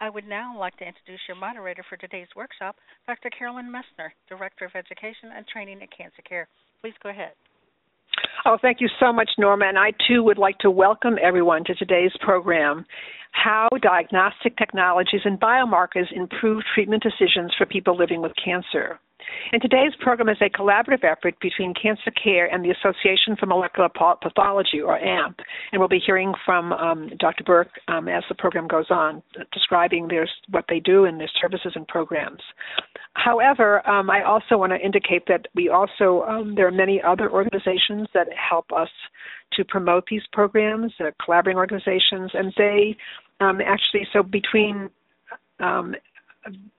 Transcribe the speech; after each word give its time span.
I 0.00 0.10
would 0.10 0.26
now 0.26 0.56
like 0.56 0.76
to 0.76 0.86
introduce 0.86 1.20
your 1.26 1.36
moderator 1.36 1.84
for 1.88 1.96
today's 1.96 2.28
workshop, 2.36 2.76
Dr. 3.06 3.30
Carolyn 3.30 3.66
Messner, 3.66 4.10
Director 4.28 4.64
of 4.64 4.72
Education 4.76 5.30
and 5.34 5.46
Training 5.46 5.82
at 5.82 5.88
Cancer 5.96 6.22
Care. 6.28 6.46
Please 6.80 6.94
go 7.02 7.08
ahead. 7.10 7.32
Oh, 8.44 8.56
thank 8.62 8.80
you 8.80 8.88
so 9.00 9.12
much, 9.12 9.28
Norma. 9.38 9.66
And 9.66 9.78
I 9.78 9.92
too 10.06 10.22
would 10.22 10.38
like 10.38 10.58
to 10.58 10.70
welcome 10.70 11.16
everyone 11.22 11.64
to 11.64 11.74
today's 11.74 12.12
program 12.20 12.86
How 13.32 13.68
Diagnostic 13.82 14.56
Technologies 14.56 15.22
and 15.24 15.40
Biomarkers 15.40 16.12
Improve 16.14 16.62
Treatment 16.74 17.02
Decisions 17.02 17.52
for 17.58 17.66
People 17.66 17.96
Living 17.96 18.22
with 18.22 18.32
Cancer. 18.42 19.00
And 19.52 19.62
today's 19.62 19.92
program 20.00 20.28
is 20.28 20.38
a 20.40 20.50
collaborative 20.50 21.04
effort 21.04 21.38
between 21.40 21.74
Cancer 21.74 22.10
Care 22.10 22.46
and 22.46 22.64
the 22.64 22.70
Association 22.70 23.36
for 23.38 23.46
Molecular 23.46 23.88
Pathology, 23.88 24.80
or 24.80 24.98
AMP. 24.98 25.40
And 25.72 25.80
we'll 25.80 25.88
be 25.88 26.02
hearing 26.04 26.34
from 26.44 26.72
um, 26.72 27.10
Dr. 27.18 27.44
Burke 27.44 27.70
um, 27.88 28.08
as 28.08 28.22
the 28.28 28.34
program 28.34 28.68
goes 28.68 28.90
on, 28.90 29.22
describing 29.52 30.08
their, 30.08 30.28
what 30.50 30.64
they 30.68 30.80
do 30.80 31.04
and 31.04 31.18
their 31.18 31.30
services 31.40 31.72
and 31.74 31.86
programs. 31.88 32.42
However, 33.14 33.88
um, 33.88 34.10
I 34.10 34.22
also 34.22 34.56
want 34.56 34.72
to 34.72 34.78
indicate 34.78 35.26
that 35.28 35.46
we 35.54 35.68
also, 35.68 36.22
um, 36.28 36.54
there 36.54 36.66
are 36.66 36.72
many 36.72 37.00
other 37.02 37.30
organizations 37.30 38.08
that 38.14 38.28
help 38.32 38.66
us 38.72 38.90
to 39.54 39.64
promote 39.64 40.04
these 40.10 40.22
programs, 40.32 40.92
uh, 41.00 41.10
collaborating 41.24 41.58
organizations, 41.58 42.30
and 42.34 42.52
they 42.56 42.96
um, 43.40 43.60
actually, 43.60 44.06
so 44.12 44.22
between 44.22 44.90
um, 45.60 45.94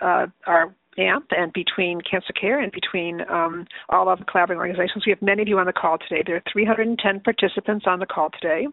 uh, 0.01 0.27
our 0.45 0.73
AMP 0.99 1.25
and 1.31 1.53
between 1.53 2.01
Cancer 2.01 2.33
Care 2.33 2.59
and 2.59 2.71
between 2.71 3.21
um, 3.29 3.65
all 3.89 4.09
of 4.09 4.19
the 4.19 4.25
collaborating 4.25 4.59
organizations. 4.59 5.05
We 5.05 5.11
have 5.11 5.21
many 5.21 5.41
of 5.41 5.47
you 5.47 5.57
on 5.57 5.65
the 5.65 5.73
call 5.73 5.97
today. 5.97 6.23
There 6.25 6.35
are 6.35 6.43
310 6.51 7.21
participants 7.21 7.85
on 7.87 7.99
the 7.99 8.05
call 8.05 8.29
today. 8.39 8.67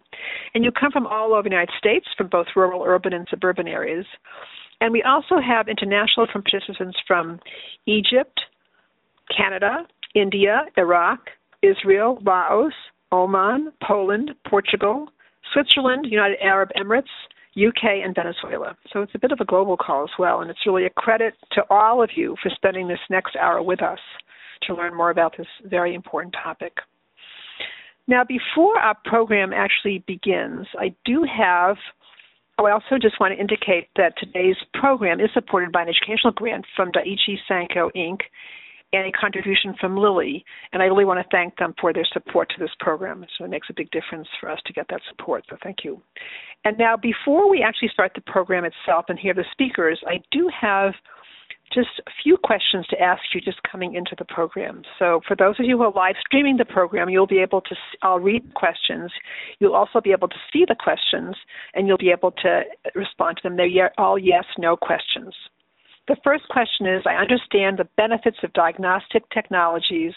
And 0.55 0.65
you 0.65 0.73
come 0.73 0.91
from 0.91 1.07
all 1.07 1.33
over 1.33 1.45
the 1.45 1.55
United 1.55 1.75
States, 1.79 2.07
from 2.17 2.29
both 2.29 2.47
rural, 2.57 2.83
urban, 2.85 3.13
and 3.13 3.27
suburban 3.31 3.69
areas. 3.69 4.07
And 4.81 4.93
we 4.93 5.03
also 5.03 5.41
have 5.41 5.69
international 5.69 6.27
from 6.31 6.43
participants 6.43 6.99
from 7.07 7.41
Egypt, 7.87 8.41
Canada, 9.35 9.87
India, 10.15 10.63
Iraq, 10.77 11.31
Israel, 11.63 12.19
Laos, 12.25 12.73
Oman, 13.13 13.73
Poland, 13.83 14.33
Portugal, 14.49 15.09
Switzerland, 15.53 16.07
United 16.11 16.39
Arab 16.43 16.71
Emirates, 16.77 17.05
UK, 17.57 18.05
and 18.05 18.15
Venezuela. 18.15 18.77
So 18.93 19.03
it's 19.03 19.15
a 19.15 19.19
bit 19.19 19.33
of 19.33 19.41
a 19.41 19.45
global 19.45 19.77
call 19.77 20.05
as 20.05 20.11
well, 20.19 20.41
and 20.41 20.51
it's 20.51 20.67
really 20.67 20.87
a 20.87 20.91
credit 20.91 21.35
to 21.53 21.63
all 21.71 22.03
of 22.03 22.11
you 22.15 22.37
for 22.43 22.51
spending 22.55 22.89
this 22.89 22.99
next 23.11 23.37
hour 23.37 23.63
with 23.63 23.83
us 23.83 23.99
to 24.63 24.75
learn 24.75 24.95
more 24.95 25.11
about 25.11 25.37
this 25.37 25.47
very 25.65 25.95
important 25.95 26.35
topic. 26.43 26.73
Now, 28.09 28.25
before 28.25 28.79
our 28.79 28.97
program 29.05 29.53
actually 29.53 30.05
begins, 30.07 30.67
I 30.79 30.95
do 31.05 31.25
have 31.25 31.77
Oh, 32.59 32.65
I 32.65 32.73
also 32.73 32.97
just 33.01 33.21
want 33.21 33.35
to 33.35 33.39
indicate 33.39 33.89
that 33.97 34.15
today's 34.17 34.57
program 34.73 35.21
is 35.21 35.29
supported 35.35 35.73
by 35.73 35.83
an 35.83 35.89
educational 35.89 36.33
grant 36.33 36.65
from 36.75 36.91
Daiichi 36.91 37.37
Sankyo 37.51 37.91
Inc 37.95 38.21
and 38.93 39.07
a 39.07 39.13
contribution 39.13 39.75
from 39.81 39.97
Lilly. 39.97 40.45
And 40.73 40.83
I 40.83 40.87
really 40.87 41.05
want 41.05 41.21
to 41.21 41.27
thank 41.31 41.57
them 41.57 41.75
for 41.81 41.93
their 41.93 42.07
support 42.13 42.49
to 42.51 42.57
this 42.59 42.71
program. 42.81 43.25
So 43.37 43.45
it 43.45 43.51
makes 43.51 43.69
a 43.71 43.75
big 43.75 43.91
difference 43.91 44.29
for 44.41 44.51
us 44.51 44.61
to 44.67 44.73
get 44.73 44.87
that 44.91 45.01
support. 45.09 45.45
So 45.51 45.57
thank 45.63 45.79
you. 45.85 46.01
And 46.65 46.79
now, 46.79 46.97
before 46.97 47.51
we 47.51 47.63
actually 47.63 47.91
start 47.93 48.13
the 48.15 48.21
program 48.23 48.65
itself 48.65 49.07
and 49.09 49.19
hear 49.19 49.35
the 49.35 49.45
speakers, 49.53 50.01
I 50.07 50.21
do 50.31 50.51
have 50.61 50.95
just 51.73 51.89
a 52.07 52.11
few 52.23 52.37
questions 52.37 52.87
to 52.89 53.01
ask 53.01 53.23
you 53.35 53.41
just 53.41 53.61
coming 53.71 53.95
into 53.95 54.15
the 54.17 54.25
program. 54.25 54.83
So 54.99 55.21
for 55.27 55.37
those 55.37 55.59
of 55.59 55.67
you 55.67 55.77
who 55.77 55.85
are 55.85 55.93
live 55.93 56.15
streaming 56.25 56.57
the 56.57 56.65
program, 56.65 57.09
you'll 57.09 57.27
be 57.27 57.41
able 57.41 57.61
to, 57.63 57.77
I'll 58.03 58.21
read 58.21 58.55
questions. 58.55 59.11
You'll 59.59 59.75
also 59.75 60.01
be 60.01 60.13
able 60.13 60.29
to 60.29 60.37
see 60.53 60.65
the 60.67 60.77
questions 60.79 61.35
and 61.75 61.87
you'll 61.87 61.99
be 61.99 62.11
able 62.11 62.31
to 62.43 62.63
respond 62.95 63.39
to 63.39 63.43
them. 63.43 63.57
They're 63.57 63.93
all 63.99 64.19
yes, 64.19 64.45
no 64.59 64.77
questions. 64.77 65.35
The 66.09 66.17
first 66.23 66.49
question 66.49 66.87
is 66.87 67.03
I 67.05 67.15
understand 67.15 67.79
the 67.79 67.89
benefits 67.97 68.39
of 68.43 68.53
diagnostic 68.53 69.29
technologies, 69.31 70.13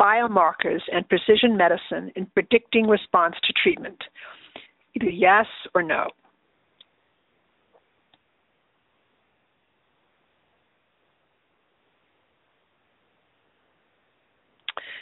biomarkers, 0.00 0.80
and 0.90 1.08
precision 1.08 1.56
medicine 1.56 2.10
in 2.16 2.26
predicting 2.26 2.86
response 2.88 3.34
to 3.44 3.52
treatment. 3.62 4.02
Either 4.94 5.10
yes 5.10 5.46
or 5.74 5.82
no. 5.82 6.08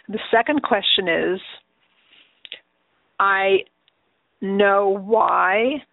The 0.09 0.19
second 0.33 0.63
question 0.65 1.07
is 1.07 1.41
I 3.21 3.59
know 4.41 4.89
why 4.89 5.85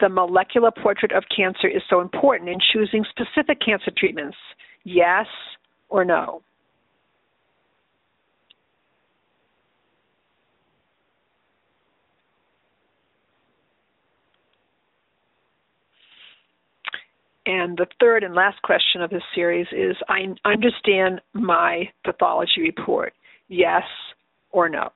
the 0.00 0.08
molecular 0.08 0.70
portrait 0.70 1.12
of 1.12 1.24
cancer 1.34 1.68
is 1.68 1.82
so 1.88 2.00
important 2.00 2.48
in 2.50 2.58
choosing 2.72 3.04
specific 3.10 3.58
cancer 3.64 3.90
treatments? 3.96 4.36
Yes 4.84 5.26
or 5.88 6.04
no? 6.04 6.42
And 17.48 17.78
the 17.78 17.86
third 17.98 18.24
and 18.24 18.34
last 18.34 18.60
question 18.60 19.00
of 19.00 19.08
this 19.08 19.22
series 19.34 19.66
is 19.72 19.96
I 20.06 20.26
understand 20.44 21.22
my 21.32 21.88
pathology 22.04 22.60
report. 22.60 23.14
Yes 23.48 23.84
or 24.50 24.68
no? 24.68 24.90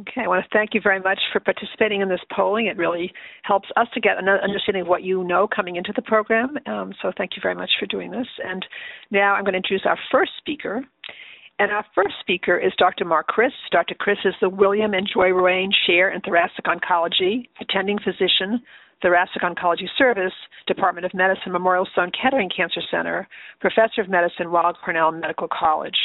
Okay, 0.00 0.22
I 0.24 0.28
want 0.28 0.44
to 0.44 0.50
thank 0.52 0.74
you 0.74 0.80
very 0.82 1.00
much 1.00 1.18
for 1.32 1.40
participating 1.40 2.02
in 2.02 2.08
this 2.08 2.20
polling. 2.34 2.66
It 2.66 2.76
really 2.76 3.12
helps 3.44 3.68
us 3.76 3.86
to 3.94 4.00
get 4.00 4.18
an 4.18 4.28
understanding 4.28 4.82
of 4.82 4.88
what 4.88 5.04
you 5.04 5.24
know 5.24 5.48
coming 5.48 5.76
into 5.76 5.92
the 5.94 6.02
program. 6.02 6.58
Um, 6.66 6.92
so 7.00 7.12
thank 7.16 7.32
you 7.36 7.40
very 7.42 7.54
much 7.54 7.70
for 7.78 7.86
doing 7.86 8.10
this. 8.10 8.26
And 8.44 8.66
now 9.10 9.34
I'm 9.34 9.44
going 9.44 9.52
to 9.52 9.58
introduce 9.58 9.86
our 9.86 9.98
first 10.10 10.32
speaker. 10.38 10.84
And 11.58 11.70
our 11.70 11.84
first 11.94 12.14
speaker 12.20 12.58
is 12.58 12.72
Dr. 12.76 13.06
Mark 13.06 13.28
Kris. 13.28 13.52
Dr. 13.72 13.94
Kris 13.94 14.18
is 14.26 14.34
the 14.42 14.50
William 14.50 14.92
and 14.92 15.08
Joy 15.10 15.30
Ruane 15.30 15.70
Chair 15.86 16.10
in 16.10 16.20
Thoracic 16.20 16.66
Oncology, 16.66 17.48
attending 17.60 17.98
physician, 17.98 18.60
Thoracic 19.00 19.40
Oncology 19.40 19.88
Service, 19.96 20.34
Department 20.66 21.06
of 21.06 21.14
Medicine, 21.14 21.52
Memorial 21.52 21.88
Sloan 21.94 22.10
Kettering 22.10 22.50
Cancer 22.54 22.82
Center, 22.90 23.26
Professor 23.60 24.02
of 24.02 24.10
Medicine, 24.10 24.50
Weill 24.50 24.74
Cornell 24.84 25.12
Medical 25.12 25.48
College. 25.48 25.96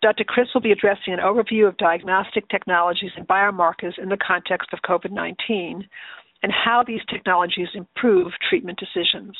Dr. 0.00 0.24
Kris 0.24 0.48
will 0.54 0.60
be 0.60 0.72
addressing 0.72 1.12
an 1.12 1.18
overview 1.18 1.66
of 1.66 1.76
diagnostic 1.76 2.48
technologies 2.48 3.10
and 3.16 3.26
biomarkers 3.26 3.98
in 4.00 4.08
the 4.08 4.16
context 4.16 4.68
of 4.72 4.80
COVID 4.82 5.10
19 5.10 5.88
and 6.42 6.52
how 6.52 6.84
these 6.86 7.00
technologies 7.10 7.68
improve 7.74 8.32
treatment 8.48 8.78
decisions. 8.78 9.36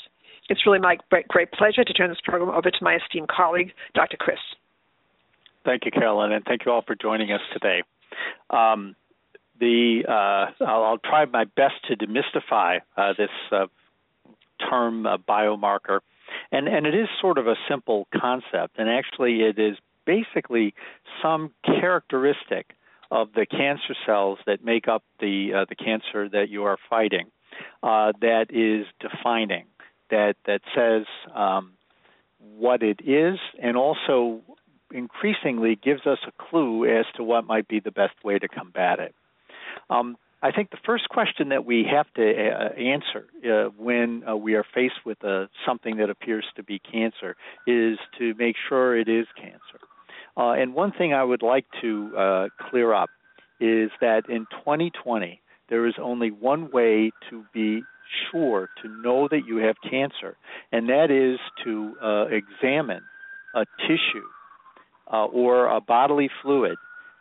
It's 0.49 0.67
really 0.67 0.79
my 0.79 0.97
great 1.11 1.53
pleasure 1.53 1.85
to 1.85 1.93
turn 1.93 2.09
this 2.09 2.19
program 2.25 2.51
over 2.51 2.71
to 2.71 2.79
my 2.81 2.97
esteemed 2.97 3.29
colleague, 3.29 3.73
Dr. 3.95 4.17
Kris. 4.17 4.39
Thank 5.65 5.85
you, 5.85 5.91
Carolyn, 5.91 6.33
and 6.33 6.45
thank 6.45 6.65
you 6.65 6.73
all 6.73 6.83
for 6.83 6.95
joining 6.95 7.31
us 7.31 7.41
today. 7.53 7.83
Um, 8.51 8.97
the 9.61 10.03
uh, 10.09 10.65
I'll, 10.65 10.85
I'll, 10.85 10.99
try 10.99 11.25
my 11.27 11.45
best 11.45 11.75
to 11.89 11.97
demystify 11.97 12.79
uh, 12.97 13.13
this 13.19 13.29
uh, 13.53 13.67
term 14.71 15.07
uh, 15.07 15.19
biomarker, 15.19 16.01
and 16.53 16.69
and 16.69 16.87
it 16.87 16.95
is 16.95 17.09
sort 17.21 17.39
of 17.39 17.47
a 17.47 17.57
simple 17.69 18.07
concept, 18.19 18.79
and 18.79 18.89
actually 18.89 19.41
it 19.43 19.59
is 19.59 19.77
basically 20.09 20.75
some 21.23 21.53
characteristic 21.63 22.75
of 23.11 23.29
the 23.35 23.45
cancer 23.45 23.95
cells 24.07 24.39
that 24.47 24.65
make 24.65 24.89
up 24.89 25.05
the 25.21 25.51
uh, 25.55 25.65
the 25.69 25.77
cancer 25.77 26.29
that 26.31 26.49
you 26.49 26.65
are 26.65 26.79
fighting 26.89 27.27
uh, 27.83 28.13
that 28.21 28.47
is 28.49 28.87
defining 29.01 29.67
that 30.11 30.35
that 30.47 30.63
says 30.75 31.05
um, 31.35 31.73
what 32.57 32.83
it 32.83 33.01
is 33.07 33.39
and 33.63 33.77
also 33.77 34.41
increasingly 34.91 35.77
gives 35.77 36.07
us 36.07 36.19
a 36.27 36.33
clue 36.51 36.87
as 36.87 37.05
to 37.17 37.23
what 37.23 37.47
might 37.47 37.69
be 37.69 37.79
the 37.79 37.91
best 37.91 38.15
way 38.25 38.39
to 38.39 38.49
combat 38.49 38.99
it. 38.99 39.15
Um, 39.91 40.17
I 40.41 40.53
think 40.53 40.71
the 40.71 40.79
first 40.87 41.09
question 41.09 41.49
that 41.49 41.65
we 41.65 41.85
have 41.91 42.07
to 42.15 42.23
uh, 42.23 42.73
answer 42.75 43.27
uh, 43.45 43.71
when 43.77 44.23
uh, 44.27 44.37
we 44.37 44.55
are 44.55 44.65
faced 44.73 45.05
with 45.05 45.23
uh, 45.25 45.47
something 45.67 45.97
that 45.97 46.11
appears 46.11 46.47
to 46.57 46.63
be 46.63 46.79
cancer 46.79 47.37
is 47.67 47.99
to 48.19 48.35
make 48.39 48.55
sure 48.69 48.97
it 48.97 49.09
is 49.09 49.27
cancer. 49.37 49.81
Uh, 50.39 50.53
and 50.53 50.73
one 50.73 50.93
thing 50.93 51.13
I 51.13 51.25
would 51.25 51.43
like 51.43 51.67
to 51.81 52.17
uh, 52.17 52.49
clear 52.71 52.93
up 52.93 53.11
is 53.61 53.91
that 54.01 54.29
in 54.29 54.47
2020, 54.65 55.41
there 55.69 55.87
is 55.87 55.95
only 56.01 56.31
one 56.31 56.71
way 56.71 57.11
to 57.29 57.45
be 57.53 57.83
sure 58.31 58.71
to 58.83 58.89
know 59.03 59.27
that 59.29 59.43
you 59.47 59.57
have 59.57 59.75
cancer, 59.83 60.37
and 60.71 60.89
that 60.89 61.11
is 61.11 61.41
to 61.65 61.95
uh, 62.01 62.27
examine 62.27 63.03
a 63.55 63.65
tissue 63.81 64.27
uh, 65.13 65.25
or 65.27 65.67
a 65.67 65.81
bodily 65.81 66.31
fluid 66.43 66.77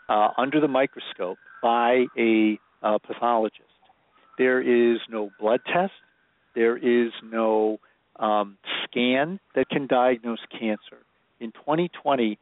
uh, 0.10 0.30
under 0.38 0.62
the 0.62 0.68
microscope 0.68 1.40
by 1.62 2.06
a 2.18 2.60
uh, 2.84 3.00
pathologist. 3.00 3.64
There 4.38 4.62
is 4.62 5.00
no 5.10 5.32
blood 5.40 5.62
test, 5.66 5.94
there 6.54 6.78
is 6.78 7.12
no 7.24 7.80
um, 8.18 8.58
scan 8.84 9.40
that 9.56 9.70
can 9.70 9.88
diagnose 9.88 10.40
cancer. 10.52 11.00
In 11.40 11.52
2020, 11.52 12.38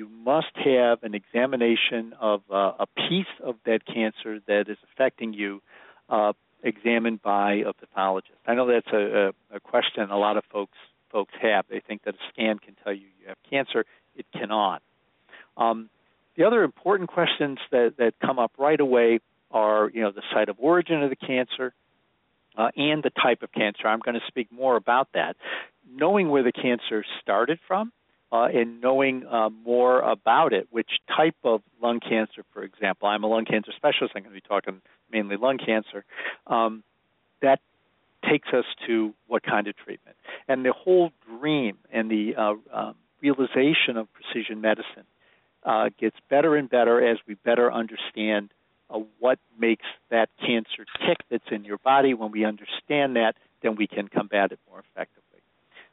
you 0.00 0.08
must 0.08 0.56
have 0.64 1.02
an 1.02 1.14
examination 1.14 2.14
of 2.18 2.40
uh, 2.50 2.72
a 2.78 2.86
piece 2.86 3.34
of 3.44 3.56
that 3.66 3.84
cancer 3.84 4.40
that 4.48 4.64
is 4.66 4.78
affecting 4.90 5.34
you 5.34 5.60
uh, 6.08 6.32
examined 6.62 7.20
by 7.20 7.56
a 7.56 7.74
pathologist. 7.74 8.38
I 8.46 8.54
know 8.54 8.66
that's 8.66 8.90
a, 8.94 9.34
a, 9.52 9.56
a, 9.56 9.60
question 9.60 10.10
a 10.10 10.16
lot 10.16 10.38
of 10.38 10.44
folks 10.50 10.78
folks 11.12 11.34
have. 11.42 11.66
They 11.68 11.80
think 11.86 12.04
that 12.04 12.14
a 12.14 12.18
scan 12.32 12.58
can 12.58 12.76
tell 12.82 12.94
you 12.94 13.08
you 13.20 13.28
have 13.28 13.36
cancer. 13.50 13.84
It 14.16 14.24
cannot. 14.32 14.80
Um, 15.58 15.90
the 16.34 16.44
other 16.44 16.62
important 16.62 17.10
questions 17.10 17.58
that, 17.70 17.96
that 17.98 18.14
come 18.24 18.38
up 18.38 18.52
right 18.56 18.80
away 18.80 19.20
are, 19.50 19.90
you 19.92 20.00
know, 20.00 20.12
the 20.12 20.22
site 20.32 20.48
of 20.48 20.56
origin 20.58 21.02
of 21.02 21.10
the 21.10 21.16
cancer 21.16 21.74
uh, 22.56 22.70
and 22.74 23.02
the 23.02 23.10
type 23.10 23.42
of 23.42 23.52
cancer. 23.52 23.86
I'm 23.86 24.00
going 24.00 24.14
to 24.14 24.26
speak 24.28 24.50
more 24.50 24.76
about 24.76 25.08
that. 25.12 25.36
Knowing 25.92 26.30
where 26.30 26.42
the 26.42 26.52
cancer 26.52 27.04
started 27.20 27.58
from 27.68 27.92
uh, 28.32 28.44
and 28.44 28.80
knowing 28.80 29.26
uh, 29.26 29.50
more 29.50 30.00
about 30.00 30.52
it, 30.52 30.68
which 30.70 30.90
type 31.14 31.36
of 31.42 31.62
lung 31.82 32.00
cancer, 32.00 32.44
for 32.52 32.62
example, 32.62 33.08
I'm 33.08 33.24
a 33.24 33.26
lung 33.26 33.44
cancer 33.44 33.72
specialist. 33.76 34.12
I'm 34.14 34.22
going 34.22 34.34
to 34.34 34.40
be 34.40 34.46
talking 34.46 34.80
mainly 35.10 35.36
lung 35.36 35.58
cancer. 35.58 36.04
Um, 36.46 36.82
that 37.42 37.60
takes 38.28 38.48
us 38.52 38.66
to 38.86 39.14
what 39.26 39.42
kind 39.42 39.66
of 39.66 39.76
treatment. 39.76 40.16
And 40.46 40.64
the 40.64 40.72
whole 40.72 41.10
dream 41.26 41.78
and 41.90 42.10
the 42.10 42.34
uh, 42.36 42.54
um, 42.72 42.94
realization 43.20 43.96
of 43.96 44.08
precision 44.12 44.60
medicine 44.60 45.06
uh, 45.64 45.90
gets 45.98 46.16
better 46.28 46.56
and 46.56 46.68
better 46.68 47.04
as 47.04 47.18
we 47.26 47.34
better 47.34 47.72
understand 47.72 48.50
uh, 48.90 48.98
what 49.18 49.38
makes 49.58 49.86
that 50.10 50.28
cancer 50.40 50.86
tick 51.06 51.18
that's 51.30 51.44
in 51.50 51.64
your 51.64 51.78
body. 51.78 52.14
When 52.14 52.30
we 52.30 52.44
understand 52.44 53.16
that, 53.16 53.34
then 53.62 53.76
we 53.76 53.86
can 53.86 54.08
combat 54.08 54.52
it 54.52 54.58
more 54.68 54.80
effectively. 54.80 55.29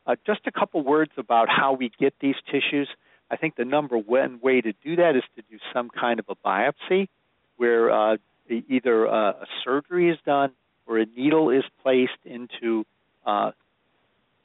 Uh, 0.08 0.16
just 0.26 0.40
a 0.48 0.52
couple 0.52 0.82
words 0.82 1.12
about 1.18 1.50
how 1.50 1.74
we 1.74 1.92
get 2.00 2.14
these 2.22 2.36
tissues. 2.50 2.88
I 3.30 3.36
think 3.36 3.58
the 3.58 3.66
number 3.66 3.98
one 3.98 4.40
way 4.42 4.62
to 4.62 4.72
do 4.84 4.96
that 4.96 5.18
is 5.18 5.24
to 5.36 5.44
do 5.52 5.60
some 5.74 5.90
kind 5.90 6.20
of 6.20 6.26
a 6.30 6.36
biopsy 6.36 7.10
where 7.58 7.92
uh, 7.92 8.18
either 8.50 9.06
uh, 9.06 9.32
a 9.32 9.46
surgery 9.66 10.10
is 10.10 10.18
done 10.26 10.52
or 10.86 10.98
a 10.98 11.06
needle 11.06 11.50
is 11.50 11.66
placed 11.84 12.20
into 12.24 12.86
uh, 13.26 13.52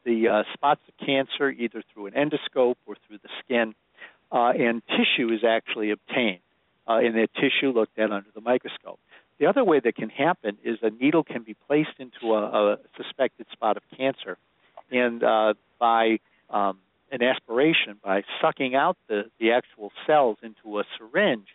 the 0.04 0.28
uh, 0.28 0.42
spots 0.52 0.80
of 0.88 1.06
cancer 1.06 1.48
either 1.48 1.82
through 1.92 2.06
an 2.06 2.14
endoscope 2.14 2.74
or 2.84 2.96
through 3.06 3.18
the 3.22 3.28
skin, 3.44 3.72
uh, 4.32 4.52
and 4.58 4.82
tissue 4.88 5.32
is 5.32 5.44
actually 5.44 5.92
obtained, 5.92 6.40
uh, 6.88 6.94
and 6.94 7.14
that 7.14 7.28
tissue 7.34 7.70
looked 7.70 7.96
at 8.00 8.10
under 8.10 8.28
the 8.34 8.40
microscope. 8.40 8.98
The 9.38 9.46
other 9.46 9.62
way 9.62 9.78
that 9.78 9.94
can 9.94 10.08
happen 10.08 10.58
is 10.64 10.78
a 10.82 10.90
needle 10.90 11.22
can 11.22 11.42
be 11.42 11.54
placed 11.68 12.00
into 12.00 12.34
a, 12.34 12.72
a 12.72 12.78
suspected 12.96 13.46
spot 13.52 13.76
of 13.76 13.84
cancer, 13.96 14.38
and 14.92 15.24
uh, 15.24 15.54
by 15.78 16.18
um, 16.50 16.78
an 17.10 17.22
aspiration, 17.22 17.98
by 18.04 18.22
sucking 18.40 18.74
out 18.74 18.96
the, 19.08 19.24
the 19.40 19.52
actual 19.52 19.90
cells 20.06 20.38
into 20.42 20.78
a 20.78 20.84
syringe, 20.96 21.48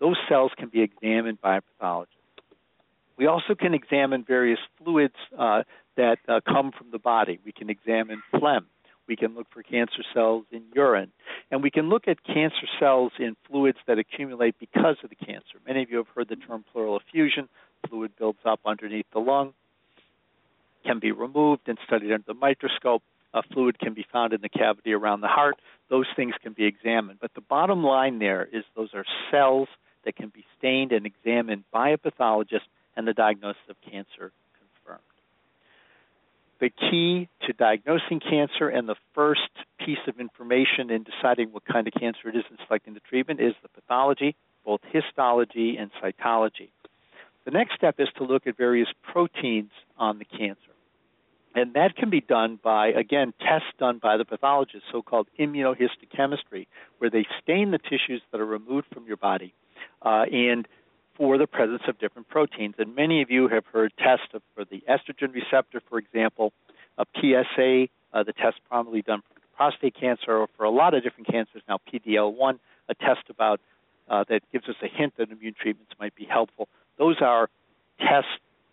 those 0.00 0.16
cells 0.28 0.52
can 0.56 0.68
be 0.68 0.82
examined 0.82 1.40
by 1.40 1.58
a 1.58 1.60
pathologist. 1.60 2.14
We 3.16 3.26
also 3.26 3.54
can 3.54 3.74
examine 3.74 4.24
various 4.24 4.60
fluids 4.82 5.14
uh, 5.36 5.64
that 5.96 6.18
uh, 6.28 6.40
come 6.46 6.70
from 6.70 6.90
the 6.92 6.98
body. 6.98 7.40
We 7.44 7.52
can 7.52 7.68
examine 7.68 8.22
phlegm. 8.30 8.66
We 9.08 9.16
can 9.16 9.34
look 9.34 9.46
for 9.50 9.62
cancer 9.62 10.02
cells 10.14 10.44
in 10.52 10.62
urine. 10.74 11.10
And 11.50 11.62
we 11.62 11.70
can 11.70 11.88
look 11.88 12.06
at 12.06 12.22
cancer 12.24 12.68
cells 12.78 13.12
in 13.18 13.36
fluids 13.48 13.78
that 13.86 13.98
accumulate 13.98 14.56
because 14.60 14.96
of 15.02 15.10
the 15.10 15.16
cancer. 15.16 15.58
Many 15.66 15.82
of 15.82 15.90
you 15.90 15.96
have 15.96 16.08
heard 16.14 16.28
the 16.28 16.36
term 16.36 16.64
pleural 16.72 17.00
effusion. 17.00 17.48
Fluid 17.88 18.12
builds 18.18 18.40
up 18.44 18.60
underneath 18.64 19.06
the 19.12 19.18
lung, 19.18 19.54
can 20.84 20.98
be 20.98 21.12
removed 21.12 21.62
and 21.68 21.78
studied 21.86 22.12
under 22.12 22.24
the 22.26 22.34
microscope. 22.34 23.02
A 23.34 23.42
fluid 23.42 23.78
can 23.78 23.94
be 23.94 24.06
found 24.10 24.32
in 24.32 24.40
the 24.40 24.48
cavity 24.48 24.92
around 24.92 25.20
the 25.20 25.28
heart. 25.28 25.56
Those 25.90 26.06
things 26.16 26.34
can 26.42 26.54
be 26.54 26.64
examined. 26.64 27.18
But 27.20 27.34
the 27.34 27.40
bottom 27.42 27.84
line 27.84 28.18
there 28.18 28.48
is 28.50 28.64
those 28.74 28.94
are 28.94 29.04
cells 29.30 29.68
that 30.04 30.16
can 30.16 30.28
be 30.28 30.44
stained 30.58 30.92
and 30.92 31.04
examined 31.04 31.64
by 31.70 31.90
a 31.90 31.98
pathologist 31.98 32.64
and 32.96 33.06
the 33.06 33.12
diagnosis 33.12 33.60
of 33.68 33.76
cancer 33.82 34.32
confirmed. 34.58 35.02
The 36.60 36.70
key 36.70 37.28
to 37.46 37.52
diagnosing 37.52 38.20
cancer 38.20 38.68
and 38.68 38.88
the 38.88 38.96
first 39.14 39.50
piece 39.78 39.98
of 40.06 40.18
information 40.18 40.90
in 40.90 41.04
deciding 41.04 41.52
what 41.52 41.64
kind 41.64 41.86
of 41.86 41.94
cancer 41.94 42.28
it 42.28 42.36
is 42.36 42.44
and 42.48 42.58
selecting 42.66 42.94
the 42.94 43.00
treatment 43.00 43.40
is 43.40 43.54
the 43.62 43.68
pathology, 43.68 44.34
both 44.64 44.80
histology 44.90 45.76
and 45.76 45.90
cytology. 46.02 46.70
The 47.48 47.52
next 47.52 47.76
step 47.76 47.94
is 47.98 48.08
to 48.18 48.24
look 48.24 48.46
at 48.46 48.58
various 48.58 48.88
proteins 49.10 49.70
on 49.96 50.18
the 50.18 50.26
cancer. 50.26 50.60
And 51.54 51.72
that 51.72 51.96
can 51.96 52.10
be 52.10 52.20
done 52.20 52.60
by, 52.62 52.88
again, 52.88 53.32
tests 53.40 53.68
done 53.78 54.00
by 54.02 54.18
the 54.18 54.26
pathologist, 54.26 54.84
so 54.92 55.00
called 55.00 55.28
immunohistochemistry, 55.40 56.66
where 56.98 57.08
they 57.08 57.26
stain 57.42 57.70
the 57.70 57.78
tissues 57.78 58.20
that 58.32 58.40
are 58.42 58.44
removed 58.44 58.88
from 58.92 59.06
your 59.06 59.16
body 59.16 59.54
uh, 60.02 60.26
and 60.30 60.68
for 61.16 61.38
the 61.38 61.46
presence 61.46 61.80
of 61.88 61.98
different 61.98 62.28
proteins. 62.28 62.74
And 62.76 62.94
many 62.94 63.22
of 63.22 63.30
you 63.30 63.48
have 63.48 63.64
heard 63.64 63.94
tests 63.96 64.26
for 64.54 64.66
the 64.66 64.84
estrogen 64.86 65.32
receptor, 65.32 65.80
for 65.88 65.96
example, 65.96 66.52
a 66.98 67.06
PSA, 67.16 67.88
uh, 68.12 68.24
the 68.24 68.34
test 68.34 68.58
probably 68.68 69.00
done 69.00 69.22
for 69.22 69.40
prostate 69.56 69.96
cancer, 69.98 70.36
or 70.36 70.48
for 70.58 70.64
a 70.64 70.70
lot 70.70 70.92
of 70.92 71.02
different 71.02 71.28
cancers 71.28 71.62
now, 71.66 71.78
PDL1, 71.90 72.58
a 72.90 72.94
test 72.94 73.30
about 73.30 73.58
uh, 74.10 74.24
that 74.28 74.42
gives 74.52 74.68
us 74.68 74.76
a 74.82 74.86
hint 74.86 75.14
that 75.16 75.30
immune 75.30 75.54
treatments 75.58 75.92
might 75.98 76.14
be 76.14 76.24
helpful. 76.24 76.68
Those 76.98 77.16
are 77.20 77.48
tests, 77.98 78.28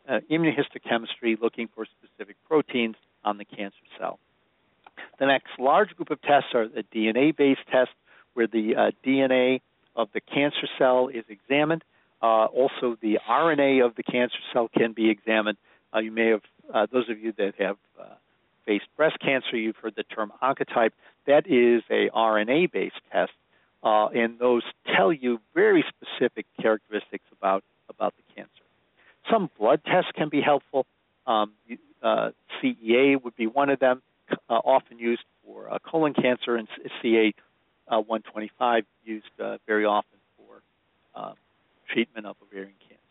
uh, 0.09 0.19
immunohistochemistry, 0.29 1.39
looking 1.41 1.69
for 1.73 1.85
specific 1.85 2.35
proteins 2.47 2.95
on 3.23 3.37
the 3.37 3.45
cancer 3.45 3.77
cell. 3.97 4.19
The 5.19 5.25
next 5.27 5.47
large 5.59 5.95
group 5.95 6.09
of 6.09 6.21
tests 6.21 6.49
are 6.53 6.67
the 6.67 6.83
DNA-based 6.93 7.67
tests, 7.71 7.93
where 8.33 8.47
the 8.47 8.75
uh, 8.75 8.91
DNA 9.05 9.61
of 9.95 10.09
the 10.13 10.21
cancer 10.21 10.67
cell 10.77 11.07
is 11.07 11.23
examined. 11.29 11.83
Uh, 12.21 12.45
also, 12.45 12.97
the 13.01 13.19
RNA 13.29 13.85
of 13.85 13.95
the 13.95 14.03
cancer 14.03 14.37
cell 14.51 14.69
can 14.75 14.93
be 14.93 15.09
examined. 15.09 15.57
Uh, 15.93 15.99
you 15.99 16.11
may 16.11 16.29
have, 16.29 16.41
uh, 16.73 16.87
those 16.91 17.09
of 17.09 17.19
you 17.19 17.31
that 17.37 17.53
have 17.59 17.77
uh, 17.99 18.05
faced 18.65 18.87
breast 18.97 19.17
cancer, 19.19 19.55
you've 19.55 19.77
heard 19.77 19.95
the 19.95 20.03
term 20.03 20.33
Oncotype. 20.41 20.91
That 21.27 21.47
is 21.47 21.83
a 21.89 22.09
RNA-based 22.09 22.95
test, 23.11 23.31
uh, 23.83 24.07
and 24.07 24.39
those 24.39 24.63
tell 24.95 25.13
you 25.13 25.39
very 25.53 25.85
specific 25.87 26.45
characteristics 26.61 27.25
about 27.37 27.63
about 27.89 28.13
the 28.17 28.23
cancer. 28.35 28.51
Some 29.31 29.49
blood 29.57 29.81
tests 29.85 30.11
can 30.15 30.29
be 30.29 30.41
helpful. 30.41 30.85
Um, 31.25 31.53
uh, 32.03 32.31
CEA 32.61 33.21
would 33.23 33.35
be 33.35 33.47
one 33.47 33.69
of 33.69 33.79
them, 33.79 34.01
often 34.49 34.99
used 34.99 35.23
for 35.43 35.69
colon 35.89 36.13
cancer, 36.13 36.55
and 36.55 36.67
CA 37.01 37.33
uh, 37.87 37.99
125 37.99 38.83
used 39.03 39.25
uh, 39.39 39.57
very 39.67 39.85
often 39.85 40.17
for 40.37 40.61
uh, 41.15 41.33
treatment 41.91 42.25
of 42.25 42.35
ovarian 42.41 42.73
cancer. 42.79 43.01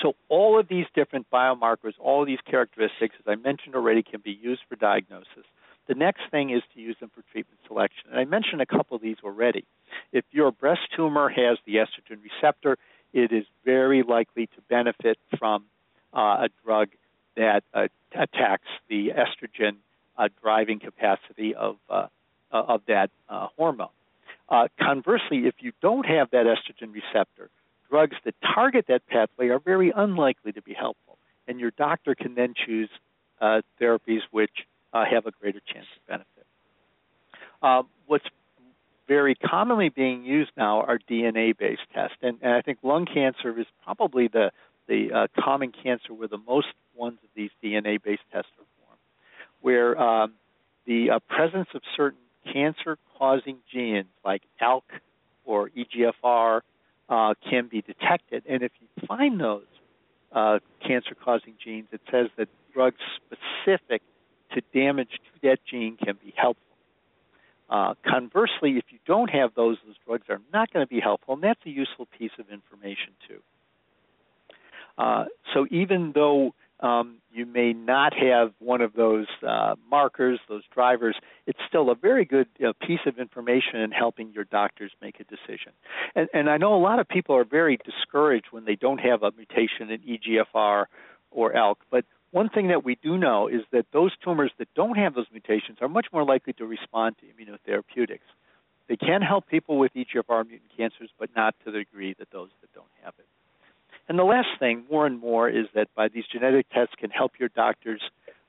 So 0.00 0.14
all 0.28 0.58
of 0.58 0.68
these 0.68 0.86
different 0.94 1.26
biomarkers, 1.30 1.92
all 1.98 2.22
of 2.22 2.26
these 2.26 2.40
characteristics, 2.48 3.14
as 3.18 3.26
I 3.26 3.34
mentioned 3.36 3.74
already, 3.74 4.02
can 4.02 4.20
be 4.20 4.38
used 4.40 4.62
for 4.68 4.76
diagnosis. 4.76 5.44
The 5.88 5.94
next 5.94 6.22
thing 6.30 6.50
is 6.50 6.62
to 6.74 6.80
use 6.80 6.96
them 7.00 7.10
for 7.14 7.22
treatment 7.32 7.58
selection. 7.66 8.10
And 8.10 8.18
I 8.18 8.24
mentioned 8.24 8.60
a 8.62 8.66
couple 8.66 8.96
of 8.96 9.02
these 9.02 9.16
already. 9.24 9.64
If 10.12 10.24
your 10.30 10.52
breast 10.52 10.82
tumor 10.96 11.28
has 11.28 11.58
the 11.66 11.76
estrogen 11.76 12.18
receptor, 12.22 12.78
it 13.12 13.32
is 13.32 13.44
very 13.64 14.02
likely 14.02 14.46
to 14.46 14.60
benefit 14.68 15.18
from 15.38 15.64
uh, 16.14 16.46
a 16.46 16.48
drug 16.64 16.88
that 17.36 17.64
uh, 17.74 17.88
attacks 18.14 18.68
the 18.88 19.10
estrogen 19.10 19.76
uh, 20.18 20.28
driving 20.42 20.78
capacity 20.78 21.54
of 21.54 21.76
uh, 21.88 22.06
of 22.50 22.82
that 22.86 23.10
uh, 23.30 23.46
hormone. 23.56 23.88
Uh, 24.48 24.68
conversely, 24.78 25.46
if 25.46 25.54
you 25.60 25.72
don't 25.80 26.04
have 26.04 26.30
that 26.30 26.44
estrogen 26.44 26.92
receptor, 26.92 27.48
drugs 27.88 28.16
that 28.24 28.34
target 28.54 28.84
that 28.88 29.06
pathway 29.06 29.48
are 29.48 29.58
very 29.58 29.90
unlikely 29.94 30.52
to 30.52 30.60
be 30.60 30.74
helpful, 30.74 31.16
and 31.48 31.58
your 31.58 31.70
doctor 31.70 32.14
can 32.14 32.34
then 32.34 32.52
choose 32.54 32.90
therapies 33.80 34.20
which 34.30 34.66
have 34.92 35.26
a 35.26 35.30
greater 35.40 35.60
chance 35.66 35.86
of 35.96 36.06
benefit. 36.06 37.88
What's 38.06 38.26
very 39.12 39.34
commonly 39.34 39.90
being 39.90 40.24
used 40.24 40.52
now 40.56 40.80
are 40.80 40.98
DNA-based 40.98 41.82
tests, 41.94 42.16
and, 42.22 42.38
and, 42.40 42.54
I 42.54 42.62
think 42.62 42.78
lung 42.82 43.04
cancer 43.04 43.58
is 43.58 43.66
probably 43.84 44.28
the 44.28 44.50
the 44.88 45.28
common 45.38 45.70
cancer 45.70 46.12
where 46.12 46.28
the 46.28 46.38
most 46.38 46.68
ones 46.94 47.18
of 47.22 47.28
these 47.36 47.50
DNA-based 47.62 48.22
tests 48.32 48.50
are 48.58 48.66
formed, 48.78 49.00
where 49.60 50.00
um, 50.00 50.32
the 50.86 51.20
presence 51.28 51.68
of 51.74 51.82
certain 51.96 52.18
cancer 52.52 52.98
causing 53.18 53.58
genes 53.72 54.06
like 54.24 54.42
ALK 54.60 54.82
or 55.44 55.70
EGFR 55.70 56.62
uh, 57.08 57.34
can 57.48 57.68
be 57.68 57.82
detected. 57.82 58.42
And 58.48 58.62
if 58.62 58.72
you 58.80 59.06
find 59.06 59.40
those 59.40 59.66
uh, 60.32 60.58
cancer 60.86 61.14
causing 61.14 61.54
genes, 61.62 61.88
it 61.92 62.00
says 62.10 62.28
that 62.38 62.48
drugs 62.72 62.96
specific 63.16 64.02
to 64.54 64.62
damage 64.74 65.10
to 65.10 65.48
that 65.48 65.58
gene 65.70 65.96
can 65.96 66.18
be 66.24 66.32
helpful. 66.36 66.71
Uh, 67.72 67.94
conversely, 68.06 68.72
if 68.76 68.84
you 68.90 68.98
don't 69.06 69.30
have 69.30 69.54
those, 69.56 69.78
those 69.86 69.96
drugs 70.06 70.26
are 70.28 70.42
not 70.52 70.70
going 70.74 70.84
to 70.84 70.90
be 70.90 71.00
helpful, 71.00 71.32
and 71.32 71.42
that's 71.42 71.60
a 71.64 71.70
useful 71.70 72.06
piece 72.18 72.32
of 72.38 72.50
information 72.50 73.14
too. 73.26 73.40
Uh, 74.98 75.24
so 75.54 75.66
even 75.70 76.12
though 76.14 76.54
um, 76.80 77.16
you 77.32 77.46
may 77.46 77.72
not 77.72 78.12
have 78.12 78.52
one 78.58 78.82
of 78.82 78.92
those 78.92 79.24
uh, 79.48 79.74
markers, 79.90 80.38
those 80.50 80.64
drivers, 80.74 81.16
it's 81.46 81.60
still 81.66 81.88
a 81.88 81.94
very 81.94 82.26
good 82.26 82.48
uh, 82.62 82.74
piece 82.86 83.00
of 83.06 83.18
information 83.18 83.76
in 83.76 83.90
helping 83.90 84.32
your 84.34 84.44
doctors 84.44 84.92
make 85.00 85.18
a 85.18 85.24
decision. 85.24 85.72
And, 86.14 86.28
and 86.34 86.50
I 86.50 86.58
know 86.58 86.74
a 86.74 86.82
lot 86.82 86.98
of 86.98 87.08
people 87.08 87.34
are 87.36 87.44
very 87.44 87.78
discouraged 87.78 88.48
when 88.50 88.66
they 88.66 88.76
don't 88.76 88.98
have 88.98 89.22
a 89.22 89.32
mutation 89.34 89.90
in 89.90 90.00
EGFR 90.00 90.84
or 91.30 91.52
ALK, 91.54 91.76
but 91.90 92.04
one 92.32 92.48
thing 92.48 92.68
that 92.68 92.84
we 92.84 92.96
do 93.02 93.16
know 93.18 93.46
is 93.46 93.60
that 93.72 93.86
those 93.92 94.10
tumors 94.24 94.50
that 94.58 94.68
don't 94.74 94.96
have 94.96 95.14
those 95.14 95.26
mutations 95.30 95.78
are 95.80 95.88
much 95.88 96.06
more 96.12 96.24
likely 96.24 96.54
to 96.54 96.66
respond 96.66 97.16
to 97.20 97.26
immunotherapeutics. 97.26 98.26
They 98.88 98.96
can 98.96 99.22
help 99.22 99.46
people 99.46 99.78
with 99.78 99.92
EGFR 99.94 100.46
mutant 100.48 100.70
cancers, 100.76 101.10
but 101.18 101.30
not 101.36 101.54
to 101.64 101.70
the 101.70 101.78
degree 101.78 102.14
that 102.18 102.30
those 102.32 102.48
that 102.62 102.72
don't 102.74 102.90
have 103.04 103.14
it. 103.18 103.26
And 104.08 104.18
the 104.18 104.24
last 104.24 104.48
thing, 104.58 104.84
more 104.90 105.06
and 105.06 105.20
more, 105.20 105.48
is 105.48 105.66
that 105.74 105.88
by 105.94 106.08
these 106.08 106.24
genetic 106.30 106.68
tests 106.70 106.94
can 106.98 107.10
help 107.10 107.32
your 107.38 107.50
doctors 107.50 108.02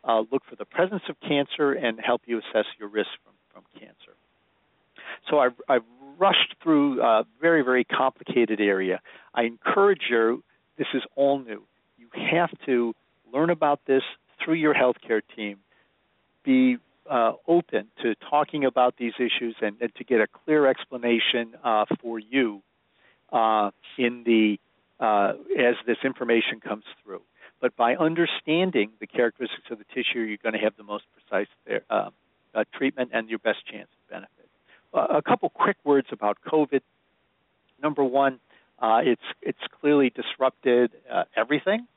uh, 0.03 0.23
look 0.31 0.43
for 0.49 0.55
the 0.55 0.65
presence 0.65 1.03
of 1.09 1.19
cancer 1.19 1.73
and 1.73 1.99
help 1.99 2.21
you 2.25 2.39
assess 2.39 2.65
your 2.79 2.89
risk 2.89 3.09
from, 3.23 3.33
from 3.53 3.79
cancer. 3.79 4.13
So 5.29 5.39
I've, 5.39 5.53
I've 5.69 5.83
rushed 6.17 6.55
through 6.61 7.01
a 7.01 7.25
very, 7.41 7.63
very 7.63 7.83
complicated 7.83 8.59
area. 8.59 9.01
I 9.33 9.43
encourage 9.43 10.03
you, 10.09 10.43
this 10.77 10.87
is 10.93 11.03
all 11.15 11.39
new. 11.39 11.63
You 11.97 12.07
have 12.31 12.49
to 12.65 12.95
learn 13.33 13.49
about 13.49 13.79
this 13.85 14.03
through 14.43 14.55
your 14.55 14.73
healthcare 14.73 15.21
team. 15.35 15.57
Be 16.43 16.77
uh, 17.09 17.33
open 17.47 17.87
to 18.01 18.15
talking 18.29 18.65
about 18.65 18.95
these 18.97 19.13
issues 19.17 19.55
and, 19.61 19.75
and 19.81 19.93
to 19.95 20.03
get 20.03 20.21
a 20.21 20.27
clear 20.27 20.67
explanation 20.67 21.55
uh, 21.63 21.85
for 22.01 22.19
you 22.19 22.61
uh, 23.31 23.71
in 23.97 24.23
the 24.25 24.57
uh, 24.99 25.33
as 25.59 25.75
this 25.85 25.97
information 26.03 26.59
comes 26.59 26.83
through. 27.03 27.21
But 27.59 27.75
by 27.75 27.95
understanding 27.95 28.91
the 28.99 29.07
characteristics 29.07 29.65
of 29.71 29.79
the 29.79 29.85
tissue, 29.93 30.19
you're 30.19 30.37
going 30.37 30.53
to 30.53 30.59
have 30.59 30.75
the 30.77 30.83
most 30.83 31.05
precise 31.13 31.47
uh, 31.89 32.09
uh, 32.53 32.63
treatment 32.73 33.11
and 33.13 33.29
your 33.29 33.39
best 33.39 33.65
chance 33.65 33.87
of 33.91 34.09
benefit. 34.09 34.47
a 34.93 35.21
couple 35.21 35.49
quick 35.49 35.77
words 35.83 36.07
about 36.11 36.37
COVID. 36.45 36.81
Number 37.81 38.03
one, 38.03 38.39
it's 38.81 39.21
it's 39.41 39.59
clearly 39.81 40.09
disrupted 40.09 40.91
everything. 41.35 41.87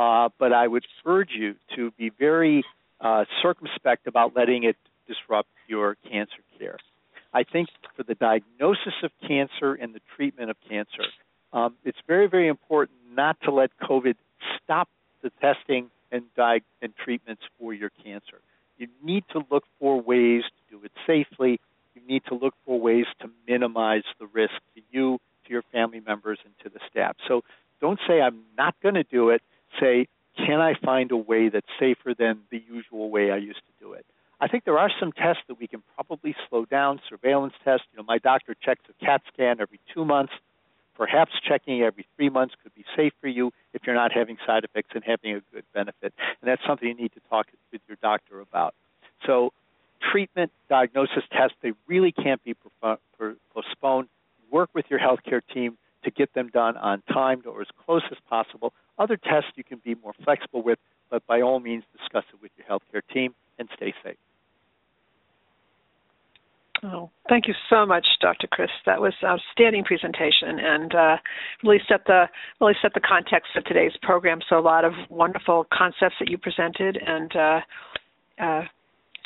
Uh, 0.00 0.30
but 0.38 0.50
I 0.50 0.66
would 0.66 0.86
urge 1.04 1.32
you 1.32 1.56
to 1.76 1.90
be 1.98 2.08
very 2.08 2.64
uh, 3.02 3.26
circumspect 3.42 4.06
about 4.06 4.34
letting 4.34 4.64
it 4.64 4.76
disrupt 5.06 5.50
your 5.68 5.96
cancer 6.10 6.42
care. 6.58 6.78
I 7.34 7.44
think 7.44 7.68
for 7.96 8.02
the 8.02 8.14
diagnosis 8.14 8.94
of 9.02 9.10
cancer 9.28 9.74
and 9.74 9.94
the 9.94 10.00
treatment 10.16 10.48
of 10.48 10.56
cancer, 10.66 11.04
um, 11.52 11.74
it's 11.84 11.98
very, 12.06 12.28
very 12.28 12.48
important 12.48 12.96
not 13.12 13.36
to 13.42 13.50
let 13.50 13.70
COVID 13.78 14.14
stop 14.56 14.88
the 15.22 15.30
testing 15.38 15.90
and, 16.10 16.22
di- 16.34 16.62
and 16.80 16.94
treatments 16.96 17.42
for 17.58 17.74
your 17.74 17.90
cancer. 18.02 18.40
You 18.78 18.88
need 19.04 19.24
to 19.32 19.42
look 19.50 19.64
for 19.78 20.00
ways 20.00 20.44
to 20.44 20.78
do 20.78 20.82
it 20.82 20.92
safely. 21.06 21.60
You 21.94 22.00
need 22.08 22.22
to 22.28 22.34
look 22.34 22.54
for 22.64 22.80
ways 22.80 23.04
to 23.20 23.30
minimize 23.46 24.04
the 24.18 24.26
risk 24.32 24.54
to 24.76 24.80
you, 24.90 25.20
to 25.44 25.50
your 25.52 25.62
family 25.72 26.00
members, 26.00 26.38
and 26.42 26.54
to 26.62 26.70
the 26.70 26.80
staff. 26.90 27.16
So 27.28 27.42
don't 27.82 28.00
say, 28.08 28.22
I'm 28.22 28.40
not 28.56 28.74
going 28.82 28.94
to 28.94 29.04
do 29.04 29.28
it 29.28 29.42
say, 29.78 30.08
can 30.36 30.60
I 30.60 30.74
find 30.74 31.10
a 31.10 31.16
way 31.16 31.48
that's 31.48 31.66
safer 31.78 32.14
than 32.18 32.40
the 32.50 32.62
usual 32.66 33.10
way 33.10 33.30
I 33.30 33.36
used 33.36 33.58
to 33.60 33.84
do 33.84 33.92
it? 33.92 34.06
I 34.40 34.48
think 34.48 34.64
there 34.64 34.78
are 34.78 34.90
some 34.98 35.12
tests 35.12 35.42
that 35.48 35.58
we 35.58 35.66
can 35.66 35.82
probably 35.94 36.34
slow 36.48 36.64
down, 36.64 37.00
surveillance 37.08 37.52
tests. 37.62 37.86
You 37.92 37.98
know, 37.98 38.04
my 38.04 38.18
doctor 38.18 38.54
checks 38.54 38.80
a 38.88 39.04
CAT 39.04 39.22
scan 39.32 39.60
every 39.60 39.80
two 39.92 40.04
months. 40.04 40.32
Perhaps 40.96 41.32
checking 41.46 41.82
every 41.82 42.06
three 42.16 42.30
months 42.30 42.54
could 42.62 42.74
be 42.74 42.84
safe 42.96 43.12
for 43.20 43.28
you 43.28 43.52
if 43.74 43.82
you're 43.86 43.94
not 43.94 44.12
having 44.12 44.38
side 44.46 44.64
effects 44.64 44.90
and 44.94 45.04
having 45.04 45.34
a 45.34 45.40
good 45.52 45.64
benefit. 45.74 46.14
And 46.18 46.50
that's 46.50 46.62
something 46.66 46.88
you 46.88 46.94
need 46.94 47.12
to 47.12 47.20
talk 47.28 47.46
with 47.72 47.82
your 47.86 47.98
doctor 48.02 48.40
about. 48.40 48.74
So, 49.26 49.52
treatment, 50.10 50.50
diagnosis 50.68 51.24
tests, 51.30 51.56
they 51.62 51.72
really 51.86 52.12
can't 52.12 52.42
be 52.42 52.54
postponed. 53.54 54.08
Work 54.50 54.70
with 54.74 54.86
your 54.88 54.98
healthcare 54.98 55.42
team 55.52 55.76
to 56.04 56.10
get 56.10 56.32
them 56.34 56.48
done 56.48 56.76
on 56.76 57.02
time 57.12 57.42
or 57.46 57.60
as 57.60 57.68
close 57.84 58.02
as 58.10 58.18
possible. 58.28 58.72
Other 58.98 59.16
tests 59.16 59.50
you 59.56 59.64
can 59.64 59.80
be 59.84 59.94
more 59.94 60.12
flexible 60.24 60.62
with, 60.62 60.78
but 61.10 61.26
by 61.26 61.40
all 61.40 61.60
means 61.60 61.84
discuss 61.98 62.24
it 62.32 62.40
with 62.40 62.50
your 62.56 62.66
healthcare 62.66 63.02
team 63.12 63.34
and 63.58 63.68
stay 63.76 63.92
safe. 64.02 64.16
Oh, 66.82 67.10
thank 67.28 67.46
you 67.46 67.54
so 67.68 67.84
much, 67.84 68.06
Dr. 68.22 68.46
Kris. 68.46 68.70
That 68.86 69.02
was 69.02 69.12
an 69.20 69.28
outstanding 69.28 69.84
presentation 69.84 70.58
and 70.58 70.94
uh, 70.94 71.16
really 71.62 71.80
set 71.86 72.06
the 72.06 72.24
really 72.58 72.74
set 72.80 72.94
the 72.94 73.00
context 73.00 73.50
of 73.54 73.64
today's 73.64 73.92
program. 74.02 74.40
So 74.48 74.58
a 74.58 74.60
lot 74.60 74.86
of 74.86 74.94
wonderful 75.10 75.66
concepts 75.72 76.16
that 76.20 76.30
you 76.30 76.38
presented, 76.38 76.98
and 77.06 77.36
uh, 77.36 77.60
uh, 78.42 78.62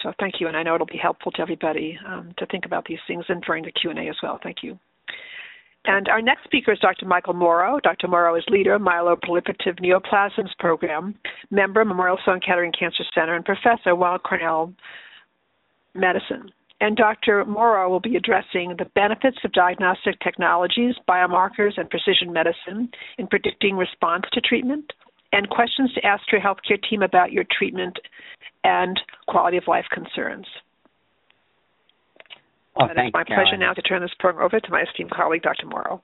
so 0.03 0.13
thank 0.19 0.41
you. 0.41 0.49
And 0.49 0.57
I 0.57 0.65
know 0.65 0.75
it'll 0.75 0.87
be 0.87 0.99
helpful 1.01 1.31
to 1.33 1.43
everybody 1.43 1.97
um, 2.07 2.35
to 2.39 2.47
think 2.47 2.67
about 2.67 2.87
these 2.87 2.99
things 3.07 3.25
and 3.29 3.41
during 3.43 3.65
the 3.65 3.73
Q 3.73 3.91
and 3.91 4.01
A 4.01 4.09
as 4.09 4.17
well. 4.21 4.41
Thank 4.43 4.59
you. 4.63 4.79
And 5.87 6.09
our 6.09 6.23
next 6.23 6.45
speaker 6.45 6.73
is 6.73 6.79
Dr. 6.79 7.05
Michael 7.05 7.35
Mauro. 7.35 7.79
Dr. 7.83 8.09
Mauro 8.09 8.35
is 8.37 8.45
leader 8.49 8.75
of 8.75 8.83
Myeloproliferative 8.83 9.81
Neoplasms 9.81 10.57
Program, 10.59 11.15
member 11.51 11.85
Memorial 11.85 12.19
Sloan 12.25 12.41
Kettering 12.41 12.73
Cancer 12.79 13.05
Center, 13.15 13.35
and 13.35 13.45
professor 13.45 13.95
Weill 13.95 14.19
Cornell 14.19 14.73
Medicine. 15.95 16.51
And 16.81 16.97
Dr. 16.97 17.45
Mauro 17.45 17.89
will 17.89 18.01
be 18.01 18.17
addressing 18.17 18.75
the 18.79 18.87
benefits 18.95 19.39
of 19.45 19.53
diagnostic 19.53 20.19
technologies, 20.21 20.95
biomarkers, 21.09 21.77
and 21.77 21.89
precision 21.89 22.33
medicine 22.33 22.89
in 23.19 23.27
predicting 23.27 23.77
response 23.77 24.25
to 24.33 24.41
treatment, 24.41 24.91
and 25.33 25.49
questions 25.51 25.93
to 25.95 26.05
ask 26.05 26.23
your 26.33 26.41
healthcare 26.41 26.83
team 26.89 27.03
about 27.03 27.33
your 27.33 27.45
treatment 27.57 27.99
and 28.65 28.99
quality 29.29 29.57
of 29.59 29.69
life 29.69 29.87
concerns. 29.93 30.47
Well, 32.77 32.89
it's 32.91 33.13
my 33.13 33.25
Carolyn. 33.25 33.47
pleasure 33.47 33.57
now 33.57 33.73
to 33.73 33.83
turn 33.83 34.03
this 34.03 34.11
program 34.19 34.45
over 34.45 34.59
to 34.59 34.71
my 34.71 34.83
esteemed 34.83 35.11
colleague, 35.11 35.43
Dr. 35.43 35.67
Mauro. 35.67 36.03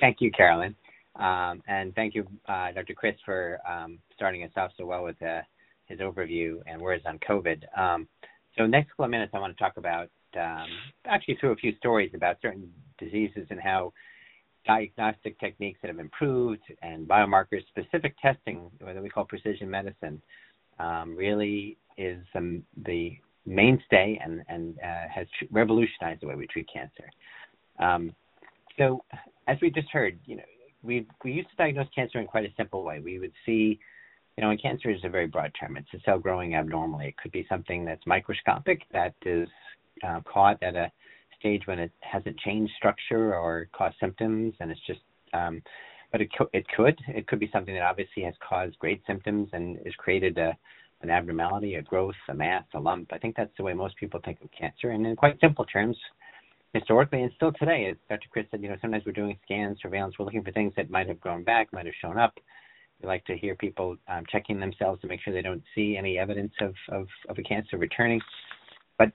Thank 0.00 0.18
you, 0.20 0.30
Carolyn. 0.30 0.74
Um, 1.16 1.62
and 1.68 1.94
thank 1.94 2.14
you, 2.14 2.26
uh, 2.48 2.72
Dr. 2.72 2.94
Kris, 2.94 3.14
for 3.24 3.60
um, 3.68 3.98
starting 4.16 4.42
us 4.42 4.50
off 4.56 4.72
so 4.76 4.86
well 4.86 5.04
with 5.04 5.20
uh, 5.22 5.42
his 5.86 6.00
overview 6.00 6.60
and 6.66 6.80
words 6.80 7.04
on 7.06 7.18
COVID. 7.18 7.62
Um, 7.78 8.08
so, 8.56 8.66
next 8.66 8.90
couple 8.90 9.04
of 9.04 9.10
minutes, 9.10 9.32
I 9.34 9.38
want 9.38 9.56
to 9.56 9.62
talk 9.62 9.76
about 9.76 10.08
um, 10.38 10.66
actually 11.06 11.36
through 11.36 11.52
a 11.52 11.56
few 11.56 11.76
stories 11.76 12.10
about 12.14 12.38
certain 12.42 12.72
diseases 12.98 13.46
and 13.50 13.60
how 13.60 13.92
diagnostic 14.66 15.38
techniques 15.38 15.78
that 15.82 15.88
have 15.88 15.98
improved 15.98 16.62
and 16.82 17.06
biomarkers 17.06 17.66
specific 17.68 18.14
testing, 18.20 18.70
what 18.80 19.00
we 19.02 19.08
call 19.08 19.24
precision 19.24 19.70
medicine, 19.70 20.20
um, 20.78 21.14
really 21.16 21.76
is 21.96 22.18
the 22.34 23.16
mainstay 23.46 24.18
and 24.22 24.42
and 24.48 24.78
uh, 24.78 25.08
has 25.14 25.26
revolutionized 25.50 26.22
the 26.22 26.26
way 26.26 26.34
we 26.34 26.46
treat 26.46 26.68
cancer. 26.72 27.10
Um, 27.78 28.14
so, 28.78 29.04
as 29.46 29.58
we 29.60 29.70
just 29.70 29.88
heard, 29.90 30.18
you 30.26 30.36
know, 30.36 30.42
we 30.82 31.06
we 31.24 31.32
used 31.32 31.50
to 31.50 31.56
diagnose 31.56 31.88
cancer 31.94 32.18
in 32.18 32.26
quite 32.26 32.44
a 32.44 32.54
simple 32.56 32.82
way. 32.82 33.00
We 33.00 33.18
would 33.18 33.32
see, 33.44 33.78
you 34.36 34.44
know, 34.44 34.50
and 34.50 34.60
cancer 34.60 34.90
is 34.90 35.00
a 35.04 35.08
very 35.08 35.26
broad 35.26 35.52
term. 35.58 35.76
It's 35.76 35.88
a 35.94 35.98
cell 36.04 36.18
growing 36.18 36.54
abnormally. 36.54 37.08
It 37.08 37.16
could 37.16 37.32
be 37.32 37.46
something 37.48 37.84
that's 37.84 38.02
microscopic 38.06 38.82
that 38.92 39.14
is 39.24 39.48
uh, 40.06 40.20
caught 40.20 40.62
at 40.62 40.76
a 40.76 40.90
stage 41.38 41.62
when 41.66 41.78
it 41.78 41.92
hasn't 42.00 42.38
changed 42.38 42.72
structure 42.76 43.34
or 43.34 43.68
caused 43.72 43.96
symptoms, 44.00 44.54
and 44.60 44.70
it's 44.70 44.86
just. 44.86 45.00
Um, 45.32 45.62
but 46.12 46.20
it, 46.20 46.30
co- 46.38 46.50
it 46.52 46.64
could 46.76 46.96
it 47.08 47.26
could 47.26 47.40
be 47.40 47.50
something 47.52 47.74
that 47.74 47.82
obviously 47.82 48.22
has 48.22 48.34
caused 48.48 48.78
great 48.78 49.02
symptoms 49.04 49.48
and 49.52 49.78
has 49.84 49.92
created 49.96 50.38
a 50.38 50.56
an 51.04 51.10
abnormality, 51.10 51.74
a 51.74 51.82
growth, 51.82 52.14
a 52.28 52.34
mass, 52.34 52.64
a 52.74 52.80
lump. 52.80 53.12
I 53.12 53.18
think 53.18 53.36
that's 53.36 53.52
the 53.56 53.62
way 53.62 53.74
most 53.74 53.96
people 53.96 54.20
think 54.24 54.38
of 54.42 54.48
cancer. 54.58 54.90
And 54.90 55.06
in 55.06 55.14
quite 55.14 55.38
simple 55.38 55.64
terms, 55.66 55.96
historically 56.72 57.22
and 57.22 57.30
still 57.36 57.52
today, 57.52 57.88
as 57.90 57.96
Dr. 58.08 58.28
Kris 58.32 58.46
said, 58.50 58.62
you 58.62 58.70
know, 58.70 58.76
sometimes 58.80 59.04
we're 59.04 59.12
doing 59.12 59.38
scans, 59.44 59.78
surveillance, 59.82 60.14
we're 60.18 60.24
looking 60.24 60.42
for 60.42 60.50
things 60.50 60.72
that 60.76 60.90
might 60.90 61.06
have 61.06 61.20
grown 61.20 61.44
back, 61.44 61.72
might 61.72 61.86
have 61.86 61.94
shown 62.00 62.18
up. 62.18 62.34
We 63.00 63.06
like 63.06 63.24
to 63.26 63.36
hear 63.36 63.54
people 63.54 63.96
um, 64.08 64.24
checking 64.30 64.58
themselves 64.58 65.00
to 65.02 65.06
make 65.06 65.20
sure 65.20 65.32
they 65.32 65.42
don't 65.42 65.62
see 65.74 65.96
any 65.96 66.18
evidence 66.18 66.52
of, 66.60 66.74
of, 66.88 67.06
of 67.28 67.38
a 67.38 67.42
cancer 67.42 67.76
returning. 67.76 68.20
But 68.98 69.12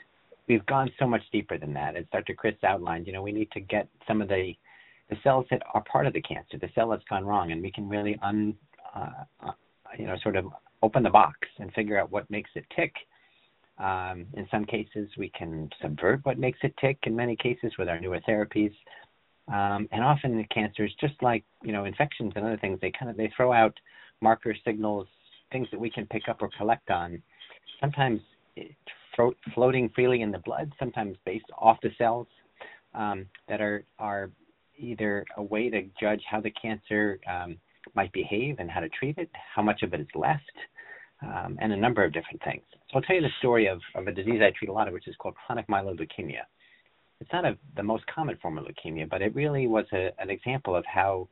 we've 0.47 0.65
gone 0.67 0.91
so 0.99 1.07
much 1.07 1.23
deeper 1.31 1.57
than 1.57 1.73
that. 1.73 1.97
As 1.97 2.05
Dr. 2.11 2.35
Kris 2.35 2.55
outlined, 2.63 3.07
you 3.07 3.13
know, 3.13 3.23
we 3.23 3.31
need 3.31 3.51
to 3.51 3.59
get 3.59 3.87
some 4.07 4.21
of 4.21 4.27
the 4.27 4.53
the 5.09 5.17
cells 5.23 5.43
that 5.49 5.63
are 5.73 5.83
part 5.91 6.05
of 6.05 6.13
the 6.13 6.21
cancer, 6.21 6.59
the 6.61 6.69
cell 6.75 6.89
that's 6.89 7.03
gone 7.09 7.25
wrong, 7.25 7.51
and 7.51 7.63
we 7.63 7.71
can 7.71 7.89
really 7.89 8.15
un, 8.21 8.53
uh, 8.95 9.09
uh, 9.41 9.51
you 9.97 10.05
know, 10.05 10.15
sort 10.21 10.35
of 10.35 10.45
open 10.81 11.03
the 11.03 11.09
box 11.09 11.37
and 11.59 11.71
figure 11.73 11.99
out 11.99 12.11
what 12.11 12.29
makes 12.29 12.49
it 12.55 12.65
tick. 12.75 12.93
Um, 13.77 14.25
in 14.33 14.47
some 14.51 14.65
cases, 14.65 15.09
we 15.17 15.29
can 15.29 15.69
subvert 15.81 16.21
what 16.23 16.37
makes 16.37 16.59
it 16.63 16.73
tick. 16.81 16.97
In 17.03 17.15
many 17.15 17.35
cases, 17.35 17.71
with 17.77 17.87
our 17.87 17.99
newer 17.99 18.19
therapies, 18.27 18.73
um, 19.47 19.87
and 19.91 20.03
often 20.03 20.37
the 20.37 20.43
cancers, 20.53 20.93
just 20.99 21.15
like 21.21 21.43
you 21.63 21.71
know 21.71 21.85
infections 21.85 22.33
and 22.35 22.45
other 22.45 22.57
things, 22.57 22.79
they 22.81 22.91
kind 22.91 23.09
of 23.09 23.17
they 23.17 23.31
throw 23.35 23.53
out 23.53 23.73
marker 24.21 24.55
signals 24.65 25.07
things 25.51 25.67
that 25.71 25.79
we 25.79 25.89
can 25.89 26.05
pick 26.07 26.29
up 26.29 26.41
or 26.41 26.49
collect 26.57 26.89
on, 26.89 27.21
sometimes 27.79 28.21
fro- 29.15 29.33
floating 29.53 29.89
freely 29.95 30.21
in 30.21 30.31
the 30.31 30.39
blood, 30.39 30.71
sometimes 30.79 31.17
based 31.25 31.45
off 31.57 31.77
the 31.81 31.89
cells 31.97 32.27
um, 32.93 33.25
that 33.47 33.61
are 33.61 33.83
are 33.97 34.29
either 34.77 35.25
a 35.37 35.43
way 35.43 35.69
to 35.69 35.83
judge 35.99 36.21
how 36.29 36.39
the 36.39 36.51
cancer 36.51 37.19
um, 37.29 37.57
might 37.95 38.11
behave 38.11 38.55
and 38.59 38.69
how 38.69 38.79
to 38.79 38.89
treat 38.89 39.17
it, 39.17 39.29
how 39.55 39.61
much 39.61 39.83
of 39.83 39.93
it 39.93 40.01
is 40.01 40.07
left, 40.15 40.43
um, 41.21 41.57
and 41.61 41.73
a 41.73 41.77
number 41.77 42.03
of 42.03 42.13
different 42.13 42.41
things. 42.43 42.63
So 42.71 42.95
I'll 42.95 43.01
tell 43.01 43.15
you 43.15 43.21
the 43.21 43.29
story 43.39 43.67
of, 43.67 43.79
of 43.95 44.07
a 44.07 44.11
disease 44.11 44.41
I 44.41 44.51
treat 44.57 44.69
a 44.69 44.73
lot 44.73 44.87
of, 44.87 44.93
which 44.93 45.07
is 45.07 45.15
called 45.17 45.35
chronic 45.45 45.67
myeloid 45.67 45.99
leukemia. 45.99 46.43
It's 47.19 47.31
not 47.33 47.45
a, 47.45 47.57
the 47.75 47.83
most 47.83 48.05
common 48.07 48.37
form 48.41 48.57
of 48.57 48.65
leukemia, 48.65 49.09
but 49.09 49.21
it 49.21 49.35
really 49.35 49.67
was 49.67 49.85
a, 49.91 50.11
an 50.19 50.29
example 50.29 50.75
of 50.75 50.85
how 50.85 51.27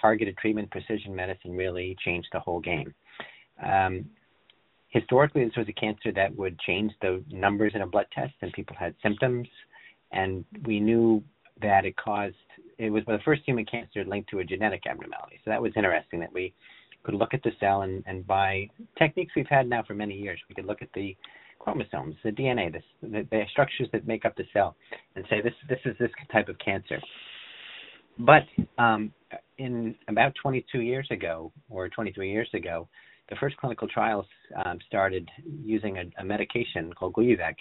targeted 0.00 0.36
treatment, 0.38 0.70
precision 0.70 1.14
medicine 1.14 1.56
really 1.56 1.96
changed 2.04 2.28
the 2.32 2.40
whole 2.40 2.60
game. 2.60 2.94
Um, 3.64 4.04
historically, 4.88 5.44
this 5.44 5.56
was 5.56 5.68
a 5.68 5.72
cancer 5.72 6.12
that 6.12 6.34
would 6.36 6.58
change 6.60 6.92
the 7.00 7.22
numbers 7.30 7.72
in 7.74 7.82
a 7.82 7.86
blood 7.86 8.06
test, 8.14 8.34
and 8.40 8.52
people 8.52 8.76
had 8.78 8.94
symptoms, 9.02 9.48
and 10.12 10.44
we 10.64 10.80
knew 10.80 11.22
that 11.62 11.84
it 11.84 11.96
caused. 11.96 12.34
It 12.78 12.90
was 12.90 13.04
the 13.06 13.18
first 13.24 13.42
human 13.46 13.64
cancer 13.64 14.04
linked 14.04 14.30
to 14.30 14.40
a 14.40 14.44
genetic 14.44 14.86
abnormality. 14.86 15.40
So 15.44 15.50
that 15.50 15.62
was 15.62 15.72
interesting 15.76 16.20
that 16.20 16.32
we 16.32 16.54
could 17.04 17.14
look 17.14 17.34
at 17.34 17.42
the 17.42 17.50
cell 17.58 17.82
and, 17.82 18.02
and 18.06 18.26
by 18.26 18.68
techniques 18.98 19.32
we've 19.34 19.46
had 19.48 19.68
now 19.68 19.82
for 19.82 19.94
many 19.94 20.14
years, 20.14 20.40
we 20.48 20.54
could 20.54 20.66
look 20.66 20.82
at 20.82 20.88
the 20.94 21.16
chromosomes, 21.58 22.16
the 22.24 22.30
DNA, 22.30 22.72
the, 23.02 23.26
the 23.30 23.42
structures 23.50 23.88
that 23.92 24.06
make 24.06 24.24
up 24.24 24.36
the 24.36 24.44
cell, 24.52 24.76
and 25.16 25.24
say 25.30 25.40
this 25.40 25.54
this 25.68 25.78
is 25.84 25.96
this 25.98 26.10
type 26.32 26.48
of 26.48 26.56
cancer. 26.58 27.00
But 28.18 28.42
um, 28.78 29.12
in 29.58 29.94
about 30.08 30.32
22 30.42 30.80
years 30.80 31.06
ago, 31.10 31.52
or 31.70 31.88
23 31.88 32.30
years 32.30 32.48
ago, 32.52 32.88
the 33.30 33.36
first 33.36 33.56
clinical 33.56 33.88
trials 33.88 34.26
um, 34.64 34.78
started 34.86 35.28
using 35.64 35.98
a, 35.98 36.04
a, 36.18 36.24
medication 36.24 36.92
called 36.92 37.14
Gleevec, 37.14 37.54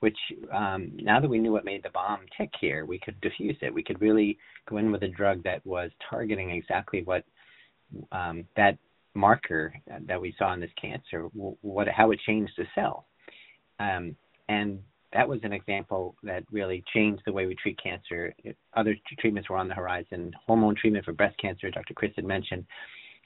which 0.00 0.16
um, 0.52 0.92
now 0.96 1.20
that 1.20 1.30
we 1.30 1.38
knew 1.38 1.52
what 1.52 1.64
made 1.64 1.82
the 1.82 1.90
bomb 1.90 2.20
tick 2.36 2.50
here, 2.60 2.84
we 2.84 2.98
could 2.98 3.20
diffuse 3.20 3.56
it. 3.60 3.72
We 3.72 3.82
could 3.82 4.00
really 4.00 4.38
go 4.68 4.78
in 4.78 4.90
with 4.90 5.02
a 5.02 5.08
drug 5.08 5.42
that 5.44 5.64
was 5.66 5.90
targeting 6.08 6.50
exactly 6.50 7.02
what 7.02 7.24
um, 8.12 8.44
that 8.56 8.78
marker 9.14 9.74
that 10.06 10.20
we 10.20 10.34
saw 10.38 10.52
in 10.54 10.60
this 10.60 10.70
cancer, 10.80 11.22
what 11.32 11.88
how 11.88 12.10
it 12.10 12.20
changed 12.26 12.52
the 12.56 12.64
cell, 12.74 13.06
um, 13.78 14.16
and 14.48 14.80
that 15.12 15.28
was 15.28 15.40
an 15.42 15.52
example 15.52 16.14
that 16.22 16.44
really 16.52 16.84
changed 16.94 17.22
the 17.26 17.32
way 17.32 17.46
we 17.46 17.54
treat 17.56 17.78
cancer. 17.82 18.32
Other 18.74 18.94
treatments 19.18 19.50
were 19.50 19.56
on 19.56 19.68
the 19.68 19.74
horizon. 19.74 20.32
Hormone 20.46 20.76
treatment 20.76 21.04
for 21.04 21.12
breast 21.12 21.36
cancer, 21.38 21.70
Dr. 21.70 21.94
Kris 21.94 22.12
had 22.14 22.24
mentioned. 22.24 22.64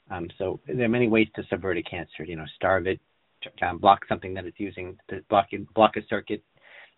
Um, 0.09 0.27
so 0.37 0.59
there 0.67 0.85
are 0.85 0.89
many 0.89 1.07
ways 1.07 1.27
to 1.35 1.43
subvert 1.49 1.77
a 1.77 1.83
cancer. 1.83 2.23
You 2.25 2.37
know, 2.37 2.45
starve 2.55 2.87
it, 2.87 2.99
block 3.79 4.01
something 4.07 4.33
that 4.33 4.45
it's 4.45 4.59
using 4.59 4.97
block 5.29 5.47
block 5.75 5.97
a 5.97 6.01
circuit. 6.09 6.43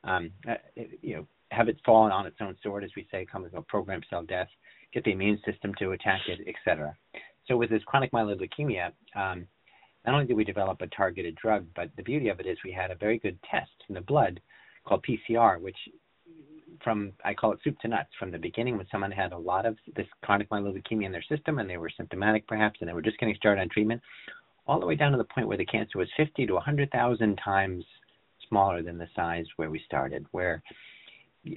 Um, 0.07 0.31
uh, 0.49 0.55
you 1.01 1.17
know, 1.17 1.27
have 1.51 1.69
it 1.69 1.77
fall 1.85 2.11
on 2.11 2.25
its 2.25 2.37
own 2.41 2.55
sword, 2.63 2.83
as 2.83 2.91
we 2.95 3.07
say, 3.11 3.25
come 3.29 3.43
with 3.43 3.53
a 3.53 3.61
programmed 3.61 4.05
cell 4.09 4.23
death. 4.23 4.47
Get 4.93 5.03
the 5.03 5.11
immune 5.11 5.39
system 5.45 5.73
to 5.79 5.91
attack 5.91 6.21
it, 6.27 6.47
etc. 6.47 6.95
So 7.47 7.57
with 7.57 7.69
this 7.69 7.83
chronic 7.85 8.11
myeloid 8.11 8.41
leukemia, 8.41 8.87
um, 9.15 9.47
not 10.05 10.13
only 10.13 10.25
did 10.25 10.37
we 10.37 10.43
develop 10.43 10.81
a 10.81 10.87
targeted 10.87 11.35
drug, 11.35 11.65
but 11.75 11.89
the 11.97 12.03
beauty 12.03 12.29
of 12.29 12.39
it 12.39 12.45
is 12.45 12.57
we 12.63 12.71
had 12.71 12.91
a 12.91 12.95
very 12.95 13.19
good 13.19 13.37
test 13.49 13.71
in 13.89 13.95
the 13.95 14.01
blood 14.01 14.39
called 14.85 15.05
PCR, 15.05 15.59
which 15.59 15.77
from 16.83 17.11
I 17.25 17.33
call 17.33 17.51
it 17.53 17.59
soup 17.63 17.79
to 17.79 17.87
nuts 17.87 18.09
from 18.19 18.31
the 18.31 18.37
beginning 18.37 18.77
when 18.77 18.87
someone 18.91 19.11
had 19.11 19.31
a 19.31 19.37
lot 19.37 19.65
of 19.65 19.77
this 19.95 20.07
chronic 20.23 20.49
myeloid 20.49 20.81
leukemia 20.81 21.05
in 21.05 21.11
their 21.11 21.23
system 21.23 21.59
and 21.59 21.69
they 21.69 21.77
were 21.77 21.89
symptomatic 21.89 22.47
perhaps 22.47 22.77
and 22.79 22.87
they 22.87 22.93
were 22.93 23.01
just 23.01 23.19
getting 23.19 23.35
started 23.35 23.61
on 23.61 23.69
treatment, 23.69 24.01
all 24.67 24.79
the 24.79 24.85
way 24.85 24.95
down 24.95 25.11
to 25.11 25.17
the 25.17 25.23
point 25.23 25.47
where 25.47 25.57
the 25.57 25.65
cancer 25.65 25.97
was 25.97 26.07
50 26.17 26.45
to 26.45 26.53
100,000 26.53 27.39
times 27.43 27.83
smaller 28.47 28.81
than 28.81 28.97
the 28.97 29.07
size 29.15 29.45
where 29.55 29.69
we 29.69 29.81
started, 29.85 30.25
where 30.31 30.61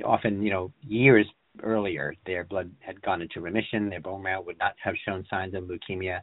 often 0.04 0.42
you 0.42 0.50
know 0.50 0.72
years 0.82 1.26
earlier 1.62 2.14
their 2.26 2.44
blood 2.44 2.70
had 2.80 3.00
gone 3.02 3.22
into 3.22 3.40
remission, 3.40 3.90
their 3.90 4.00
bone 4.00 4.22
marrow 4.22 4.42
would 4.42 4.58
not 4.58 4.74
have 4.82 4.94
shown 5.04 5.26
signs 5.28 5.54
of 5.54 5.64
leukemia, 5.64 6.20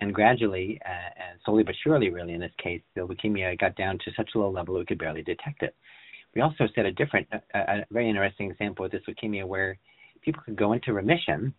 and 0.00 0.14
gradually 0.14 0.80
uh, 0.86 1.10
and 1.30 1.38
slowly 1.44 1.62
but 1.62 1.74
surely, 1.82 2.10
really 2.10 2.34
in 2.34 2.40
this 2.40 2.52
case, 2.62 2.82
the 2.94 3.02
leukemia 3.02 3.58
got 3.58 3.76
down 3.76 3.98
to 4.04 4.10
such 4.16 4.30
a 4.34 4.38
low 4.38 4.50
level 4.50 4.78
we 4.78 4.84
could 4.84 4.98
barely 4.98 5.22
detect 5.22 5.62
it. 5.62 5.74
We 6.34 6.42
also 6.42 6.68
set 6.74 6.86
a 6.86 6.92
different, 6.92 7.26
a, 7.32 7.58
a 7.58 7.86
very 7.90 8.08
interesting 8.08 8.50
example 8.50 8.84
of 8.84 8.92
this 8.92 9.02
leukemia 9.08 9.44
where 9.46 9.78
people 10.22 10.42
could 10.44 10.56
go 10.56 10.72
into 10.72 10.92
remission, 10.92 11.52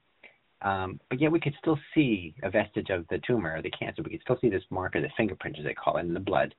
um, 0.62 1.00
but 1.10 1.20
yet 1.20 1.32
we 1.32 1.40
could 1.40 1.56
still 1.60 1.78
see 1.94 2.36
a 2.44 2.50
vestige 2.50 2.90
of 2.90 3.06
the 3.10 3.20
tumor 3.26 3.58
or 3.58 3.62
the 3.62 3.72
cancer. 3.72 4.02
We 4.04 4.12
could 4.12 4.22
still 4.22 4.38
see 4.40 4.50
this 4.50 4.64
marker, 4.70 5.02
the 5.02 5.10
fingerprint, 5.18 5.58
as 5.60 5.66
they 5.66 5.74
call 5.74 5.98
it, 5.98 6.02
in 6.02 6.14
the 6.14 6.20
blood. 6.20 6.54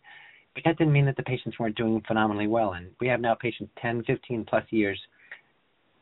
But 0.55 0.65
that 0.65 0.79
didn't 0.79 0.93
mean 0.93 1.07
that 1.07 1.17
the 1.17 1.23
patients 1.23 1.59
weren't 1.59 1.77
doing 1.77 2.03
phenomenally 2.07 2.47
well. 2.47 2.75
And 2.75 2.91
we 3.01 3.09
have 3.09 3.21
now 3.21 3.35
patients 3.35 3.73
10, 3.81 4.05
15 4.05 4.45
plus 4.49 4.65
years 4.71 4.99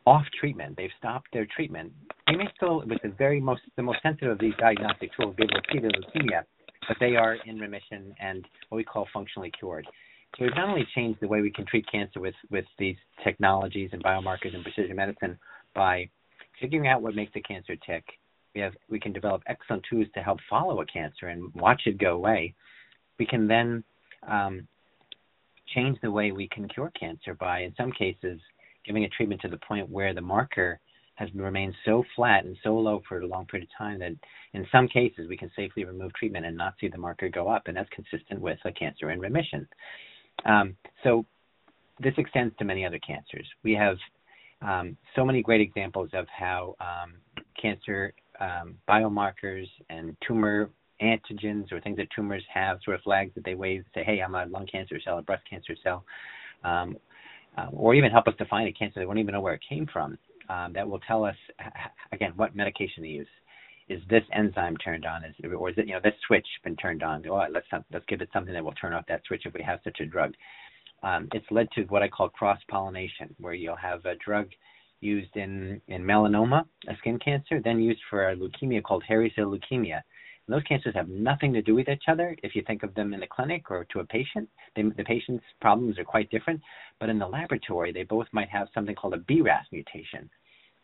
off 0.07 0.25
treatment. 0.39 0.77
They've 0.77 0.91
stopped 0.99 1.29
their 1.33 1.47
treatment. 1.47 1.93
They 2.27 2.37
may 2.37 2.49
still, 2.57 2.83
with 2.87 3.01
the 3.03 3.11
very 3.17 3.41
most, 3.41 3.63
the 3.77 3.83
most 3.83 4.03
sensitive 4.03 4.33
of 4.33 4.39
these 4.39 4.55
diagnostic 4.59 5.11
tools, 5.17 5.35
be 5.37 5.45
able 5.45 5.61
to 5.61 5.73
see 5.73 5.79
the 5.79 5.89
leukemia, 5.89 6.43
but 6.89 6.97
they 6.99 7.17
are 7.17 7.37
in 7.47 7.59
remission 7.59 8.15
and 8.21 8.45
what 8.69 8.77
we 8.77 8.85
call 8.85 9.07
functionally 9.13 9.53
cured. 9.57 9.87
So 10.39 10.45
we've 10.45 10.55
not 10.55 10.69
only 10.69 10.87
changed 10.95 11.21
the 11.21 11.29
way 11.29 11.41
we 11.41 11.51
can 11.51 11.67
treat 11.67 11.87
cancer 11.91 12.21
with, 12.21 12.35
with 12.51 12.65
these 12.79 12.97
technologies 13.25 13.91
and 13.93 14.03
biomarkers 14.03 14.55
and 14.55 14.63
precision 14.63 14.97
medicine 14.97 15.39
by 15.75 16.09
figuring 16.61 16.89
out 16.89 17.03
what 17.03 17.15
makes 17.15 17.33
the 17.35 17.41
cancer 17.43 17.77
tick. 17.87 18.05
We 18.55 18.61
have 18.63 18.73
we 18.89 18.99
can 18.99 19.13
develop 19.13 19.43
excellent 19.47 19.85
tools 19.89 20.09
to 20.15 20.23
help 20.23 20.39
follow 20.49 20.81
a 20.81 20.87
cancer 20.87 21.29
and 21.29 21.55
watch 21.55 21.83
it 21.87 21.99
go 21.99 22.15
away. 22.15 22.55
We 23.19 23.27
can 23.27 23.47
then 23.47 23.85
um, 24.26 24.66
change 25.74 25.98
the 26.02 26.11
way 26.11 26.33
we 26.33 26.48
can 26.48 26.68
cure 26.68 26.92
cancer 26.98 27.35
by, 27.35 27.61
in 27.61 27.74
some 27.76 27.92
cases, 27.92 28.40
giving 28.85 29.04
a 29.04 29.09
treatment 29.09 29.40
to 29.42 29.48
the 29.48 29.59
point 29.59 29.88
where 29.88 30.14
the 30.14 30.20
marker 30.20 30.80
has 31.14 31.28
remained 31.35 31.74
so 31.85 32.02
flat 32.16 32.44
and 32.44 32.56
so 32.62 32.74
low 32.74 33.02
for 33.06 33.20
a 33.20 33.26
long 33.26 33.44
period 33.44 33.68
of 33.68 33.78
time 33.78 33.98
that 33.98 34.12
in 34.54 34.66
some 34.72 34.88
cases 34.88 35.28
we 35.28 35.37
can 35.37 35.50
safely 35.54 35.85
remove 35.85 36.12
treatment 36.14 36.46
and 36.46 36.56
not 36.56 36.74
see 36.80 36.88
the 36.88 36.96
marker 36.96 37.28
go 37.28 37.48
up, 37.48 37.64
and 37.66 37.76
that's 37.76 37.90
consistent 37.90 38.40
with 38.40 38.59
a 38.64 38.72
cancer 38.72 39.11
in 39.11 39.20
remission. 39.20 39.68
Um, 40.46 40.76
so 41.04 41.26
this 42.00 42.14
extends 42.16 42.56
to 42.59 42.64
many 42.64 42.87
other 42.87 42.98
cancers. 43.06 43.46
We 43.62 43.74
have 43.74 43.98
um, 44.62 44.96
so 45.14 45.24
many 45.24 45.42
great 45.42 45.61
examples 45.61 46.09
of 46.14 46.26
how 46.28 46.74
um, 46.80 47.14
cancer 47.61 48.14
um, 48.40 48.76
biomarkers 48.88 49.68
and 49.90 50.16
tumor 50.26 50.70
antigens 51.03 51.73
or 51.73 51.81
things 51.81 51.97
that 51.97 52.09
tumors 52.15 52.45
have, 52.53 52.79
sort 52.85 52.97
of 52.97 53.03
flags 53.03 53.33
that 53.35 53.45
they 53.45 53.55
wave, 53.55 53.85
say, 53.95 54.05
"Hey, 54.05 54.21
I'm 54.21 54.35
a 54.35 54.47
lung 54.47 54.67
cancer 54.67 55.01
cell, 55.01 55.19
a 55.19 55.23
breast 55.23 55.43
cancer 55.49 55.75
cell," 55.83 56.05
um, 56.65 56.97
uh, 57.57 57.69
or 57.73 57.95
even 57.95 58.11
help 58.11 58.29
us 58.29 58.35
define 58.37 58.67
a 58.67 58.73
cancer. 58.73 59.01
They 59.01 59.07
won't 59.07 59.19
even 59.19 59.33
know 59.33 59.41
where 59.41 59.55
it 59.55 59.63
came 59.69 59.87
from. 59.87 60.19
Um, 60.49 60.73
that 60.73 60.89
will 60.89 61.01
tell 61.01 61.25
us 61.25 61.37
again 62.13 62.33
what 62.37 62.57
medication 62.57 63.03
to 63.03 63.09
use 63.09 63.29
is 63.91 64.01
this 64.09 64.23
enzyme 64.33 64.77
turned 64.77 65.05
on? 65.05 65.25
Is 65.25 65.35
or 65.59 65.69
is 65.69 65.77
it 65.77 65.89
you 65.89 65.95
know 65.95 66.01
this 66.03 66.15
switch 66.27 66.47
been 66.63 66.77
turned 66.77 67.03
on? 67.03 67.27
Oh, 67.29 67.45
let's 67.51 67.67
let's 67.93 68.07
give 68.07 68.21
it 68.21 68.31
something 68.33 68.55
that 68.55 68.65
will 68.65 68.73
turn 68.73 68.95
off 68.95 69.05
that 69.09 69.23
switch 69.27 69.43
if 69.45 69.53
we 69.53 69.63
have 69.63 69.81
such 69.83 69.99
a 70.01 70.07
drug. 70.07 70.33
Um, 71.03 71.29
it's 71.35 71.51
led 71.51 71.69
to 71.73 71.83
what 71.85 72.03
I 72.03 72.09
call 72.09 72.29
cross 72.29 72.61
pollination, 72.71 73.35
where 73.39 73.55
you'll 73.55 73.77
have 73.77 74.05
a 74.05 74.15
drug 74.25 74.49
used 75.01 75.37
in 75.37 75.81
in 75.89 76.05
melanoma, 76.05 76.65
a 76.89 76.97
skin 76.99 77.19
cancer, 77.19 77.61
then 77.63 77.81
used 77.81 78.01
for 78.09 78.31
a 78.31 78.37
leukemia 78.37 78.83
called 78.83 79.03
hairy 79.07 79.33
cell 79.35 79.47
leukemia. 79.47 80.03
And 80.51 80.59
those 80.59 80.67
cancers 80.67 80.97
have 80.97 81.09
nothing 81.09 81.53
to 81.53 81.63
do 81.63 81.77
with 81.77 81.89
each 81.89 82.09
other. 82.09 82.37
If 82.43 82.57
you 82.57 82.63
think 82.67 82.83
of 82.83 82.93
them 82.97 83.15
in 83.15 83.21
the 83.21 83.27
clinic 83.29 83.71
or 83.71 83.85
to 83.85 84.01
a 84.01 84.05
patient, 84.05 84.49
they, 84.75 84.83
the 84.83 85.05
patient's 85.05 85.45
problems 85.61 85.97
are 85.97 86.05
quite 86.05 86.29
different. 86.31 86.61
But 86.99 87.09
in 87.09 87.21
the 87.21 87.27
laboratory, 87.29 87.93
they 87.93 88.03
both 88.03 88.27
might 88.33 88.49
have 88.49 88.67
something 88.75 88.97
called 88.97 89.15
a 89.15 89.19
BRAF 89.19 89.63
mutation, 89.71 90.29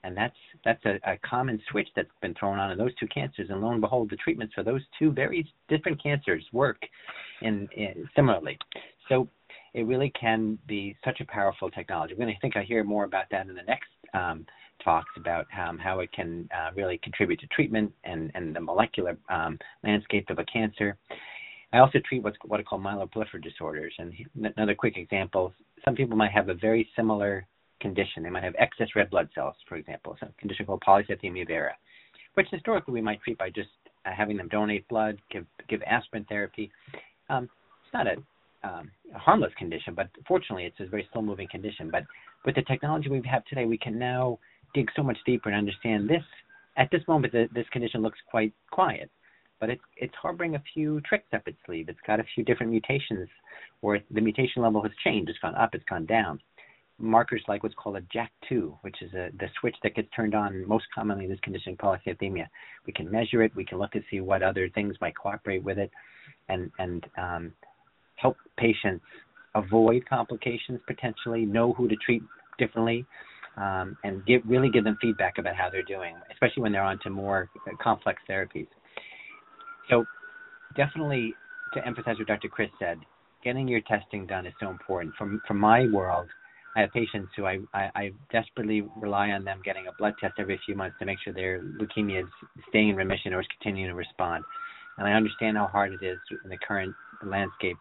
and 0.04 0.16
that's 0.16 0.36
that's 0.64 0.84
a, 0.84 1.00
a 1.02 1.18
common 1.28 1.60
switch 1.68 1.88
that's 1.96 2.08
been 2.22 2.32
thrown 2.34 2.60
on 2.60 2.70
in 2.70 2.78
those 2.78 2.94
two 2.94 3.08
cancers. 3.08 3.50
And 3.50 3.60
lo 3.60 3.72
and 3.72 3.80
behold, 3.80 4.08
the 4.08 4.16
treatments 4.16 4.54
for 4.54 4.62
those 4.62 4.82
two 4.96 5.10
very 5.10 5.44
different 5.68 6.00
cancers 6.00 6.44
work 6.52 6.80
in, 7.42 7.68
in 7.76 8.08
similarly. 8.14 8.56
So 9.08 9.28
it 9.74 9.84
really 9.84 10.10
can 10.10 10.60
be 10.68 10.96
such 11.04 11.20
a 11.20 11.24
powerful 11.24 11.72
technology. 11.72 12.14
We're 12.14 12.24
going 12.24 12.36
to 12.36 12.40
think 12.40 12.56
I 12.56 12.62
hear 12.62 12.84
more 12.84 13.02
about 13.02 13.24
that 13.32 13.48
in 13.48 13.56
the 13.56 13.64
next 13.64 13.90
um, 14.14 14.46
talks 14.82 15.10
about 15.16 15.46
um, 15.58 15.78
how 15.78 16.00
it 16.00 16.12
can 16.12 16.48
uh, 16.56 16.70
really 16.74 16.98
contribute 17.02 17.40
to 17.40 17.46
treatment 17.48 17.92
and, 18.04 18.30
and 18.34 18.54
the 18.54 18.60
molecular 18.60 19.16
um, 19.30 19.58
landscape 19.82 20.28
of 20.30 20.38
a 20.38 20.44
cancer. 20.44 20.96
I 21.72 21.78
also 21.78 21.98
treat 22.08 22.22
what's 22.22 22.36
what 22.46 22.60
I 22.60 22.62
call 22.62 22.78
myeloproliferative 22.78 23.42
disorders. 23.42 23.92
And 23.98 24.12
another 24.56 24.74
quick 24.74 24.96
example: 24.96 25.52
some 25.84 25.94
people 25.94 26.16
might 26.16 26.32
have 26.32 26.48
a 26.48 26.54
very 26.54 26.88
similar 26.96 27.46
condition. 27.80 28.22
They 28.22 28.30
might 28.30 28.44
have 28.44 28.54
excess 28.58 28.88
red 28.94 29.10
blood 29.10 29.28
cells, 29.34 29.56
for 29.68 29.76
example, 29.76 30.16
a 30.22 30.26
condition 30.38 30.66
called 30.66 30.82
polycythemia 30.86 31.46
vera, 31.46 31.74
which 32.34 32.46
historically 32.50 32.94
we 32.94 33.00
might 33.02 33.20
treat 33.22 33.38
by 33.38 33.50
just 33.50 33.68
uh, 34.06 34.10
having 34.16 34.36
them 34.36 34.48
donate 34.48 34.86
blood, 34.88 35.18
give 35.30 35.44
give 35.68 35.82
aspirin 35.82 36.24
therapy. 36.28 36.70
Um, 37.28 37.44
it's 37.84 37.92
not 37.92 38.06
a, 38.06 38.16
um, 38.66 38.90
a 39.14 39.18
harmless 39.18 39.52
condition, 39.58 39.94
but 39.94 40.08
fortunately, 40.26 40.64
it's 40.64 40.80
a 40.80 40.86
very 40.86 41.08
slow-moving 41.12 41.48
condition. 41.50 41.90
But 41.90 42.04
with 42.44 42.54
the 42.54 42.62
technology 42.62 43.08
we 43.08 43.20
have 43.28 43.44
today, 43.44 43.64
we 43.64 43.78
can 43.78 43.98
now 43.98 44.38
dig 44.74 44.88
so 44.94 45.02
much 45.02 45.18
deeper 45.26 45.48
and 45.48 45.58
understand 45.58 46.08
this. 46.08 46.22
At 46.76 46.90
this 46.90 47.02
moment, 47.08 47.32
the, 47.32 47.48
this 47.54 47.66
condition 47.72 48.02
looks 48.02 48.18
quite 48.30 48.52
quiet, 48.70 49.10
but 49.60 49.70
it's 49.70 49.82
it's 49.96 50.14
harboring 50.20 50.54
a 50.54 50.62
few 50.74 51.00
tricks 51.02 51.28
up 51.32 51.46
its 51.46 51.58
sleeve. 51.64 51.88
It's 51.88 51.98
got 52.06 52.20
a 52.20 52.24
few 52.34 52.44
different 52.44 52.72
mutations, 52.72 53.28
where 53.80 54.00
the 54.10 54.20
mutation 54.20 54.62
level 54.62 54.82
has 54.82 54.92
changed. 55.02 55.30
It's 55.30 55.38
gone 55.38 55.54
up. 55.54 55.74
It's 55.74 55.84
gone 55.88 56.06
down. 56.06 56.40
Markers 56.98 57.42
like 57.46 57.62
what's 57.62 57.74
called 57.74 57.96
a 57.96 58.00
JAK2, 58.00 58.78
which 58.80 59.02
is 59.02 59.12
a, 59.12 59.28
the 59.38 59.48
switch 59.60 59.76
that 59.82 59.94
gets 59.94 60.08
turned 60.16 60.34
on 60.34 60.66
most 60.66 60.86
commonly 60.94 61.24
in 61.24 61.30
this 61.30 61.40
condition, 61.40 61.76
polycythemia. 61.76 62.46
We 62.86 62.92
can 62.94 63.10
measure 63.10 63.42
it. 63.42 63.54
We 63.54 63.66
can 63.66 63.78
look 63.78 63.92
to 63.92 64.00
see 64.10 64.20
what 64.20 64.42
other 64.42 64.70
things 64.70 64.96
might 65.00 65.16
cooperate 65.16 65.62
with 65.62 65.78
it, 65.78 65.90
and 66.48 66.70
and 66.78 67.06
um, 67.18 67.52
help 68.16 68.36
patients 68.58 69.04
avoid 69.54 70.06
complications 70.08 70.80
potentially, 70.86 71.44
know 71.44 71.72
who 71.72 71.88
to 71.88 71.96
treat 71.96 72.22
differently, 72.58 73.04
um, 73.56 73.96
and 74.04 74.24
give, 74.26 74.42
really 74.46 74.70
give 74.70 74.84
them 74.84 74.98
feedback 75.00 75.38
about 75.38 75.56
how 75.56 75.70
they're 75.70 75.82
doing, 75.82 76.14
especially 76.32 76.62
when 76.62 76.72
they're 76.72 76.82
on 76.82 76.98
to 77.00 77.10
more 77.10 77.48
complex 77.82 78.20
therapies. 78.28 78.68
So, 79.88 80.04
definitely 80.76 81.34
to 81.74 81.86
emphasize 81.86 82.18
what 82.18 82.28
Dr. 82.28 82.48
Kris 82.48 82.70
said, 82.78 82.98
getting 83.42 83.68
your 83.68 83.80
testing 83.82 84.26
done 84.26 84.46
is 84.46 84.52
so 84.60 84.68
important. 84.68 85.14
From 85.16 85.40
from 85.46 85.58
my 85.58 85.86
world, 85.92 86.28
I 86.76 86.80
have 86.80 86.92
patients 86.92 87.30
who 87.34 87.46
I, 87.46 87.58
I, 87.72 87.90
I 87.94 88.10
desperately 88.30 88.82
rely 89.00 89.30
on 89.30 89.44
them 89.44 89.62
getting 89.64 89.86
a 89.86 89.92
blood 89.98 90.12
test 90.20 90.34
every 90.38 90.60
few 90.66 90.74
months 90.74 90.96
to 90.98 91.06
make 91.06 91.18
sure 91.24 91.32
their 91.32 91.62
leukemia 91.62 92.24
is 92.24 92.28
staying 92.68 92.90
in 92.90 92.96
remission 92.96 93.32
or 93.32 93.40
is 93.40 93.46
continuing 93.58 93.90
to 93.90 93.96
respond. 93.96 94.44
And 94.98 95.08
I 95.08 95.12
understand 95.12 95.56
how 95.56 95.68
hard 95.68 95.92
it 95.92 96.04
is 96.04 96.18
in 96.44 96.50
the 96.50 96.58
current 96.58 96.94
landscape 97.24 97.78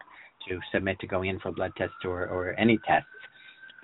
to 0.48 0.60
submit 0.74 1.00
to 1.02 1.08
go 1.08 1.24
in 1.24 1.40
for 1.40 1.50
a 1.50 1.52
blood 1.52 1.74
test 1.78 1.94
or, 2.06 2.26
or 2.28 2.58
any 2.58 2.78
tests. 2.88 3.10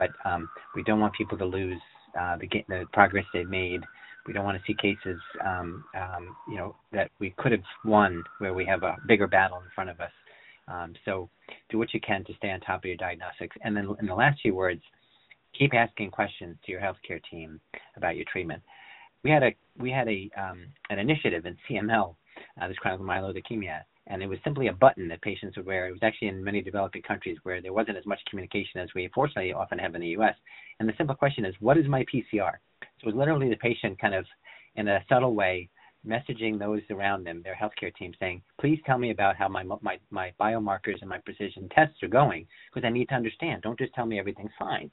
But 0.02 0.10
um, 0.26 0.50
we 0.76 0.82
don't 0.84 1.00
want 1.00 1.14
people 1.14 1.38
to 1.38 1.46
lose 1.46 1.80
uh, 2.20 2.36
the, 2.38 2.48
the 2.68 2.86
progress 2.92 3.26
they've 3.32 3.48
made. 3.48 3.84
We 4.26 4.34
don't 4.34 4.44
want 4.44 4.58
to 4.58 4.64
see 4.66 4.76
cases, 4.76 5.22
um, 5.46 5.84
um, 5.96 6.36
you 6.50 6.58
know, 6.58 6.76
that 6.92 7.12
we 7.20 7.36
could 7.38 7.52
have 7.52 7.62
won 7.86 8.24
where 8.40 8.56
we 8.56 8.66
have 8.66 8.82
a 8.82 8.98
bigger 9.08 9.28
battle 9.28 9.58
in 9.58 9.70
front 9.76 9.92
of 9.92 10.00
us. 10.00 10.12
Um, 10.68 10.94
so 11.06 11.30
do 11.70 11.78
what 11.78 11.94
you 11.94 12.02
can 12.02 12.24
to 12.26 12.34
stay 12.38 12.50
on 12.50 12.62
top 12.62 12.82
of 12.82 12.86
your 12.86 12.98
diagnostics. 12.98 13.56
And 13.64 13.78
then 13.78 13.96
in 14.00 14.08
the 14.08 14.16
last 14.16 14.42
few 14.42 14.56
words, 14.56 14.82
keep 15.58 15.74
asking 15.76 16.10
questions 16.10 16.58
to 16.66 16.72
your 16.72 16.82
healthcare 16.82 17.22
team 17.30 17.60
about 17.96 18.16
your 18.16 18.26
treatment. 18.32 18.64
We 19.24 19.30
had 19.30 19.44
a 19.44 19.56
we 19.78 19.92
had 19.92 20.08
a 20.08 20.32
um, 20.36 20.66
an 20.90 20.98
initiative 20.98 21.46
in 21.46 21.56
CML, 21.70 22.16
uh, 22.60 22.68
this 22.68 22.78
chronic 22.78 23.02
myeloid 23.02 23.38
leukemia, 23.38 23.82
and 24.12 24.22
it 24.22 24.28
was 24.28 24.38
simply 24.44 24.68
a 24.68 24.74
button 24.74 25.08
that 25.08 25.22
patients 25.22 25.56
would 25.56 25.66
wear. 25.66 25.88
It 25.88 25.92
was 25.92 26.04
actually 26.04 26.28
in 26.28 26.44
many 26.44 26.62
developing 26.62 27.02
countries 27.02 27.38
where 27.44 27.62
there 27.62 27.72
wasn't 27.72 27.98
as 27.98 28.06
much 28.06 28.20
communication 28.30 28.82
as 28.82 28.90
we 28.94 29.06
unfortunately 29.06 29.54
often 29.54 29.80
have 29.80 29.96
in 29.96 30.02
the 30.02 30.08
U.S. 30.10 30.36
And 30.80 30.90
the 30.90 30.94
simple 30.98 31.16
question 31.16 31.46
is, 31.46 31.56
what 31.62 31.78
is 31.78 31.88
my 31.88 32.04
PCR? 32.14 32.52
So 32.82 32.88
it 33.04 33.06
was 33.06 33.16
literally 33.16 33.50
the 33.50 33.56
patient 33.56 34.00
kind 34.00 34.14
of, 34.14 34.26
in 34.76 34.90
a 34.90 35.00
subtle 35.08 35.34
way, 35.34 35.70
messaging 36.06 36.60
those 36.60 36.82
around 36.90 37.26
them, 37.26 37.42
their 37.42 37.56
healthcare 37.56 37.96
team, 37.96 38.12
saying, 38.20 38.42
"Please 38.60 38.80
tell 38.86 38.98
me 38.98 39.12
about 39.12 39.38
how 39.38 39.48
my 39.48 39.64
my 39.64 39.98
my 40.10 40.34
biomarkers 40.40 41.00
and 41.00 41.10
my 41.10 41.20
precision 41.20 41.70
tests 41.74 42.04
are 42.04 42.10
going, 42.10 42.46
because 42.70 42.86
I 42.86 42.92
need 42.92 43.08
to 43.10 43.16
understand. 43.16 43.62
Don't 43.62 43.80
just 43.80 43.94
tell 43.94 44.06
me 44.06 44.20
everything's 44.20 44.52
fine." 44.60 44.92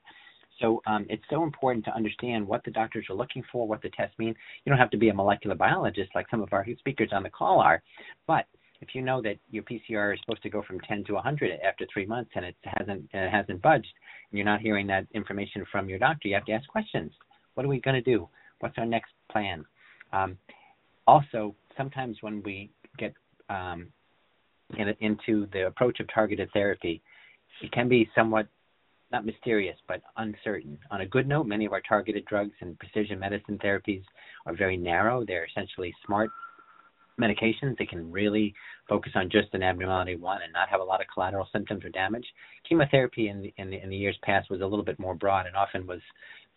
So 0.61 0.81
um, 0.87 1.07
it's 1.09 1.23
so 1.31 1.43
important 1.45 1.85
to 1.87 1.95
understand 1.95 2.47
what 2.47 2.65
the 2.65 2.71
doctors 2.71 3.07
are 3.11 3.15
looking 3.15 3.45
for, 3.51 3.67
what 3.67 3.81
the 3.83 3.91
tests 3.91 4.19
mean. 4.19 4.35
You 4.65 4.71
don't 4.71 4.79
have 4.79 4.91
to 4.91 4.97
be 4.97 5.09
a 5.09 5.15
molecular 5.15 5.55
biologist 5.57 6.11
like 6.15 6.29
some 6.31 6.43
of 6.43 6.53
our 6.53 6.67
speakers 6.79 7.11
on 7.13 7.23
the 7.23 7.31
call 7.31 7.61
are, 7.61 7.83
but 8.27 8.47
if 8.81 8.95
you 8.95 9.03
know 9.03 9.21
that 9.23 9.39
your 9.51 9.63
PCR 9.65 10.15
is 10.15 10.21
supposed 10.21 10.43
to 10.43 10.51
go 10.51 10.63
from 10.63 10.81
10 10.81 11.05
to 11.05 11.15
100 11.15 11.59
after 11.67 11.87
three 11.93 12.07
months 12.07 12.31
and 12.35 12.45
it 12.45 12.57
hasn't 12.63 13.09
it 13.13 13.31
hasn't 13.31 13.61
budged, 13.63 13.93
and 14.31 14.39
you're 14.39 14.47
not 14.47 14.61
hearing 14.61 14.87
that 14.87 15.07
information 15.15 15.65
from 15.71 15.89
your 15.89 15.99
doctor, 15.99 16.29
you 16.29 16.35
have 16.35 16.45
to 16.47 16.53
ask 16.53 16.69
questions. 16.69 17.13
What 17.55 17.67
are 17.67 17.69
we 17.69 17.81
going 17.81 18.03
to 18.03 18.11
do? 18.11 18.29
What's 18.61 18.79
our 18.79 18.87
next 18.87 19.13
plan? 19.31 19.65
Um, 20.13 20.39
also, 21.07 21.55
sometimes 21.77 22.19
when 22.21 22.43
we 22.43 22.71
get 22.99 23.15
um, 23.49 23.89
in, 24.77 24.95
into 25.01 25.49
the 25.53 25.67
approach 25.67 26.01
of 26.01 26.07
targeted 26.13 26.51
therapy, 26.53 27.03
it 27.63 27.73
can 27.73 27.89
be 27.89 28.09
somewhat 28.15 28.47
not 29.11 29.25
mysterious, 29.25 29.77
but 29.89 30.03
uncertain. 30.19 30.79
On 30.91 31.01
a 31.01 31.07
good 31.07 31.27
note, 31.27 31.47
many 31.47 31.65
of 31.65 31.73
our 31.73 31.81
targeted 31.81 32.25
drugs 32.27 32.53
and 32.61 32.79
precision 32.79 33.19
medicine 33.19 33.59
therapies 33.59 34.03
are 34.47 34.55
very 34.55 34.77
narrow. 34.77 35.25
They're 35.25 35.47
essentially 35.47 35.95
smart 36.05 36.31
medications. 37.21 37.77
They 37.79 37.87
can 37.87 38.11
really 38.11 38.55
focus 38.89 39.13
on 39.15 39.31
just 39.31 39.49
an 39.53 39.63
abnormality 39.63 40.17
one 40.17 40.43
and 40.43 40.53
not 40.53 40.69
have 40.69 40.81
a 40.81 40.85
lot 40.85 41.01
of 41.01 41.07
collateral 41.13 41.49
symptoms 41.53 41.85
or 41.85 41.91
damage. 41.91 42.27
Chemotherapy 42.69 43.29
in 43.29 43.43
the, 43.43 43.55
in 43.57 43.71
the, 43.71 43.83
in 43.83 43.91
the 43.91 43.97
years 43.97 44.17
past 44.23 44.51
was 44.51 44.61
a 44.61 44.67
little 44.67 44.85
bit 44.85 44.99
more 44.99 45.15
broad 45.15 45.47
and 45.47 45.57
often 45.57 45.87
was 45.87 46.01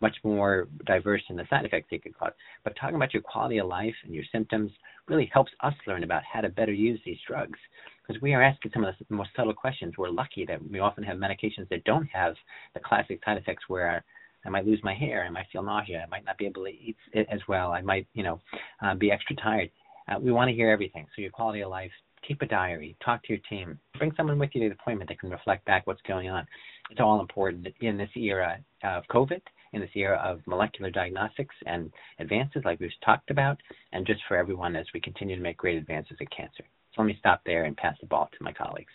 much 0.00 0.16
more 0.24 0.68
diverse 0.86 1.22
in 1.28 1.36
the 1.36 1.46
side 1.48 1.64
effects 1.64 1.86
they 1.90 1.98
could 1.98 2.18
cause. 2.18 2.32
But 2.64 2.74
talking 2.80 2.96
about 2.96 3.14
your 3.14 3.22
quality 3.22 3.58
of 3.58 3.68
life 3.68 3.94
and 4.04 4.14
your 4.14 4.24
symptoms 4.32 4.72
really 5.08 5.30
helps 5.32 5.52
us 5.62 5.74
learn 5.86 6.04
about 6.04 6.22
how 6.30 6.40
to 6.40 6.48
better 6.48 6.72
use 6.72 7.00
these 7.04 7.18
drugs 7.26 7.58
because 8.06 8.20
we 8.20 8.34
are 8.34 8.42
asking 8.42 8.72
some 8.74 8.84
of 8.84 8.94
the 8.98 9.14
most 9.14 9.30
subtle 9.36 9.54
questions. 9.54 9.94
We're 9.96 10.10
lucky 10.10 10.44
that 10.46 10.58
we 10.70 10.80
often 10.80 11.04
have 11.04 11.18
medications 11.18 11.68
that 11.70 11.84
don't 11.84 12.08
have 12.12 12.34
the 12.74 12.80
classic 12.80 13.20
side 13.24 13.38
effects 13.38 13.64
where 13.68 14.04
I 14.44 14.48
might 14.48 14.66
lose 14.66 14.80
my 14.82 14.94
hair, 14.94 15.24
I 15.24 15.30
might 15.30 15.46
feel 15.52 15.62
nausea, 15.62 16.04
I 16.04 16.10
might 16.10 16.24
not 16.24 16.36
be 16.36 16.46
able 16.46 16.64
to 16.64 16.70
eat 16.70 16.96
as 17.14 17.40
well, 17.48 17.72
I 17.72 17.80
might, 17.80 18.06
you 18.12 18.24
know, 18.24 18.40
uh, 18.82 18.94
be 18.94 19.12
extra 19.12 19.36
tired. 19.36 19.70
Uh, 20.12 20.18
we 20.18 20.32
want 20.32 20.48
to 20.48 20.54
hear 20.54 20.70
everything. 20.70 21.06
So 21.14 21.22
your 21.22 21.30
quality 21.30 21.62
of 21.62 21.70
life, 21.70 21.90
keep 22.26 22.42
a 22.42 22.46
diary, 22.46 22.96
talk 23.04 23.22
to 23.24 23.32
your 23.32 23.42
team, 23.48 23.78
bring 23.98 24.12
someone 24.16 24.38
with 24.38 24.50
you 24.54 24.62
to 24.62 24.68
the 24.68 24.80
appointment 24.80 25.08
that 25.10 25.20
can 25.20 25.30
reflect 25.30 25.64
back 25.64 25.86
what's 25.86 26.02
going 26.02 26.28
on. 26.28 26.46
It's 26.90 27.00
all 27.00 27.20
important 27.20 27.66
in 27.80 27.96
this 27.96 28.10
era 28.16 28.58
of 28.84 29.04
COVID, 29.10 29.40
in 29.72 29.80
this 29.80 29.90
era 29.94 30.20
of 30.24 30.40
molecular 30.46 30.90
diagnostics 30.90 31.54
and 31.66 31.90
advances 32.18 32.62
like 32.64 32.80
we've 32.80 32.90
talked 33.04 33.30
about, 33.30 33.58
and 33.92 34.06
just 34.06 34.20
for 34.28 34.36
everyone 34.36 34.76
as 34.76 34.86
we 34.92 35.00
continue 35.00 35.36
to 35.36 35.42
make 35.42 35.56
great 35.56 35.78
advances 35.78 36.16
in 36.20 36.26
cancer. 36.26 36.64
So 36.94 37.02
let 37.02 37.06
me 37.06 37.16
stop 37.18 37.40
there 37.46 37.64
and 37.64 37.76
pass 37.76 37.96
the 38.00 38.06
ball 38.06 38.28
to 38.30 38.44
my 38.44 38.52
colleagues. 38.52 38.92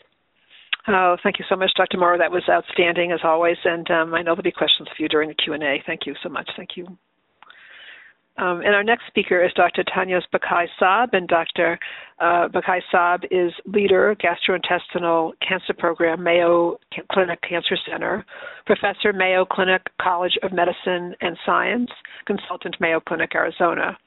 Oh, 0.88 1.18
thank 1.22 1.38
you 1.38 1.46
so 1.50 1.58
much, 1.58 1.72
Dr. 1.76 1.98
Mauro. 1.98 2.18
That 2.18 2.32
was 2.32 2.44
outstanding 2.50 3.12
as 3.12 3.20
always, 3.24 3.58
and 3.66 3.90
um, 3.92 4.14
I 4.14 4.20
know 4.20 4.32
there'll 4.36 4.44
be 4.44 4.52
questions 4.52 4.88
for 4.96 5.04
you 5.04 5.10
during 5.10 5.28
the 5.28 5.36
Q 5.36 5.54
and 5.54 5.64
A. 5.64 5.84
Thank 5.86 6.02
you 6.06 6.14
so 6.24 6.30
much. 6.30 6.50
Thank 6.56 6.78
you. 6.78 6.98
Um, 8.38 8.62
and 8.62 8.76
our 8.76 8.84
next 8.84 9.08
speaker 9.08 9.44
is 9.44 9.52
Dr. 9.54 9.84
Tanios 9.84 10.22
Bakai 10.34 10.68
Saab, 10.80 11.10
and 11.14 11.28
Dr. 11.28 11.80
Uh, 12.20 12.48
Bakai 12.48 12.82
Saab 12.94 13.26
is 13.32 13.52
leader, 13.66 14.16
gastrointestinal 14.16 15.32
cancer 15.48 15.74
program, 15.78 16.22
Mayo 16.22 16.80
Clinic 17.12 17.40
Cancer 17.42 17.76
Center, 17.90 18.24
professor, 18.66 19.12
Mayo 19.12 19.44
Clinic 19.46 19.82
College 20.00 20.38
of 20.44 20.52
Medicine 20.54 21.16
and 21.22 21.36
Science, 21.46 21.90
consultant, 22.26 22.76
Mayo 22.80 23.00
Clinic, 23.00 23.32
Arizona. 23.34 23.98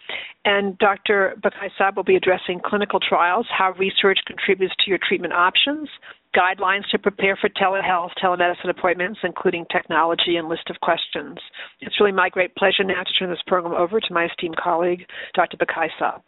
And 0.44 0.78
Dr. 0.78 1.34
Bekaii-Saab 1.40 1.96
will 1.96 2.04
be 2.04 2.16
addressing 2.16 2.60
clinical 2.64 3.00
trials, 3.00 3.46
how 3.56 3.72
research 3.78 4.18
contributes 4.26 4.74
to 4.84 4.90
your 4.90 4.98
treatment 5.06 5.32
options, 5.32 5.88
guidelines 6.36 6.88
to 6.90 6.98
prepare 6.98 7.36
for 7.36 7.48
telehealth, 7.48 8.10
telemedicine 8.22 8.70
appointments, 8.70 9.20
including 9.22 9.66
technology 9.70 10.36
and 10.36 10.48
list 10.48 10.70
of 10.70 10.80
questions. 10.80 11.38
It's 11.80 11.98
really 12.00 12.12
my 12.12 12.28
great 12.28 12.54
pleasure 12.54 12.84
now 12.84 13.02
to 13.02 13.12
turn 13.18 13.30
this 13.30 13.42
program 13.46 13.74
over 13.74 14.00
to 14.00 14.14
my 14.14 14.26
esteemed 14.26 14.56
colleague, 14.56 15.06
Dr. 15.34 15.56
Bekaii. 15.56 16.20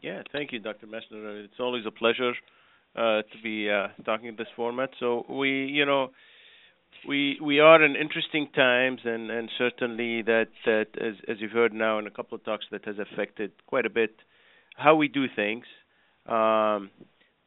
Yeah, 0.00 0.22
thank 0.32 0.52
you, 0.52 0.58
Dr. 0.60 0.86
Messner. 0.86 1.44
It's 1.44 1.58
always 1.58 1.84
a 1.86 1.90
pleasure 1.90 2.32
uh, 2.94 3.22
to 3.22 3.42
be 3.42 3.70
uh, 3.70 3.88
talking 4.04 4.28
in 4.28 4.36
this 4.36 4.46
format. 4.54 4.90
So 5.00 5.24
we, 5.28 5.66
you 5.66 5.84
know, 5.84 6.10
we 7.06 7.38
we 7.42 7.60
are 7.60 7.82
in 7.82 7.96
interesting 7.96 8.48
times, 8.54 9.00
and 9.04 9.30
and 9.30 9.50
certainly 9.58 10.22
that 10.22 10.48
that 10.66 10.86
as 11.00 11.14
as 11.28 11.36
you've 11.40 11.52
heard 11.52 11.72
now 11.72 11.98
in 11.98 12.06
a 12.06 12.10
couple 12.10 12.36
of 12.36 12.44
talks 12.44 12.66
that 12.70 12.84
has 12.84 12.96
affected 12.98 13.52
quite 13.66 13.86
a 13.86 13.90
bit 13.90 14.14
how 14.76 14.94
we 14.94 15.08
do 15.08 15.26
things. 15.34 15.64
Um, 16.26 16.90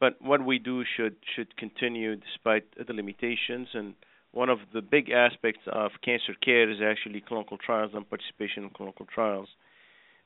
but 0.01 0.19
what 0.19 0.43
we 0.43 0.57
do 0.57 0.83
should 0.97 1.15
should 1.33 1.55
continue 1.55 2.15
despite 2.15 2.65
the 2.75 2.91
limitations. 2.91 3.67
And 3.73 3.93
one 4.31 4.49
of 4.49 4.57
the 4.73 4.81
big 4.81 5.11
aspects 5.11 5.61
of 5.71 5.91
cancer 6.03 6.33
care 6.43 6.69
is 6.69 6.79
actually 6.83 7.21
clinical 7.21 7.57
trials 7.57 7.91
and 7.93 8.09
participation 8.09 8.63
in 8.63 8.71
clinical 8.71 9.05
trials. 9.05 9.47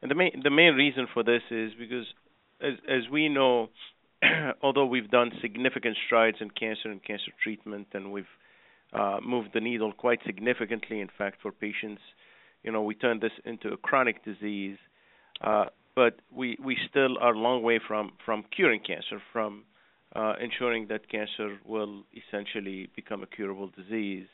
And 0.02 0.10
the 0.10 0.16
main 0.16 0.42
the 0.42 0.50
main 0.50 0.76
reason 0.76 1.08
for 1.14 1.24
this 1.24 1.42
is 1.52 1.74
because, 1.78 2.06
as 2.62 2.76
as 2.88 3.10
we 3.12 3.28
know, 3.28 3.70
although 4.64 4.86
we've 4.86 5.12
done 5.12 5.32
significant 5.42 5.98
strides 6.06 6.38
in 6.40 6.50
cancer 6.52 6.90
and 6.90 7.04
cancer 7.04 7.32
treatment, 7.44 7.88
and 7.94 8.14
we've 8.14 8.34
uh, 8.94 9.20
moved 9.22 9.50
the 9.54 9.60
needle 9.60 9.92
quite 9.92 10.20
significantly, 10.26 11.02
in 11.02 11.10
fact, 11.18 11.42
for 11.42 11.52
patients, 11.52 12.02
you 12.64 12.72
know, 12.72 12.82
we 12.82 12.96
turned 12.96 13.20
this 13.20 13.34
into 13.44 13.74
a 13.74 13.78
chronic 13.78 14.24
disease. 14.24 14.78
Uh, 15.42 15.66
but 15.96 16.20
we 16.32 16.58
we 16.64 16.78
still 16.90 17.18
are 17.20 17.34
a 17.34 17.40
long 17.40 17.64
way 17.64 17.80
from 17.88 18.12
from 18.26 18.44
curing 18.56 18.82
cancer, 18.86 19.22
from 19.32 19.64
uh, 20.16 20.34
ensuring 20.42 20.88
that 20.88 21.10
cancer 21.10 21.58
will 21.66 22.04
essentially 22.14 22.90
become 22.96 23.24
a 23.24 23.28
curable 23.28 23.70
disease. 23.76 24.28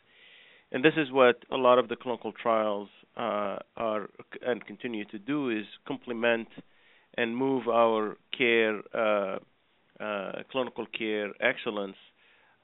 And 0.71 0.85
this 0.85 0.93
is 0.95 1.11
what 1.11 1.43
a 1.51 1.57
lot 1.57 1.79
of 1.79 1.89
the 1.89 1.95
clinical 1.95 2.31
trials 2.31 2.89
uh, 3.17 3.57
are 3.75 4.09
and 4.45 4.65
continue 4.65 5.05
to 5.05 5.19
do 5.19 5.49
is 5.49 5.65
complement 5.87 6.47
and 7.15 7.35
move 7.35 7.67
our 7.67 8.17
care, 8.37 8.81
uh, 8.95 9.39
uh 9.99 10.43
clinical 10.49 10.85
care 10.97 11.31
excellence 11.41 11.97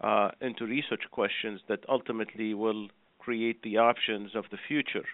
uh, 0.01 0.29
into 0.41 0.65
research 0.65 1.03
questions 1.11 1.59
that 1.67 1.79
ultimately 1.89 2.53
will 2.53 2.87
create 3.19 3.61
the 3.63 3.77
options 3.77 4.35
of 4.35 4.45
the 4.51 4.57
future. 4.67 5.05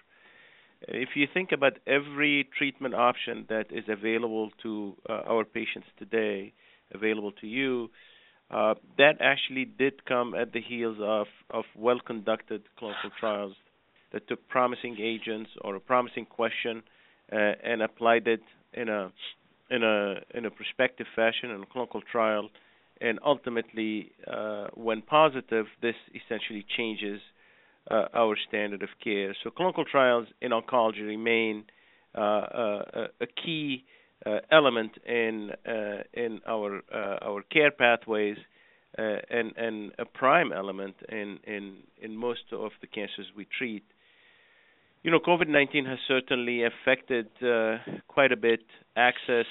If 0.88 1.10
you 1.14 1.26
think 1.32 1.52
about 1.52 1.74
every 1.86 2.48
treatment 2.56 2.94
option 2.94 3.46
that 3.48 3.66
is 3.70 3.84
available 3.88 4.50
to 4.62 4.94
uh, 5.08 5.20
our 5.26 5.44
patients 5.44 5.86
today, 5.98 6.52
available 6.92 7.32
to 7.40 7.46
you, 7.46 7.90
uh, 8.50 8.74
that 8.98 9.14
actually 9.20 9.64
did 9.64 10.04
come 10.04 10.34
at 10.34 10.52
the 10.52 10.60
heels 10.60 10.98
of, 11.00 11.26
of 11.50 11.64
well 11.76 12.00
conducted 12.04 12.62
clinical 12.78 13.10
trials 13.18 13.54
that 14.12 14.28
took 14.28 14.46
promising 14.48 14.96
agents 15.00 15.50
or 15.62 15.74
a 15.74 15.80
promising 15.80 16.26
question 16.26 16.82
uh, 17.32 17.36
and 17.36 17.82
applied 17.82 18.26
it 18.28 18.42
in 18.74 18.88
a 18.88 19.10
in 19.70 19.82
a 19.82 20.16
in 20.34 20.44
a 20.44 20.50
prospective 20.50 21.06
fashion 21.16 21.50
in 21.50 21.62
a 21.62 21.66
clinical 21.66 22.02
trial, 22.12 22.50
and 23.00 23.18
ultimately, 23.24 24.12
uh, 24.30 24.66
when 24.74 25.02
positive, 25.02 25.66
this 25.80 25.94
essentially 26.14 26.64
changes 26.76 27.20
uh, 27.90 28.06
our 28.14 28.36
standard 28.48 28.82
of 28.82 28.88
care. 29.02 29.34
So 29.42 29.50
clinical 29.50 29.84
trials 29.84 30.26
in 30.40 30.52
oncology 30.52 31.06
remain 31.06 31.64
uh, 32.16 32.20
uh 32.20 32.82
a, 32.94 33.24
a, 33.24 33.26
key 33.26 33.84
uh, 34.24 34.38
element 34.50 34.92
in 35.06 35.50
uh, 35.66 36.02
in 36.12 36.40
our 36.46 36.82
our 36.92 37.42
care 37.42 37.70
pathways. 37.70 38.38
and 38.96 39.52
and 39.56 39.92
a 39.98 40.04
prime 40.04 40.52
element 40.52 40.94
in, 41.08 41.38
in 41.44 41.78
in 42.00 42.16
most 42.16 42.46
of 42.52 42.70
the 42.80 42.86
cancers 42.86 43.26
we 43.36 43.44
treat. 43.58 43.84
You 45.02 45.10
know, 45.10 45.18
COVID-19 45.18 45.86
has 45.86 45.98
certainly 46.08 46.62
affected 46.64 47.26
quite 48.08 48.32
a 48.32 48.36
bit 48.36 48.64
access, 48.96 49.48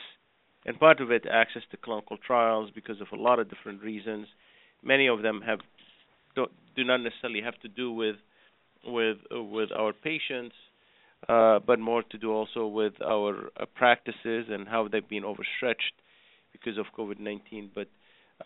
and 0.66 0.80
part 0.80 1.02
of 1.02 1.12
it 1.12 1.26
access 1.30 1.64
to 1.72 1.78
clinical 1.78 2.18
trials 2.18 2.72
because 2.74 3.02
of 3.02 3.08
a 3.12 3.22
lot 3.22 3.38
of 3.40 3.50
different 3.50 3.84
reasons. 3.84 4.28
Many 4.82 5.08
of 5.08 5.22
them 5.22 5.42
have 5.42 5.60
do, 6.36 6.48
do 6.76 6.84
not 6.84 6.98
necessarily 6.98 7.42
have 7.42 7.60
to 7.62 7.68
do 7.68 7.92
with 7.92 8.16
with 8.86 9.18
with 9.32 9.70
our 9.72 9.94
patients, 9.94 10.56
uh, 11.30 11.60
but 11.66 11.80
more 11.80 12.04
to 12.04 12.18
do 12.18 12.32
also 12.32 12.68
with 12.68 12.94
our 13.02 13.50
uh, 13.60 13.66
practices 13.76 14.46
and 14.50 14.68
how 14.68 14.88
they've 14.88 15.08
been 15.08 15.24
overstretched 15.24 15.94
because 16.52 16.78
of 16.78 16.86
COVID-19. 16.98 17.70
But 17.74 17.88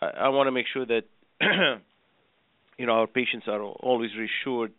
I, 0.00 0.06
I 0.06 0.28
want 0.28 0.46
to 0.46 0.52
make 0.52 0.66
sure 0.72 0.86
that 0.86 1.02
you 2.78 2.86
know 2.86 2.92
our 2.92 3.06
patients 3.06 3.46
are 3.48 3.62
always 3.62 4.10
reassured 4.16 4.72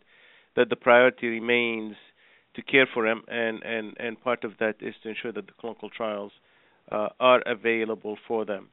that 0.56 0.68
the 0.68 0.76
priority 0.76 1.28
remains 1.28 1.94
to 2.54 2.62
care 2.62 2.88
for 2.92 3.06
them, 3.06 3.22
and 3.28 3.62
and 3.62 3.96
and 3.98 4.20
part 4.20 4.44
of 4.44 4.52
that 4.58 4.76
is 4.80 4.94
to 5.02 5.10
ensure 5.10 5.32
that 5.32 5.46
the 5.46 5.52
clinical 5.60 5.90
trials 5.90 6.32
uh, 6.90 7.08
are 7.18 7.42
available 7.46 8.16
for 8.26 8.44
them. 8.44 8.68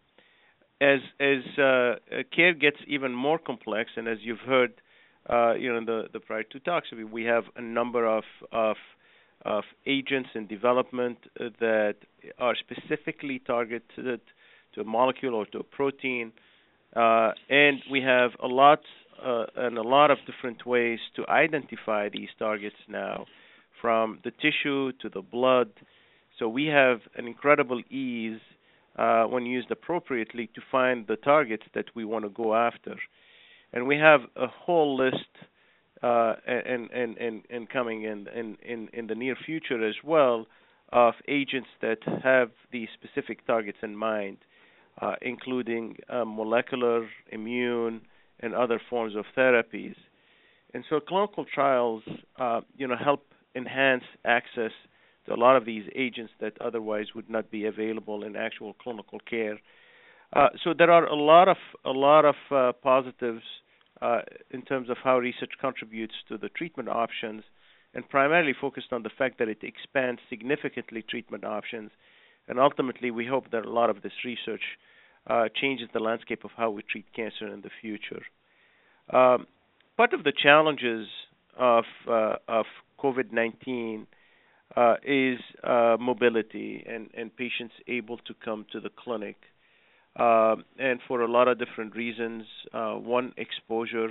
As 0.80 1.00
as 1.20 1.58
uh, 1.58 1.96
care 2.36 2.54
gets 2.54 2.78
even 2.88 3.12
more 3.14 3.40
complex, 3.40 3.92
and 3.96 4.08
as 4.08 4.20
you've 4.22 4.46
heard, 4.46 4.74
uh, 5.28 5.54
you 5.54 5.72
know, 5.72 5.78
in 5.80 5.86
the 5.86 6.04
the 6.14 6.20
prior 6.20 6.44
two 6.44 6.60
talks, 6.60 6.90
we 7.12 7.24
have 7.24 7.46
a 7.56 7.62
number 7.62 8.06
of 8.06 8.24
of 8.52 8.78
of 9.44 9.64
agents 9.88 10.30
in 10.36 10.46
development 10.46 11.18
that 11.38 11.96
are 12.38 12.56
specifically 12.56 13.40
targeted 13.40 14.22
to 14.74 14.82
a 14.82 14.84
molecule 14.84 15.34
or 15.34 15.46
to 15.48 15.60
a 15.60 15.64
protein, 15.64 16.32
uh, 16.96 17.32
and 17.50 17.80
we 17.90 18.02
have 18.02 18.32
a 18.44 18.48
lot 18.48 18.82
uh, 19.26 19.46
and 19.56 19.78
a 19.80 19.82
lot 19.82 20.12
of 20.12 20.20
different 20.28 20.66
ways 20.66 21.00
to 21.16 21.26
identify 21.28 22.08
these 22.10 22.30
targets 22.38 22.76
now, 22.88 23.26
from 23.82 24.20
the 24.24 24.32
tissue 24.32 24.92
to 25.02 25.10
the 25.10 25.22
blood. 25.22 25.70
So 26.38 26.48
we 26.48 26.68
have 26.68 27.00
an 27.16 27.26
incredible 27.26 27.82
ease 27.90 28.40
uh, 28.98 29.24
when 29.26 29.46
used 29.46 29.72
appropriately 29.72 30.50
to 30.56 30.62
find 30.72 31.08
the 31.08 31.16
targets 31.16 31.64
that 31.74 31.86
we 31.96 32.06
want 32.06 32.26
to 32.26 32.30
go 32.30 32.56
after, 32.56 32.96
and 33.74 33.88
we 33.88 33.98
have 33.98 34.22
a 34.36 34.48
whole 34.48 34.98
list. 34.98 35.30
Uh, 36.04 36.36
and, 36.46 36.92
and, 36.92 37.18
and, 37.18 37.42
and 37.50 37.68
coming 37.70 38.04
in, 38.04 38.28
in, 38.28 38.88
in, 38.94 39.08
the 39.08 39.16
near 39.16 39.36
future 39.36 39.84
as 39.84 39.96
well 40.04 40.46
of 40.92 41.16
agents 41.28 41.70
that 41.82 41.98
have 42.24 42.52
these 42.72 42.88
specific 42.94 43.48
targets 43.48 43.80
in 43.82 43.96
mind, 43.96 44.38
uh, 45.02 45.16
including 45.24 45.98
uh, 46.08 46.24
molecular, 46.24 47.08
immune, 47.32 48.02
and 48.40 48.54
other 48.54 48.80
forms 48.90 49.16
of 49.16 49.26
therapies. 49.36 49.96
And 50.74 50.84
so 50.90 51.00
clinical 51.00 51.46
trials, 51.46 52.04
uh, 52.40 52.62
you 52.78 52.88
know, 52.88 52.96
help 52.96 53.26
enhance 53.56 54.04
access 54.26 54.72
a 55.30 55.36
lot 55.36 55.56
of 55.56 55.66
these 55.66 55.84
agents 55.96 56.32
that 56.40 56.60
otherwise 56.62 57.08
would 57.16 57.30
not 57.30 57.52
be 57.52 57.66
available 57.66 58.24
in 58.24 58.36
actual 58.36 58.74
clinical 58.74 59.20
care. 59.20 59.60
Uh, 60.34 60.50
so 60.64 60.74
there 60.78 60.92
are 60.92 61.06
a 61.06 61.16
lot 61.16 61.48
of 61.48 61.58
a 61.86 61.92
lot 61.92 62.26
of 62.26 62.36
uh, 62.52 62.74
positives 62.84 63.44
uh, 64.02 64.20
in 64.52 64.62
terms 64.62 64.90
of 64.90 64.98
how 65.04 65.18
research 65.18 65.52
contributes 65.60 66.14
to 66.28 66.38
the 66.38 66.50
treatment 66.50 66.90
options, 66.90 67.44
and 67.94 68.08
primarily 68.10 68.54
focused 68.60 68.92
on 68.92 69.04
the 69.04 69.10
fact 69.18 69.40
that 69.40 69.48
it 69.48 69.60
expands 69.64 70.20
significantly 70.30 71.04
treatment 71.10 71.44
options, 71.44 71.92
and 72.48 72.60
ultimately 72.60 73.10
we 73.10 73.26
hope 73.26 73.52
that 73.52 73.66
a 73.66 73.70
lot 73.70 73.90
of 73.90 74.02
this 74.02 74.12
research 74.26 74.64
uh, 75.28 75.46
changes 75.60 75.88
the 75.94 76.00
landscape 76.00 76.44
of 76.44 76.52
how 76.58 76.70
we 76.70 76.82
treat 76.84 77.06
cancer 77.16 77.48
in 77.48 77.62
the 77.62 77.72
future. 77.82 78.22
Um, 79.12 79.48
part 79.96 80.14
of 80.14 80.24
the 80.24 80.34
challenges 80.34 81.08
of 81.58 81.86
uh, 82.08 82.36
of 82.48 82.66
COVID-19 83.00 84.06
uh, 84.76 84.96
is 85.06 85.40
uh, 85.64 85.98
mobility 86.00 86.84
and, 86.88 87.10
and 87.16 87.36
patients 87.36 87.74
able 87.88 88.18
to 88.18 88.34
come 88.44 88.66
to 88.72 88.80
the 88.80 88.90
clinic. 88.90 89.38
Uh, 90.16 90.56
and 90.80 91.00
for 91.08 91.22
a 91.22 91.32
lot 91.32 91.48
of 91.48 91.60
different 91.60 91.96
reasons, 91.96 92.44
uh, 92.74 92.94
one 92.94 93.34
exposure 93.38 94.10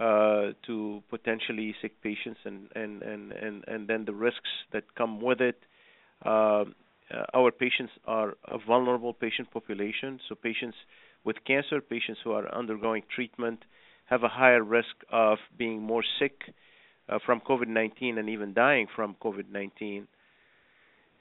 uh, 0.00 0.52
to 0.66 1.02
potentially 1.10 1.74
sick 1.82 2.00
patients 2.02 2.40
and, 2.44 2.68
and, 2.74 3.02
and, 3.02 3.32
and, 3.32 3.64
and 3.66 3.88
then 3.88 4.04
the 4.04 4.12
risks 4.12 4.48
that 4.72 4.84
come 4.96 5.20
with 5.20 5.40
it. 5.40 5.58
Uh, 6.24 6.64
our 7.34 7.50
patients 7.50 7.92
are 8.06 8.34
a 8.46 8.58
vulnerable 8.58 9.14
patient 9.14 9.50
population, 9.50 10.20
so 10.28 10.34
patients 10.34 10.76
with 11.24 11.36
cancer, 11.46 11.80
patients 11.80 12.20
who 12.22 12.32
are 12.32 12.54
undergoing 12.54 13.02
treatment, 13.14 13.64
have 14.06 14.22
a 14.22 14.28
higher 14.28 14.62
risk 14.62 14.94
of 15.10 15.38
being 15.56 15.82
more 15.82 16.04
sick 16.18 16.42
uh, 17.08 17.18
from 17.24 17.40
COVID-19 17.40 18.18
and 18.18 18.28
even 18.28 18.52
dying 18.52 18.86
from 18.94 19.16
COVID-19. 19.22 20.06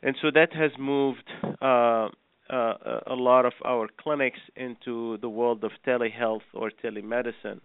And 0.04 0.16
so 0.22 0.30
that 0.34 0.54
has 0.54 0.72
moved 0.80 1.24
uh, 1.62 2.10
uh, 2.50 2.74
a 3.08 3.16
lot 3.16 3.46
of 3.46 3.54
our 3.66 3.88
clinics 4.02 4.40
into 4.56 5.18
the 5.18 5.30
world 5.30 5.64
of 5.64 5.72
telehealth 5.86 6.48
or 6.54 6.72
telemedicine. 6.84 7.60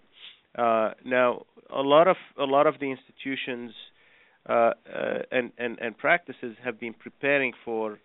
Uh, 0.56 0.92
now, 1.04 1.42
a 1.74 1.80
lot 1.80 2.08
of 2.08 2.16
a 2.38 2.44
lot 2.44 2.66
of 2.66 2.74
the 2.80 2.90
institutions 2.90 3.72
uh, 4.48 4.52
uh, 4.52 4.72
and, 5.30 5.52
and 5.56 5.78
and 5.78 5.96
practices 5.96 6.56
have 6.64 6.78
been 6.80 6.94
preparing 6.94 7.52
for 7.64 7.98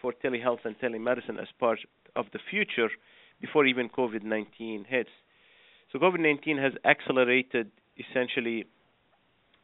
for 0.00 0.14
telehealth 0.24 0.64
and 0.64 0.78
telemedicine 0.80 1.38
as 1.40 1.48
part 1.60 1.78
of 2.16 2.24
the 2.32 2.38
future 2.50 2.88
before 3.40 3.66
even 3.66 3.88
COVID-19 3.90 4.86
hits. 4.86 5.10
So 5.92 5.98
COVID-19 5.98 6.60
has 6.62 6.72
accelerated 6.84 7.70
essentially 7.98 8.64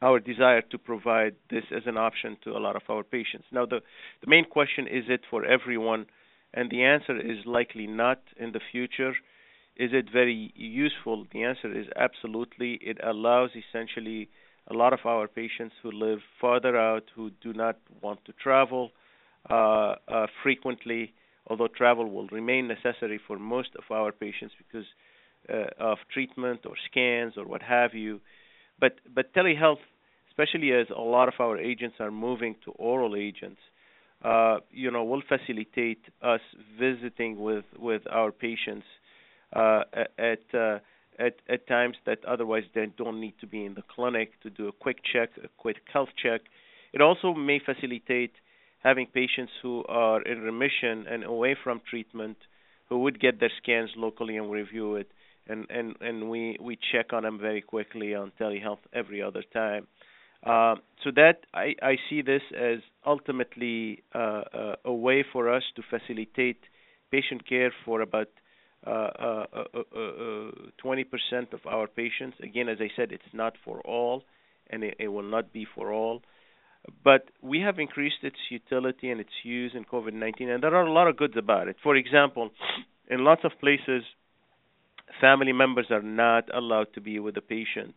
our 0.06 0.18
desire 0.32 0.62
to 0.72 0.78
provide 0.90 1.34
this 1.54 1.66
as 1.78 1.84
an 1.86 1.98
option 2.08 2.30
to 2.44 2.50
a 2.58 2.60
lot 2.66 2.76
of 2.80 2.84
our 2.88 3.04
patients. 3.16 3.46
Now, 3.58 3.64
the, 3.72 3.80
the 4.22 4.30
main 4.34 4.46
question 4.56 4.86
is 4.86 5.04
it 5.16 5.22
for 5.30 5.40
everyone? 5.56 6.02
And 6.56 6.70
the 6.70 6.82
answer 6.94 7.16
is 7.32 7.38
likely 7.58 7.86
not 7.86 8.20
in 8.42 8.52
the 8.52 8.64
future. 8.72 9.14
Is 9.76 9.90
it 10.00 10.06
very 10.20 10.52
useful? 10.54 11.26
The 11.32 11.42
answer 11.50 11.70
is 11.80 11.86
absolutely. 11.96 12.70
It 12.80 12.98
allows 13.02 13.50
essentially 13.62 14.28
a 14.68 14.74
lot 14.74 14.92
of 14.92 15.00
our 15.04 15.26
patients 15.26 15.74
who 15.82 15.90
live 15.90 16.20
farther 16.40 16.74
out, 16.76 17.04
who 17.16 17.30
do 17.42 17.52
not 17.52 17.76
want 18.00 18.24
to 18.26 18.32
travel 18.46 18.84
uh, 19.50 19.96
uh, 20.16 20.26
frequently, 20.42 21.12
although 21.48 21.68
travel 21.82 22.08
will 22.08 22.28
remain 22.28 22.68
necessary 22.68 23.20
for 23.26 23.36
most 23.38 23.70
of 23.76 23.84
our 23.90 24.12
patients 24.12 24.54
because 24.62 24.86
uh, 25.52 25.66
of 25.78 25.98
treatment 26.12 26.60
or 26.64 26.74
scans 26.88 27.34
or 27.36 27.44
what 27.52 27.62
have 27.62 27.92
you. 27.94 28.20
But 28.80 28.94
but 29.14 29.34
telehealth 29.34 29.84
especially 30.37 30.73
as 30.73 30.87
a 30.90 31.01
lot 31.01 31.29
of 31.29 31.35
our 31.38 31.59
agents 31.59 31.97
are 32.01 32.11
moving 32.11 32.57
to 32.64 32.73
oral 32.73 33.14
agents, 33.16 33.61
uh, 34.25 34.59
you 34.73 34.90
know, 34.90 35.05
will 35.05 35.23
facilitate 35.29 36.03
us 36.23 36.40
visiting 36.79 37.40
with 37.40 37.64
with 37.79 38.03
our 38.11 38.33
patients 38.33 38.87
uh, 39.53 39.83
at 40.18 40.42
uh, 40.55 40.79
at 41.18 41.37
at 41.49 41.66
times 41.68 41.97
that 42.07 42.25
otherwise 42.25 42.64
they 42.75 42.87
don't 42.97 43.20
need 43.20 43.35
to 43.40 43.47
be 43.47 43.64
in 43.64 43.75
the 43.75 43.83
clinic 43.94 44.31
to 44.42 44.51
do 44.51 44.66
a 44.68 44.73
quick 44.73 44.99
check, 45.12 45.31
a 45.42 45.49
quick 45.59 45.77
health 45.92 46.09
check. 46.20 46.40
It 46.92 47.01
also 47.01 47.35
may 47.35 47.61
facilitate 47.64 48.33
having 48.83 49.07
patients 49.07 49.53
who 49.62 49.85
are 49.88 50.23
in 50.23 50.40
remission 50.40 51.07
and 51.09 51.23
away 51.25 51.57
from 51.62 51.81
treatment 51.88 52.37
who 52.88 52.99
would 53.01 53.20
get 53.20 53.40
their 53.40 53.53
scans 53.62 53.90
locally 53.97 54.37
and 54.37 54.51
review 54.51 54.97
it 54.97 55.11
and 55.49 55.66
and 55.70 55.97
and 56.01 56.31
we 56.31 56.57
we 56.61 56.79
check 56.92 57.12
on 57.12 57.23
them 57.23 57.38
very 57.38 57.61
quickly 57.61 58.14
on 58.14 58.33
telehealth 58.40 58.85
every 58.92 59.23
other 59.23 59.42
time 59.53 59.87
uh, 60.44 60.74
so 61.02 61.11
that 61.16 61.46
I, 61.54 61.74
I, 61.83 61.96
see 62.11 62.20
this 62.20 62.42
as 62.54 62.80
ultimately 63.07 64.02
uh, 64.14 64.18
uh, 64.18 64.74
a 64.85 64.92
way 64.92 65.24
for 65.33 65.52
us 65.52 65.62
to 65.76 65.83
facilitate 65.88 66.61
patient 67.11 67.48
care 67.48 67.72
for 67.85 68.02
about 68.02 68.28
20% 68.87 69.22
of 71.52 71.61
our 71.66 71.87
patients. 71.87 72.37
Again, 72.42 72.68
as 72.68 72.78
I 72.80 72.90
said, 72.94 73.12
it's 73.12 73.22
not 73.33 73.54
for 73.64 73.80
all, 73.80 74.24
and 74.68 74.85
it, 74.85 74.96
it 74.98 75.09
will 75.09 75.22
not 75.22 75.52
be 75.52 75.66
for 75.74 75.92
all. 75.92 76.20
but 77.02 77.30
we 77.40 77.61
have 77.61 77.78
increased 77.78 78.22
its 78.22 78.37
utility 78.50 79.11
and 79.11 79.20
its 79.20 79.33
use 79.42 79.72
in 79.74 79.85
COVID-19, 79.87 80.48
and 80.48 80.62
there 80.62 80.74
are 80.74 80.87
a 80.87 80.92
lot 80.92 81.09
of 81.09 81.16
goods 81.16 81.35
about 81.38 81.68
it. 81.68 81.76
For 81.83 81.96
example, 81.96 82.50
in 83.09 83.24
lots 83.24 83.42
of 83.44 83.52
places, 83.59 84.02
family 85.20 85.52
members 85.52 85.87
are 85.90 86.02
not 86.02 86.54
allowed 86.54 86.88
to 86.94 87.00
be 87.00 87.18
with 87.18 87.35
the 87.35 87.40
patient. 87.40 87.94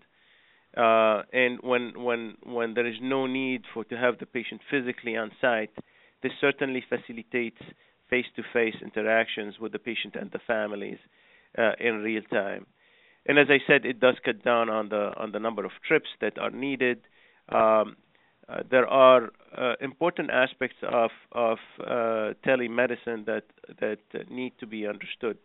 Uh, 0.77 1.23
and 1.33 1.59
when 1.61 2.03
when 2.03 2.35
when 2.43 2.73
there 2.75 2.85
is 2.85 2.97
no 3.01 3.25
need 3.25 3.63
for 3.73 3.83
to 3.85 3.97
have 3.97 4.19
the 4.19 4.25
patient 4.25 4.61
physically 4.69 5.17
on 5.17 5.31
site, 5.41 5.71
this 6.21 6.31
certainly 6.39 6.83
facilitates 6.87 7.61
face-to-face 8.09 8.75
interactions 8.81 9.59
with 9.59 9.71
the 9.71 9.79
patient 9.79 10.15
and 10.15 10.31
the 10.31 10.39
families 10.47 10.99
uh, 11.57 11.71
in 11.79 12.03
real 12.03 12.21
time. 12.31 12.65
And 13.25 13.37
as 13.37 13.47
I 13.49 13.59
said, 13.67 13.85
it 13.85 13.99
does 13.99 14.15
cut 14.23 14.43
down 14.43 14.69
on 14.69 14.89
the 14.89 15.13
on 15.17 15.31
the 15.31 15.39
number 15.39 15.65
of 15.65 15.71
trips 15.87 16.09
that 16.21 16.37
are 16.37 16.51
needed. 16.51 16.99
Um, 17.49 17.97
uh, 18.47 18.63
there 18.69 18.87
are 18.87 19.29
uh, 19.57 19.73
important 19.81 20.29
aspects 20.31 20.77
of 20.83 21.11
of 21.31 21.57
uh, 21.81 22.33
telemedicine 22.45 23.25
that 23.25 23.43
that 23.79 23.99
need 24.29 24.53
to 24.59 24.67
be 24.67 24.87
understood. 24.87 25.37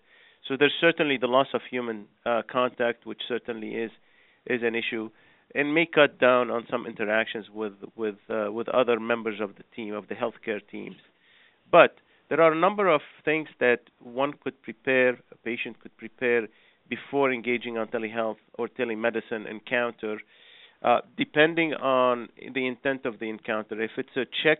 So 0.46 0.56
there's 0.58 0.74
certainly 0.80 1.16
the 1.16 1.26
loss 1.26 1.48
of 1.54 1.62
human 1.70 2.06
uh, 2.26 2.42
contact, 2.50 3.06
which 3.06 3.22
certainly 3.28 3.70
is 3.70 3.90
is 4.46 4.62
an 4.62 4.74
issue, 4.74 5.10
and 5.54 5.74
may 5.74 5.86
cut 5.86 6.18
down 6.18 6.50
on 6.50 6.66
some 6.70 6.86
interactions 6.86 7.46
with 7.50 7.74
with 7.96 8.16
uh, 8.28 8.50
with 8.52 8.68
other 8.68 8.98
members 8.98 9.40
of 9.40 9.56
the 9.56 9.64
team 9.74 9.94
of 9.94 10.08
the 10.08 10.14
healthcare 10.14 10.60
teams. 10.70 10.96
But 11.70 11.96
there 12.28 12.40
are 12.40 12.52
a 12.52 12.58
number 12.58 12.88
of 12.88 13.00
things 13.24 13.48
that 13.60 13.80
one 14.00 14.32
could 14.42 14.60
prepare, 14.62 15.10
a 15.30 15.36
patient 15.44 15.80
could 15.80 15.96
prepare 15.96 16.48
before 16.88 17.32
engaging 17.32 17.78
on 17.78 17.88
telehealth 17.88 18.36
or 18.58 18.68
telemedicine 18.68 19.48
encounter 19.50 20.18
uh, 20.82 21.00
depending 21.16 21.74
on 21.74 22.28
the 22.54 22.66
intent 22.66 23.06
of 23.06 23.18
the 23.18 23.28
encounter. 23.28 23.80
If 23.80 23.92
it's 23.96 24.16
a 24.16 24.24
check 24.42 24.58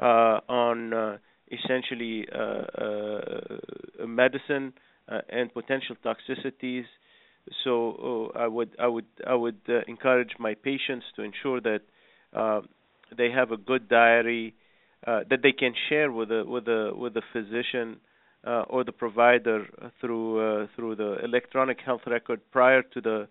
uh, 0.00 0.40
on 0.48 0.92
uh, 0.92 1.18
essentially 1.50 2.26
uh, 2.34 2.38
uh, 2.38 4.06
medicine 4.06 4.72
and 5.08 5.52
potential 5.54 5.96
toxicities, 6.04 6.84
so 7.64 8.30
uh, 8.34 8.38
I 8.38 8.46
would 8.46 8.70
I 8.78 8.86
would 8.86 9.06
I 9.26 9.34
would 9.34 9.60
uh, 9.68 9.80
encourage 9.86 10.32
my 10.38 10.54
patients 10.54 11.06
to 11.16 11.22
ensure 11.22 11.60
that 11.60 11.80
uh, 12.32 12.60
they 13.16 13.30
have 13.30 13.52
a 13.52 13.56
good 13.56 13.88
diary 13.88 14.54
that 15.06 15.38
they 15.42 15.52
can 15.52 15.72
share 15.88 16.10
with 16.10 16.30
a 16.32 16.44
with 16.44 16.66
a 16.66 16.92
with 16.94 17.16
a 17.16 17.22
physician 17.32 17.98
or 18.44 18.84
the 18.84 18.92
provider 18.92 19.66
through 20.00 20.68
through 20.74 20.96
the 20.96 21.18
electronic 21.24 21.78
health 21.84 22.00
record 22.06 22.40
prior 22.50 22.82
to 22.82 23.00
the 23.00 23.28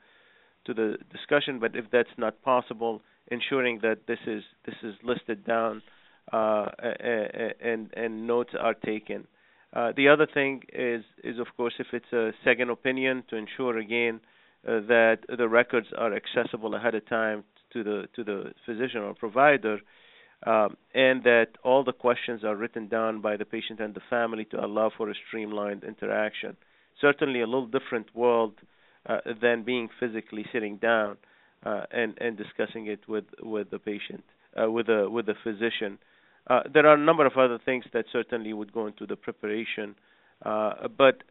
to 0.65 0.73
the 0.73 0.97
discussion. 1.11 1.59
But 1.59 1.75
if 1.75 1.85
that's 1.91 2.15
not 2.17 2.41
possible, 2.41 3.01
ensuring 3.29 3.79
that 3.81 4.07
this 4.07 4.19
is 4.25 4.43
this 4.65 4.75
is 4.83 4.95
listed 5.03 5.45
down 5.45 5.81
uh, 6.31 6.67
and 7.59 7.89
and 7.95 8.27
notes 8.27 8.53
are 8.59 8.73
taken. 8.73 9.27
Uh, 9.75 9.91
the 9.97 10.07
other 10.07 10.25
thing 10.25 10.63
is 10.71 11.03
is 11.23 11.37
of 11.37 11.47
course 11.57 11.73
if 11.79 11.87
it's 11.91 12.13
a 12.13 12.31
second 12.43 12.69
opinion 12.69 13.23
to 13.29 13.35
ensure 13.35 13.77
again 13.77 14.21
uh, 14.67 14.79
that 14.87 15.17
the 15.37 15.47
records 15.47 15.87
are 15.97 16.13
accessible 16.15 16.73
ahead 16.75 16.95
of 16.95 17.05
time 17.07 17.43
to 17.73 17.83
the 17.83 18.07
to 18.15 18.23
the 18.23 18.53
physician 18.65 19.01
or 19.01 19.13
provider. 19.13 19.79
Um, 20.45 20.75
and 20.93 21.23
that 21.23 21.47
all 21.63 21.83
the 21.83 21.93
questions 21.93 22.43
are 22.43 22.55
written 22.55 22.87
down 22.87 23.21
by 23.21 23.35
the 23.35 23.45
patient 23.45 23.79
and 23.79 23.95
the 23.95 24.01
family 24.09 24.45
to 24.45 24.63
allow 24.63 24.91
for 24.95 25.09
a 25.09 25.13
streamlined 25.27 25.83
interaction. 25.83 26.55
Certainly, 27.01 27.41
a 27.41 27.45
little 27.45 27.65
different 27.65 28.13
world 28.13 28.53
uh, 29.07 29.19
than 29.41 29.63
being 29.63 29.89
physically 29.99 30.45
sitting 30.51 30.77
down 30.77 31.17
uh, 31.65 31.83
and 31.91 32.17
and 32.19 32.37
discussing 32.37 32.87
it 32.87 33.07
with 33.07 33.25
with 33.41 33.69
the 33.71 33.79
patient 33.79 34.23
uh, 34.61 34.69
with 34.69 34.87
a 34.89 35.09
with 35.09 35.27
a 35.29 35.35
physician. 35.43 35.97
Uh, 36.47 36.61
there 36.71 36.85
are 36.85 36.95
a 36.95 37.05
number 37.05 37.25
of 37.25 37.33
other 37.37 37.59
things 37.63 37.85
that 37.93 38.05
certainly 38.11 38.53
would 38.53 38.71
go 38.71 38.87
into 38.87 39.05
the 39.07 39.15
preparation, 39.15 39.95
uh, 40.45 40.87
but 40.95 41.23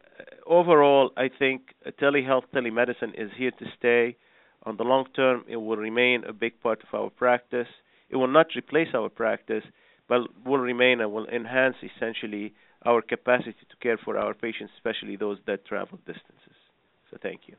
overall, 0.45 1.11
I 1.15 1.29
think 1.29 1.73
telehealth, 2.01 2.43
telemedicine 2.53 3.13
is 3.17 3.31
here 3.37 3.51
to 3.51 3.65
stay. 3.77 4.17
On 4.63 4.77
the 4.77 4.83
long 4.83 5.05
term, 5.15 5.45
it 5.47 5.57
will 5.57 5.77
remain 5.77 6.23
a 6.23 6.33
big 6.33 6.59
part 6.61 6.81
of 6.83 6.99
our 6.99 7.09
practice. 7.09 7.67
It 8.09 8.17
will 8.17 8.27
not 8.27 8.47
replace 8.55 8.89
our 8.93 9.09
practice, 9.09 9.63
but 10.09 10.21
will 10.45 10.57
remain 10.59 11.01
and 11.01 11.11
will 11.11 11.27
enhance 11.27 11.75
essentially 11.83 12.53
our 12.85 13.01
capacity 13.01 13.65
to 13.69 13.75
care 13.81 13.97
for 13.97 14.17
our 14.17 14.33
patients, 14.33 14.73
especially 14.75 15.15
those 15.15 15.37
that 15.47 15.65
travel 15.65 15.97
distances. 16.05 16.57
So 17.09 17.17
thank 17.21 17.41
you. 17.47 17.55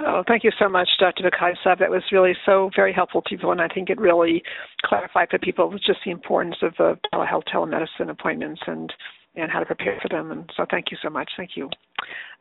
Oh, 0.00 0.22
thank 0.28 0.44
you 0.44 0.52
so 0.58 0.68
much, 0.68 0.88
Dr. 1.00 1.28
Bekaii-Saab. 1.28 1.80
That 1.80 1.90
was 1.90 2.02
really 2.12 2.32
so 2.46 2.70
very 2.76 2.92
helpful 2.92 3.20
to 3.22 3.28
people, 3.28 3.50
and 3.50 3.60
I 3.60 3.66
think 3.66 3.90
it 3.90 4.00
really 4.00 4.42
clarified 4.84 5.28
for 5.30 5.38
people 5.38 5.70
just 5.72 5.98
the 6.04 6.12
importance 6.12 6.56
of 6.62 6.72
the 6.78 6.96
telehealth 7.12 7.44
telemedicine 7.52 8.10
appointments 8.10 8.60
and 8.66 8.92
and 9.34 9.52
how 9.52 9.60
to 9.60 9.66
prepare 9.66 9.98
for 10.02 10.08
them. 10.08 10.32
And 10.32 10.50
so, 10.56 10.66
thank 10.70 10.86
you 10.90 10.96
so 11.02 11.10
much. 11.10 11.30
Thank 11.36 11.50
you. 11.56 11.68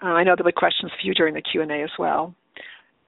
Uh, 0.02 0.08
I 0.08 0.24
know 0.24 0.36
there'll 0.36 0.50
be 0.50 0.52
questions 0.52 0.92
for 0.92 1.06
you 1.06 1.14
during 1.14 1.34
the 1.34 1.42
Q 1.42 1.62
and 1.62 1.72
A 1.72 1.84
as 1.84 1.92
well. 2.00 2.34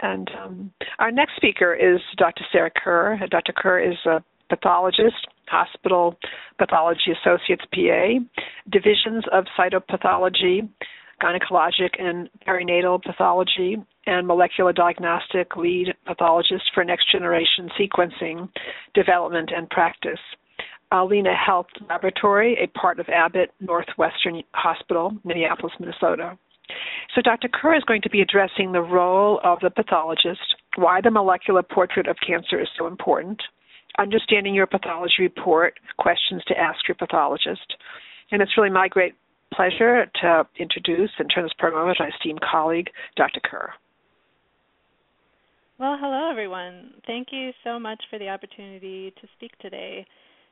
And 0.02 0.30
um, 0.42 0.72
our 1.00 1.12
next 1.12 1.36
speaker 1.36 1.74
is 1.74 2.00
Dr. 2.18 2.44
Sarah 2.52 2.72
Kerr. 2.72 3.20
Dr. 3.30 3.54
Kerr 3.54 3.80
is 3.80 3.98
a 4.06 4.24
pathologist, 4.50 5.28
hospital 5.48 6.16
pathology 6.58 7.12
associates 7.12 7.64
PA, 7.74 8.42
divisions 8.70 9.24
of 9.32 9.46
cytopathology, 9.58 10.68
gynecologic 11.22 12.00
and 12.00 12.30
perinatal 12.48 13.02
pathology, 13.04 13.78
and 14.06 14.28
molecular 14.28 14.74
diagnostic 14.74 15.56
lead 15.56 15.94
pathologist 16.06 16.64
for 16.74 16.84
next 16.84 17.12
generation 17.12 17.70
sequencing 17.80 18.50
development 18.94 19.52
and 19.56 19.70
practice. 19.70 20.20
Allina 20.92 21.36
Health 21.36 21.68
Laboratory, 21.88 22.58
a 22.60 22.68
part 22.80 23.00
of 23.00 23.08
Abbott 23.10 23.52
Northwestern 23.60 24.42
Hospital, 24.54 25.14
Minneapolis, 25.24 25.74
Minnesota. 25.80 26.38
So, 27.16 27.22
Dr. 27.22 27.48
Kerr 27.48 27.76
is 27.76 27.84
going 27.84 28.02
to 28.04 28.10
be 28.10 28.22
addressing 28.22 28.72
the 28.72 28.82
role 28.82 29.40
of 29.44 29.60
the 29.62 29.70
pathologist, 29.70 30.56
why 30.76 31.02
the 31.02 31.12
molecular 31.12 31.64
portrait 31.64 32.08
of 32.08 32.18
cancer 32.26 32.60
is 32.60 32.68
so 32.78 32.88
important, 32.88 33.42
understanding 33.98 34.54
your 34.54 34.68
pathology 34.68 35.14
report, 35.20 35.80
questions 35.98 36.44
to 36.48 36.58
ask 36.58 36.88
your 36.88 36.96
pathologist. 36.96 37.76
And 38.32 38.42
it's 38.42 38.56
really 38.58 38.70
my 38.70 38.88
great 38.88 39.16
pleasure 39.54 40.06
to 40.22 40.48
introduce 40.60 41.12
and 41.20 41.30
turn 41.34 41.44
this 41.44 41.54
program 41.58 41.84
over 41.84 41.94
to 41.94 42.04
my 42.04 42.10
esteemed 42.10 42.42
colleague, 42.42 42.90
Dr. 43.16 43.40
Kerr. 43.44 43.74
Well, 45.80 45.98
hello, 46.00 46.30
everyone. 46.30 46.92
Thank 47.08 47.30
you 47.32 47.52
so 47.64 47.80
much 47.80 48.04
for 48.10 48.20
the 48.20 48.28
opportunity 48.28 49.12
to 49.12 49.28
speak 49.38 49.58
today. 49.60 50.06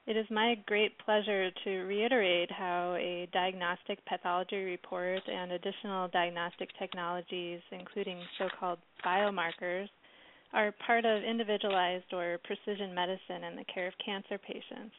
It 0.05 0.15
is 0.15 0.25
my 0.31 0.55
great 0.65 0.97
pleasure 0.99 1.51
to 1.65 1.69
reiterate 1.81 2.49
how 2.49 2.95
a 2.95 3.27
diagnostic 3.33 3.99
pathology 4.05 4.63
report 4.63 5.21
and 5.27 5.51
additional 5.51 6.07
diagnostic 6.07 6.69
technologies, 6.79 7.59
including 7.73 8.21
so 8.37 8.47
called 8.57 8.79
biomarkers, 9.05 9.89
are 10.53 10.73
part 10.85 11.03
of 11.03 11.23
individualized 11.23 12.13
or 12.13 12.39
precision 12.45 12.95
medicine 12.95 13.43
in 13.43 13.57
the 13.57 13.65
care 13.65 13.87
of 13.87 13.93
cancer 14.03 14.37
patients. 14.37 14.95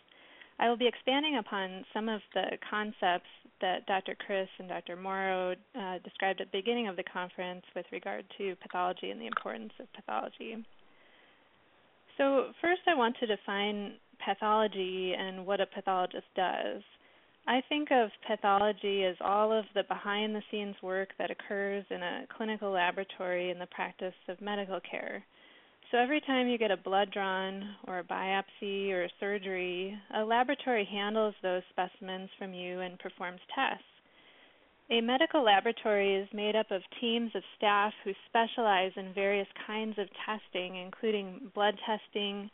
I 0.58 0.68
will 0.68 0.76
be 0.76 0.88
expanding 0.88 1.36
upon 1.36 1.84
some 1.94 2.08
of 2.08 2.20
the 2.34 2.58
concepts 2.68 3.30
that 3.60 3.86
Dr. 3.86 4.14
Kris 4.14 4.48
and 4.58 4.68
Dr. 4.68 4.96
Mauro 4.96 5.54
uh, 5.74 5.98
described 6.04 6.40
at 6.40 6.50
the 6.50 6.58
beginning 6.58 6.88
of 6.88 6.96
the 6.96 7.04
conference 7.04 7.62
with 7.76 7.86
regard 7.92 8.24
to 8.38 8.56
pathology 8.56 9.10
and 9.10 9.20
the 9.20 9.26
importance 9.26 9.72
of 9.80 9.86
pathology. 9.92 10.56
So, 12.16 12.50
first, 12.60 12.80
I 12.88 12.94
want 12.94 13.16
to 13.20 13.26
define 13.26 13.94
pathology 14.24 15.14
and 15.16 15.46
what 15.46 15.60
a 15.60 15.66
pathologist 15.66 16.26
does. 16.34 16.82
I 17.46 17.62
think 17.68 17.90
of 17.90 18.10
pathology 18.26 19.04
as 19.04 19.16
all 19.20 19.52
of 19.52 19.64
the 19.74 19.84
behind 19.84 20.34
the 20.34 20.42
scenes 20.50 20.76
work 20.82 21.10
that 21.18 21.30
occurs 21.30 21.84
in 21.90 22.02
a 22.02 22.26
clinical 22.36 22.70
laboratory 22.70 23.50
in 23.50 23.58
the 23.58 23.66
practice 23.66 24.14
of 24.28 24.40
medical 24.40 24.80
care. 24.80 25.24
So 25.90 25.96
every 25.96 26.20
time 26.20 26.48
you 26.48 26.58
get 26.58 26.70
a 26.70 26.76
blood 26.76 27.10
drawn 27.12 27.64
or 27.86 28.00
a 28.00 28.04
biopsy 28.04 28.90
or 28.90 29.04
a 29.04 29.10
surgery, 29.18 29.98
a 30.14 30.22
laboratory 30.22 30.84
handles 30.84 31.34
those 31.42 31.62
specimens 31.70 32.28
from 32.38 32.52
you 32.52 32.80
and 32.80 32.98
performs 32.98 33.40
tests. 33.54 33.84
A 34.90 35.00
medical 35.00 35.42
laboratory 35.42 36.14
is 36.14 36.28
made 36.34 36.56
up 36.56 36.70
of 36.70 36.82
teams 37.00 37.30
of 37.34 37.42
staff 37.56 37.94
who 38.04 38.12
specialize 38.28 38.92
in 38.96 39.14
various 39.14 39.48
kinds 39.66 39.98
of 39.98 40.08
testing, 40.26 40.76
including 40.76 41.50
blood 41.54 41.78
testing, 41.86 42.50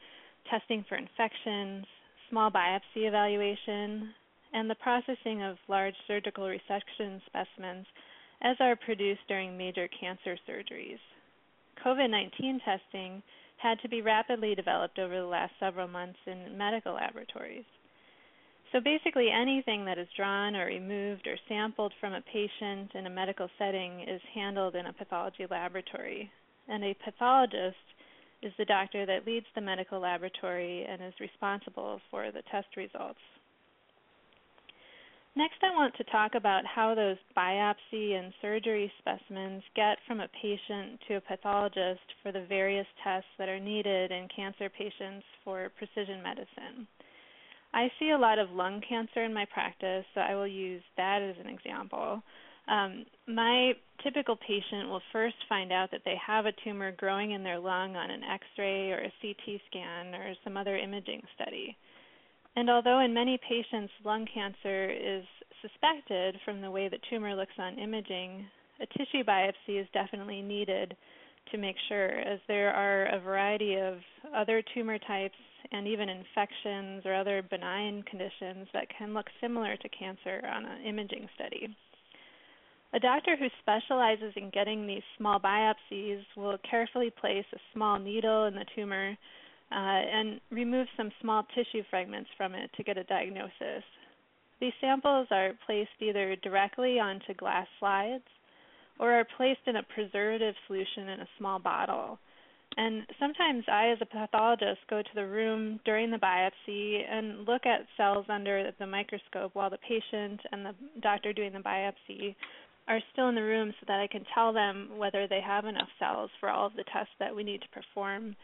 testing 0.49 0.85
for 0.89 0.95
infections, 0.95 1.87
small 2.31 2.53
biopsy 2.53 3.09
evaluation, 3.09 4.15
and 4.53 4.71
the 4.71 4.77
processing 4.77 5.43
of 5.43 5.57
large 5.69 5.95
surgical 6.07 6.45
resection 6.45 7.21
specimens 7.27 7.87
as 8.43 8.57
are 8.61 8.77
produced 8.77 9.27
during 9.27 9.57
major 9.57 9.89
cancer 10.01 10.37
surgeries. 10.49 11.01
COVID 11.85 12.11
19 12.11 12.61
testing 12.65 13.23
had 13.57 13.81
to 13.81 13.89
be 13.89 14.03
rapidly 14.03 14.55
developed 14.55 14.99
over 14.99 15.17
the 15.17 15.27
last 15.27 15.53
several 15.59 15.89
months 15.89 16.19
in 16.27 16.57
medical 16.57 16.95
laboratories. 16.95 17.65
So 18.73 18.81
basically, 18.81 19.31
anything 19.31 19.85
that 19.85 19.99
is 19.99 20.09
drawn 20.17 20.57
or 20.57 20.67
removed 20.67 21.27
or 21.27 21.37
sampled 21.49 21.93
from 22.01 22.13
a 22.13 22.21
patient 22.23 22.91
in 22.95 23.07
a 23.07 23.11
medical 23.11 23.49
setting 23.57 24.01
is 24.01 24.21
handled 24.35 24.75
in 24.75 24.87
a 24.87 24.93
pathology 24.93 25.47
laboratory. 25.49 26.31
And 26.69 26.83
a 26.83 26.97
pathologist 27.05 27.77
is 28.43 28.53
the 28.59 28.65
doctor 28.65 29.07
that 29.07 29.27
leads 29.27 29.47
the 29.55 29.61
medical 29.61 30.01
laboratory 30.01 30.85
and 30.85 31.01
is 31.03 31.15
responsible 31.21 32.01
for 32.11 32.33
the 32.33 32.43
test 32.51 32.67
results. 32.77 33.21
Next, 35.37 35.57
I 35.65 35.75
want 35.75 35.97
to 35.97 36.05
talk 36.05 36.37
about 36.37 36.65
how 36.65 36.95
those 36.95 37.17
biopsy 37.37 38.15
and 38.15 38.33
surgery 38.41 38.91
specimens 39.01 39.65
get 39.75 39.99
from 40.07 40.21
a 40.21 40.29
patient 40.41 41.01
to 41.09 41.17
a 41.17 41.21
pathologist 41.21 42.07
for 42.23 42.31
the 42.31 42.47
various 42.49 42.87
tests 43.03 43.29
that 43.39 43.49
are 43.49 43.59
needed 43.59 44.13
in 44.13 44.29
cancer 44.35 44.71
patients 44.71 45.25
for 45.43 45.73
precision 45.77 46.23
medicine. 46.23 46.87
I 47.73 47.91
see 47.99 48.11
a 48.11 48.19
lot 48.19 48.39
of 48.39 48.53
lung 48.53 48.81
cancer 48.89 49.25
in 49.25 49.35
my 49.35 49.45
practice, 49.53 50.05
so 50.15 50.21
I 50.21 50.37
will 50.37 50.47
use 50.47 50.83
that 50.97 51.21
as 51.21 51.35
an 51.45 51.51
example. 51.51 52.23
Um, 52.69 53.05
my 53.27 53.73
typical 54.05 54.37
patient 54.37 54.89
will 54.89 55.03
first 55.13 55.37
find 55.49 55.73
out 55.73 55.91
that 55.91 56.03
they 56.05 56.15
have 56.25 56.47
a 56.47 56.53
tumor 56.63 56.93
growing 56.93 57.33
in 57.33 57.43
their 57.43 57.59
lung 57.59 57.97
on 57.97 58.09
an 58.09 58.23
x 58.23 58.45
ray 58.57 58.93
or 58.93 58.99
a 58.99 59.13
CT 59.21 59.61
scan 59.69 60.15
or 60.15 60.35
some 60.45 60.57
other 60.57 60.79
imaging 60.79 61.23
study. 61.35 61.77
And 62.57 62.71
although 62.71 63.01
in 63.01 63.13
many 63.13 63.39
patients 63.49 63.93
lung 64.05 64.27
cancer 64.33 64.91
is 64.91 65.25
suspected 65.61 66.37
from 66.45 66.61
the 66.61 66.71
way 66.71 66.89
the 66.89 66.99
tumor 67.11 67.35
looks 67.35 67.59
on 67.59 67.79
imaging, 67.79 68.47
a 68.81 68.87
tissue 68.99 69.25
biopsy 69.25 69.81
is 69.81 69.87
definitely 69.93 70.43
needed 70.43 70.97
to 71.51 71.59
make 71.59 71.77
sure, 71.89 72.09
as 72.21 72.39
there 72.49 72.73
are 72.73 73.07
a 73.07 73.21
variety 73.21 73.77
of 73.77 73.99
other 74.35 74.63
tumor 74.75 74.99
types 74.99 75.35
and 75.73 75.87
even 75.87 76.09
infections 76.09 77.03
or 77.05 77.15
other 77.15 77.43
benign 77.51 78.03
conditions 78.05 78.67
that 78.73 78.87
can 78.97 79.15
look 79.15 79.27
similar 79.41 79.77
to 79.77 79.89
cancer 79.89 80.41
on 80.53 80.65
an 80.65 80.83
imaging 80.85 81.29
study. 81.35 81.69
A 82.93 83.01
doctor 83.01 83.37
who 83.37 83.49
specializes 83.61 84.33
in 84.37 84.51
getting 84.51 84.87
these 84.87 85.03
small 85.19 85.41
biopsies 85.41 86.23
will 86.37 86.57
carefully 86.69 87.11
place 87.11 87.45
a 87.53 87.59
small 87.73 87.99
needle 87.99 88.45
in 88.45 88.55
the 88.55 88.65
tumor 88.77 89.17
uh, 89.75 89.79
and 89.79 90.41
remove 90.51 90.87
some 90.97 91.11
small 91.21 91.45
tissue 91.55 91.83
fragments 91.91 92.31
from 92.37 92.55
it 92.55 92.71
to 92.77 92.85
get 92.85 92.97
a 92.97 93.05
diagnosis. 93.05 93.83
These 94.61 94.73
samples 94.81 95.27
are 95.31 95.53
placed 95.67 95.91
either 96.01 96.37
directly 96.37 97.01
onto 97.01 97.35
glass 97.35 97.67
slides 97.81 98.23
or 99.01 99.13
are 99.13 99.27
placed 99.37 99.67
in 99.67 99.77
a 99.77 99.83
preservative 99.83 100.55
solution 100.67 101.09
in 101.09 101.21
a 101.21 101.29
small 101.39 101.59
bottle. 101.59 102.19
And 102.77 103.03
sometimes 103.19 103.65
I, 103.69 103.89
as 103.89 103.99
a 104.01 104.07
pathologist, 104.07 104.81
go 104.89 105.03
to 105.03 105.15
the 105.15 105.27
room 105.27 105.81
during 105.85 106.11
the 106.11 106.19
biopsy 106.19 107.03
and 107.09 107.47
look 107.47 107.67
at 107.67 107.87
cells 107.97 108.27
under 108.29 108.71
the 108.79 108.87
microscope 108.87 109.55
while 109.55 109.71
the 109.71 109.79
patient 109.79 110.41
and 110.53 110.67
the 110.67 110.75
doctor 111.01 111.33
doing 111.33 111.53
the 111.53 111.59
biopsy 111.59 112.35
are 112.87 113.01
still 113.13 113.29
in 113.29 113.35
the 113.35 113.43
room 113.43 113.73
so 113.81 113.85
that 113.89 114.01
I 114.01 114.07
can 114.07 114.25
tell 114.35 114.53
them 114.53 114.91
whether 114.97 115.27
they 115.27 115.41
have 115.41 115.65
enough 115.65 115.89
cells 115.99 116.31
for 116.39 116.51
all 116.51 116.67
of 116.67 116.77
the 116.77 116.85
tests 116.93 117.15
that 117.19 117.35
we 117.35 117.43
need 117.43 117.63
to 117.63 117.69
perform 117.69 118.37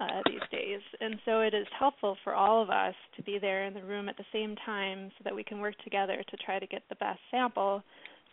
uh, 0.00 0.22
these 0.26 0.40
days. 0.50 0.80
And 1.00 1.16
so 1.24 1.40
it 1.40 1.54
is 1.54 1.66
helpful 1.78 2.16
for 2.24 2.34
all 2.34 2.62
of 2.62 2.70
us 2.70 2.94
to 3.16 3.22
be 3.22 3.38
there 3.38 3.64
in 3.64 3.74
the 3.74 3.82
room 3.82 4.08
at 4.08 4.16
the 4.16 4.24
same 4.32 4.56
time 4.64 5.10
so 5.18 5.22
that 5.24 5.34
we 5.34 5.44
can 5.44 5.60
work 5.60 5.74
together 5.84 6.22
to 6.28 6.36
try 6.38 6.58
to 6.58 6.66
get 6.66 6.82
the 6.88 6.96
best 6.96 7.20
sample 7.30 7.82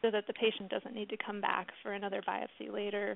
so 0.01 0.09
that 0.09 0.26
the 0.28 0.34
patient 0.34 0.70
doesn't 0.70 0.95
need 0.95 1.09
to 1.09 1.18
come 1.24 1.41
back 1.41 1.68
for 1.84 1.93
another 1.93 2.22
biopsy 2.28 2.72
later. 2.72 3.16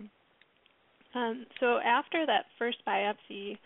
Um, 1.15 1.45
so 1.59 1.77
after 1.77 2.25
that 2.25 2.45
first 2.59 2.77
biopsy, 2.87 3.57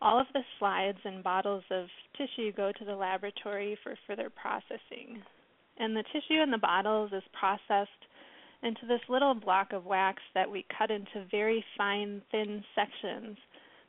all 0.00 0.20
of 0.20 0.26
the 0.32 0.42
slides 0.58 0.98
and 1.04 1.24
bottles 1.24 1.64
of 1.70 1.86
tissue 2.16 2.52
go 2.52 2.70
to 2.78 2.84
the 2.84 2.94
laboratory 2.94 3.76
for 3.82 3.96
further 4.06 4.30
processing. 4.30 5.22
And 5.78 5.96
the 5.96 6.04
tissue 6.12 6.40
in 6.40 6.50
the 6.50 6.58
bottles 6.58 7.10
is 7.12 7.22
processed 7.38 7.90
into 8.62 8.86
this 8.86 9.00
little 9.08 9.34
block 9.34 9.72
of 9.72 9.86
wax 9.86 10.20
that 10.34 10.50
we 10.50 10.66
cut 10.76 10.90
into 10.90 11.26
very 11.30 11.64
fine, 11.76 12.22
thin 12.30 12.62
sections 12.74 13.36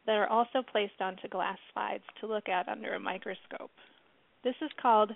that 0.06 0.16
are 0.16 0.28
also 0.28 0.64
placed 0.72 1.00
onto 1.00 1.28
glass 1.28 1.58
slides 1.74 2.04
to 2.20 2.28
look 2.28 2.50
at 2.50 2.68
under 2.68 2.96
a 2.96 3.00
microscope. 3.00 3.72
This 4.44 4.56
is 4.62 4.72
called 4.82 5.12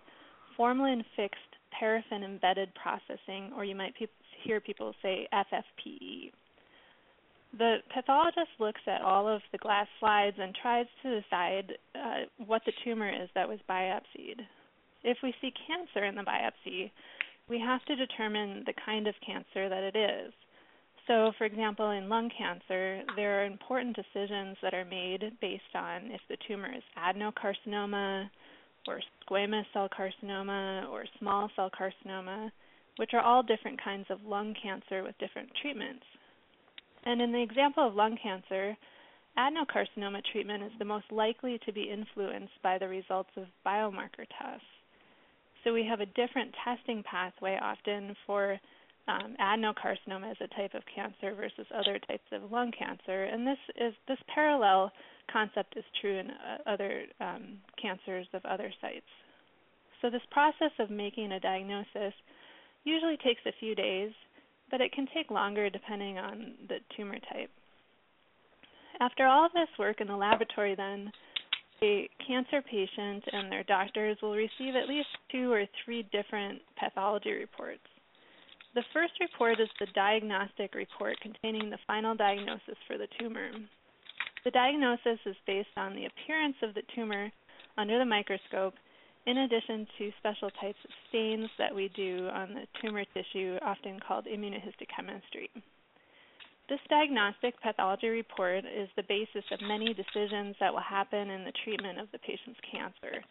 formalin 0.58 1.04
fixed 1.16 1.40
paraffin 1.78 2.24
embedded 2.24 2.70
processing, 2.76 3.52
or 3.56 3.66
you 3.66 3.76
might 3.76 3.96
pe- 3.96 4.08
hear 4.44 4.60
people 4.60 4.94
say 5.02 5.28
FFPE. 5.34 6.32
The 7.58 7.78
pathologist 7.94 8.50
looks 8.60 8.82
at 8.88 9.02
all 9.02 9.28
of 9.28 9.42
the 9.52 9.60
glass 9.60 9.88
slides 10.00 10.38
and 10.40 10.56
tries 10.60 10.88
to 11.04 11.22
decide 11.22 11.74
uh, 11.96 12.26
what 12.46 12.64
the 12.66 12.74
tumor 12.84 13.10
is 13.10 13.30
that 13.36 13.48
was 13.48 13.60
biopsied. 13.70 14.42
If 15.04 15.18
we 15.22 15.34
see 15.40 15.54
cancer 15.68 16.06
in 16.06 16.16
the 16.16 16.24
biopsy, 16.24 16.92
we 17.50 17.60
have 17.60 17.84
to 17.86 17.96
determine 17.96 18.64
the 18.66 18.74
kind 18.86 19.08
of 19.08 19.16
cancer 19.26 19.70
that 19.70 19.84
it 19.84 19.96
is. 19.96 20.34
So, 21.08 21.34
for 21.38 21.44
example, 21.44 21.92
in 21.92 22.08
lung 22.08 22.30
cancer, 22.38 23.02
there 23.16 23.42
are 23.42 23.46
important 23.46 23.96
decisions 23.96 24.58
that 24.62 24.74
are 24.74 24.86
made 24.86 25.34
based 25.42 25.76
on 25.76 26.12
if 26.12 26.22
the 26.30 26.38
tumor 26.48 26.72
is 26.74 26.84
adenocarcinoma 26.98 28.30
or 28.88 29.02
squamous 29.28 29.66
cell 29.74 29.90
carcinoma 29.90 30.90
or 30.90 31.06
small 31.20 31.50
cell 31.56 31.70
carcinoma, 31.70 32.52
which 32.98 33.14
are 33.14 33.22
all 33.22 33.44
different 33.44 33.84
kinds 33.84 34.06
of 34.10 34.24
lung 34.26 34.56
cancer 34.62 35.04
with 35.04 35.18
different 35.18 35.50
treatments. 35.62 36.06
And 37.06 37.22
in 37.22 37.34
the 37.34 37.42
example 37.42 37.86
of 37.86 37.96
lung 37.96 38.18
cancer, 38.22 38.78
adenocarcinoma 39.38 40.22
treatment 40.32 40.64
is 40.64 40.72
the 40.80 40.86
most 40.86 41.12
likely 41.12 41.60
to 41.66 41.74
be 41.74 41.92
influenced 41.92 42.62
by 42.62 42.78
the 42.78 42.88
results 42.88 43.32
of 43.36 43.48
biomarker 43.66 44.26
tests. 44.40 44.66
So 45.64 45.74
we 45.74 45.86
have 45.86 46.02
a 46.02 46.06
different 46.06 46.54
testing 46.64 47.04
pathway 47.04 47.58
often 47.62 48.16
for 48.26 48.60
um, 49.08 49.36
adenocarcinoma 49.40 50.32
as 50.32 50.38
a 50.42 50.48
type 50.56 50.74
of 50.74 50.84
cancer 50.94 51.36
versus 51.36 51.66
other 51.76 52.00
types 52.08 52.24
of 52.32 52.52
lung 52.52 52.72
cancer, 52.78 53.26
and 53.26 53.46
this 53.46 53.58
is 53.76 53.94
this 54.08 54.18
parallel 54.34 54.92
concept 55.32 55.76
is 55.78 55.84
true 56.02 56.20
in 56.20 56.28
uh, 56.30 56.70
other 56.70 57.04
um, 57.20 57.58
cancers 57.82 58.28
of 58.34 58.44
other 58.46 58.72
sites. 58.82 59.06
So 60.02 60.10
this 60.10 60.22
process 60.32 60.72
of 60.80 60.90
making 60.90 61.32
a 61.32 61.40
diagnosis 61.40 62.14
usually 62.84 63.18
takes 63.18 63.42
a 63.46 63.54
few 63.60 63.76
days, 63.76 64.12
but 64.70 64.82
it 64.82 64.92
can 64.92 65.08
take 65.14 65.32
longer 65.32 65.70
depending 65.70 66.18
on 66.18 66.54
the 66.68 66.78
tumor 66.96 67.18
type. 67.32 67.50
After 69.00 69.26
all 69.26 69.46
of 69.46 69.54
this 69.54 69.70
work 69.80 70.02
in 70.02 70.08
the 70.08 70.16
laboratory, 70.16 70.76
then 70.76 71.12
a 71.82 72.10
cancer 72.26 72.62
patient 72.62 73.24
and 73.32 73.52
their 73.52 73.64
doctors 73.64 74.18
will 74.22 74.36
receive 74.36 74.76
at 74.76 74.88
least 74.88 75.08
two 75.32 75.52
or 75.52 75.66
three 75.84 76.04
different 76.12 76.62
pathology 76.80 77.32
reports. 77.32 77.82
The 78.76 78.84
first 78.92 79.14
report 79.20 79.60
is 79.60 79.70
the 79.80 79.86
diagnostic 79.94 80.74
report 80.74 81.20
containing 81.22 81.70
the 81.70 81.78
final 81.86 82.16
diagnosis 82.16 82.78
for 82.88 82.98
the 82.98 83.08
tumor. 83.20 83.52
The 84.44 84.52
diagnosis 84.52 85.20
is 85.26 85.36
based 85.46 85.78
on 85.78 85.96
the 85.96 86.06
appearance 86.06 86.56
of 86.64 86.74
the 86.74 86.82
tumor 86.96 87.32
under 87.78 88.00
the 88.00 88.06
microscope, 88.06 88.74
in 89.26 89.38
addition 89.38 89.88
to 89.98 90.12
special 90.18 90.50
types 90.60 90.80
of 90.84 90.92
stains 91.10 91.50
that 91.58 91.74
we 91.74 91.90
do 91.96 92.28
on 92.34 92.56
the 92.56 92.68
tumor 92.82 93.06
tissue, 93.14 93.58
often 93.62 94.00
called 94.00 94.26
immunohistochemistry. 94.26 95.50
This 96.68 96.80
diagnostic 96.90 97.60
pathology 97.62 98.08
report 98.08 98.66
is 98.66 98.90
the 98.96 99.04
basis 99.04 99.46
of 99.52 99.62
many 99.62 99.94
decisions 99.94 100.56
that 100.60 100.74
will 100.74 100.82
happen 100.82 101.30
in 101.30 101.44
the 101.44 101.54
treatment 101.64 102.00
of 102.00 102.12
the 102.12 102.20
patient's 102.20 102.60
cancer, 102.72 103.24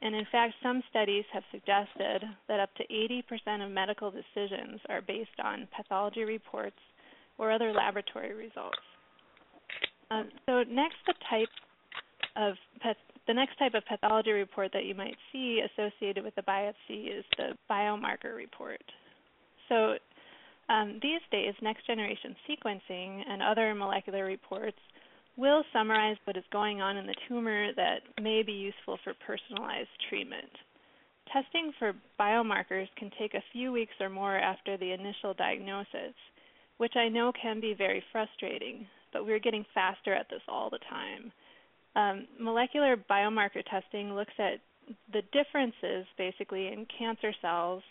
and 0.00 0.14
in 0.14 0.26
fact, 0.30 0.54
some 0.62 0.82
studies 0.90 1.24
have 1.32 1.42
suggested 1.50 2.22
that 2.46 2.60
up 2.60 2.70
to 2.76 2.84
80% 2.86 3.64
of 3.64 3.70
medical 3.70 4.10
decisions 4.10 4.80
are 4.88 5.02
based 5.02 5.30
on 5.42 5.66
pathology 5.76 6.24
reports 6.24 6.78
or 7.36 7.50
other 7.50 7.72
laboratory 7.72 8.34
results. 8.34 8.78
Um, 10.10 10.28
so 10.46 10.62
next, 10.62 10.96
the 11.06 11.14
type 11.28 11.48
of 12.36 12.54
the 13.26 13.34
next 13.34 13.58
type 13.58 13.74
of 13.74 13.84
pathology 13.86 14.30
report 14.30 14.70
that 14.72 14.84
you 14.84 14.94
might 14.94 15.16
see 15.32 15.60
associated 15.60 16.24
with 16.24 16.34
the 16.34 16.42
biopsy 16.42 17.18
is 17.18 17.24
the 17.36 17.50
biomarker 17.70 18.34
report. 18.34 18.80
So 19.68 19.96
um, 20.70 20.98
these 21.02 21.20
days, 21.30 21.54
next 21.60 21.86
generation 21.86 22.34
sequencing 22.48 23.22
and 23.28 23.42
other 23.42 23.74
molecular 23.74 24.24
reports 24.24 24.78
will 25.38 25.62
summarize 25.72 26.16
what 26.24 26.36
is 26.36 26.44
going 26.52 26.82
on 26.82 26.96
in 26.96 27.06
the 27.06 27.14
tumor 27.28 27.72
that 27.74 28.00
may 28.20 28.42
be 28.42 28.52
useful 28.52 28.98
for 29.04 29.14
personalized 29.24 29.88
treatment. 30.08 30.50
Testing 31.32 31.72
for 31.78 31.92
biomarkers 32.18 32.88
can 32.96 33.10
take 33.18 33.34
a 33.34 33.44
few 33.52 33.70
weeks 33.70 33.92
or 34.00 34.08
more 34.08 34.36
after 34.36 34.76
the 34.76 34.92
initial 34.92 35.34
diagnosis, 35.34 36.14
which 36.78 36.94
I 36.96 37.08
know 37.08 37.32
can 37.40 37.60
be 37.60 37.72
very 37.72 38.02
frustrating, 38.10 38.86
but 39.12 39.24
we're 39.24 39.38
getting 39.38 39.64
faster 39.72 40.12
at 40.12 40.26
this 40.28 40.42
all 40.48 40.70
the 40.70 40.80
time. 40.90 41.32
Um, 41.94 42.26
molecular 42.40 42.96
biomarker 42.96 43.62
testing 43.70 44.14
looks 44.14 44.32
at 44.38 44.60
the 45.12 45.22
differences 45.32 46.06
basically 46.16 46.68
in 46.68 46.86
cancer 46.98 47.32
cells 47.40 47.82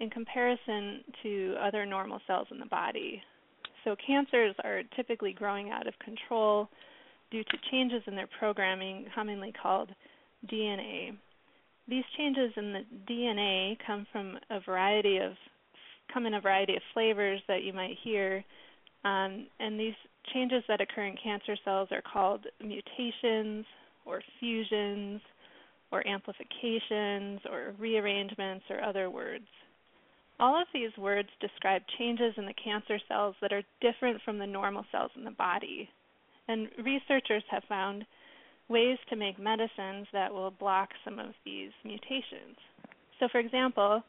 in 0.00 0.08
comparison 0.08 1.00
to 1.22 1.54
other 1.60 1.84
normal 1.84 2.20
cells 2.26 2.46
in 2.50 2.58
the 2.58 2.66
body. 2.66 3.20
So, 3.84 3.94
cancers 4.06 4.54
are 4.64 4.82
typically 4.96 5.32
growing 5.32 5.70
out 5.70 5.86
of 5.86 5.94
control 5.98 6.68
due 7.34 7.42
to 7.42 7.70
changes 7.72 8.00
in 8.06 8.14
their 8.14 8.28
programming, 8.38 9.06
commonly 9.12 9.52
called 9.60 9.90
DNA. 10.46 11.16
These 11.88 12.04
changes 12.16 12.52
in 12.56 12.72
the 12.72 12.84
DNA 13.10 13.76
come 13.84 14.06
from 14.12 14.38
a 14.50 14.60
variety 14.60 15.18
of 15.18 15.32
come 16.12 16.26
in 16.26 16.34
a 16.34 16.40
variety 16.40 16.76
of 16.76 16.82
flavors 16.92 17.40
that 17.48 17.64
you 17.64 17.72
might 17.72 17.96
hear, 18.04 18.44
um, 19.04 19.48
and 19.58 19.80
these 19.80 19.94
changes 20.32 20.62
that 20.68 20.80
occur 20.80 21.06
in 21.06 21.16
cancer 21.20 21.56
cells 21.64 21.88
are 21.90 22.02
called 22.02 22.46
mutations 22.62 23.66
or 24.06 24.22
fusions 24.38 25.20
or 25.90 26.06
amplifications 26.06 27.40
or 27.50 27.74
rearrangements 27.80 28.64
or 28.70 28.80
other 28.80 29.10
words. 29.10 29.46
All 30.38 30.60
of 30.60 30.68
these 30.72 30.96
words 30.96 31.30
describe 31.40 31.82
changes 31.98 32.34
in 32.36 32.46
the 32.46 32.54
cancer 32.62 33.00
cells 33.08 33.34
that 33.40 33.52
are 33.52 33.62
different 33.80 34.20
from 34.24 34.38
the 34.38 34.46
normal 34.46 34.84
cells 34.92 35.10
in 35.16 35.24
the 35.24 35.32
body. 35.32 35.88
And 36.48 36.68
researchers 36.84 37.42
have 37.50 37.64
found 37.68 38.04
ways 38.68 38.98
to 39.10 39.16
make 39.16 39.38
medicines 39.38 40.06
that 40.12 40.32
will 40.32 40.50
block 40.50 40.90
some 41.04 41.18
of 41.18 41.34
these 41.44 41.70
mutations. 41.84 42.56
So, 43.20 43.28
for 43.30 43.38
example, 43.38 44.02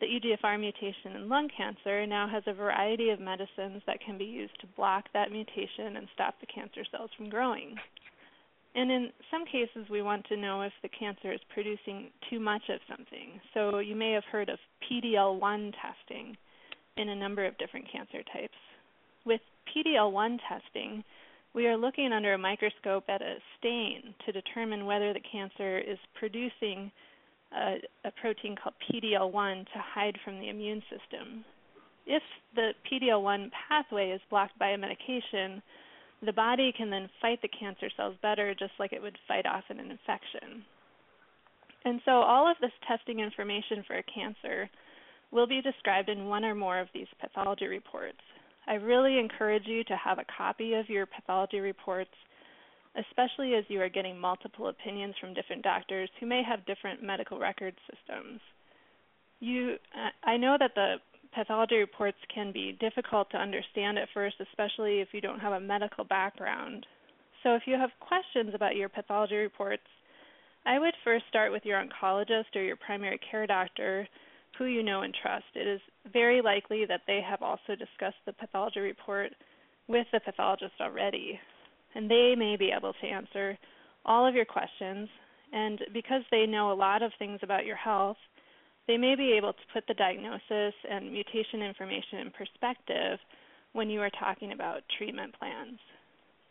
the 0.00 0.06
EGFR 0.06 0.60
mutation 0.60 1.16
in 1.16 1.28
lung 1.28 1.48
cancer 1.56 2.06
now 2.06 2.28
has 2.28 2.42
a 2.46 2.52
variety 2.52 3.10
of 3.10 3.20
medicines 3.20 3.82
that 3.86 4.00
can 4.04 4.16
be 4.16 4.24
used 4.24 4.58
to 4.60 4.66
block 4.76 5.04
that 5.12 5.32
mutation 5.32 5.96
and 5.96 6.06
stop 6.14 6.34
the 6.40 6.46
cancer 6.46 6.84
cells 6.90 7.10
from 7.16 7.28
growing. 7.28 7.74
And 8.74 8.92
in 8.92 9.10
some 9.30 9.44
cases, 9.44 9.90
we 9.90 10.02
want 10.02 10.24
to 10.26 10.36
know 10.36 10.62
if 10.62 10.72
the 10.82 10.88
cancer 10.88 11.32
is 11.32 11.40
producing 11.52 12.10
too 12.30 12.38
much 12.38 12.62
of 12.68 12.80
something. 12.88 13.40
So 13.54 13.78
you 13.78 13.96
may 13.96 14.12
have 14.12 14.24
heard 14.30 14.48
of 14.48 14.58
PD-L1 14.84 15.72
testing 15.82 16.36
in 16.96 17.08
a 17.08 17.16
number 17.16 17.44
of 17.44 17.58
different 17.58 17.86
cancer 17.90 18.22
types. 18.32 18.54
With 19.24 19.40
PD-L1 19.66 20.38
testing, 20.48 21.02
we 21.54 21.66
are 21.66 21.76
looking 21.76 22.12
under 22.12 22.34
a 22.34 22.38
microscope 22.38 23.04
at 23.08 23.22
a 23.22 23.36
stain 23.58 24.14
to 24.26 24.32
determine 24.32 24.86
whether 24.86 25.12
the 25.12 25.20
cancer 25.32 25.78
is 25.78 25.98
producing 26.18 26.90
a, 27.52 27.76
a 28.04 28.10
protein 28.20 28.56
called 28.62 28.74
PD-L1 28.90 29.64
to 29.64 29.78
hide 29.94 30.18
from 30.24 30.38
the 30.38 30.48
immune 30.48 30.82
system. 30.90 31.44
If 32.06 32.22
the 32.54 32.72
PD-L1 32.90 33.50
pathway 33.68 34.10
is 34.10 34.20
blocked 34.30 34.58
by 34.58 34.70
a 34.70 34.78
medication, 34.78 35.62
the 36.24 36.32
body 36.32 36.72
can 36.76 36.90
then 36.90 37.08
fight 37.20 37.40
the 37.42 37.48
cancer 37.48 37.88
cells 37.96 38.16
better, 38.22 38.54
just 38.54 38.72
like 38.78 38.92
it 38.92 39.02
would 39.02 39.18
fight 39.26 39.46
off 39.46 39.64
an 39.68 39.78
infection. 39.78 40.64
And 41.84 42.00
so, 42.04 42.10
all 42.10 42.50
of 42.50 42.56
this 42.60 42.72
testing 42.86 43.20
information 43.20 43.84
for 43.86 43.96
a 43.96 44.02
cancer 44.02 44.68
will 45.30 45.46
be 45.46 45.62
described 45.62 46.08
in 46.08 46.26
one 46.26 46.44
or 46.44 46.54
more 46.54 46.80
of 46.80 46.88
these 46.92 47.06
pathology 47.20 47.66
reports. 47.66 48.18
I 48.68 48.74
really 48.74 49.18
encourage 49.18 49.66
you 49.66 49.82
to 49.84 49.96
have 49.96 50.18
a 50.18 50.26
copy 50.36 50.74
of 50.74 50.90
your 50.90 51.06
pathology 51.06 51.60
reports, 51.60 52.10
especially 52.96 53.54
as 53.54 53.64
you 53.68 53.80
are 53.80 53.88
getting 53.88 54.18
multiple 54.18 54.68
opinions 54.68 55.14
from 55.18 55.32
different 55.32 55.62
doctors 55.62 56.10
who 56.20 56.26
may 56.26 56.42
have 56.46 56.66
different 56.66 57.02
medical 57.02 57.38
record 57.38 57.74
systems. 57.90 58.40
You, 59.40 59.76
I 60.22 60.36
know 60.36 60.56
that 60.58 60.74
the 60.74 60.96
pathology 61.34 61.76
reports 61.76 62.18
can 62.34 62.52
be 62.52 62.76
difficult 62.78 63.30
to 63.30 63.38
understand 63.38 63.98
at 63.98 64.08
first, 64.12 64.36
especially 64.40 65.00
if 65.00 65.08
you 65.12 65.22
don't 65.22 65.40
have 65.40 65.54
a 65.54 65.60
medical 65.60 66.04
background. 66.04 66.84
So, 67.42 67.54
if 67.54 67.62
you 67.66 67.74
have 67.74 67.90
questions 68.00 68.52
about 68.54 68.76
your 68.76 68.88
pathology 68.88 69.36
reports, 69.36 69.86
I 70.66 70.78
would 70.78 70.94
first 71.04 71.24
start 71.28 71.52
with 71.52 71.64
your 71.64 71.82
oncologist 71.82 72.54
or 72.54 72.62
your 72.62 72.76
primary 72.76 73.20
care 73.30 73.46
doctor 73.46 74.08
who 74.58 74.64
you 74.64 74.82
know 74.82 75.02
and 75.02 75.14
trust. 75.22 75.44
It 75.54 75.66
is 75.66 75.80
very 76.12 76.42
likely 76.42 76.84
that 76.86 77.02
they 77.06 77.20
have 77.26 77.42
also 77.42 77.76
discussed 77.78 78.18
the 78.26 78.32
pathology 78.32 78.80
report 78.80 79.32
with 79.86 80.06
the 80.12 80.20
pathologist 80.20 80.74
already, 80.80 81.38
and 81.94 82.10
they 82.10 82.34
may 82.36 82.56
be 82.56 82.72
able 82.76 82.92
to 82.92 83.06
answer 83.06 83.56
all 84.04 84.26
of 84.26 84.34
your 84.34 84.44
questions. 84.44 85.08
And 85.52 85.80
because 85.94 86.22
they 86.30 86.44
know 86.44 86.72
a 86.72 86.74
lot 86.74 87.02
of 87.02 87.12
things 87.18 87.40
about 87.42 87.64
your 87.64 87.76
health, 87.76 88.18
they 88.86 88.96
may 88.96 89.14
be 89.14 89.32
able 89.32 89.52
to 89.52 89.72
put 89.72 89.84
the 89.86 89.94
diagnosis 89.94 90.74
and 90.90 91.12
mutation 91.12 91.62
information 91.62 92.18
in 92.18 92.30
perspective 92.30 93.18
when 93.72 93.88
you 93.88 94.00
are 94.00 94.10
talking 94.10 94.52
about 94.52 94.82
treatment 94.96 95.34
plans. 95.38 95.78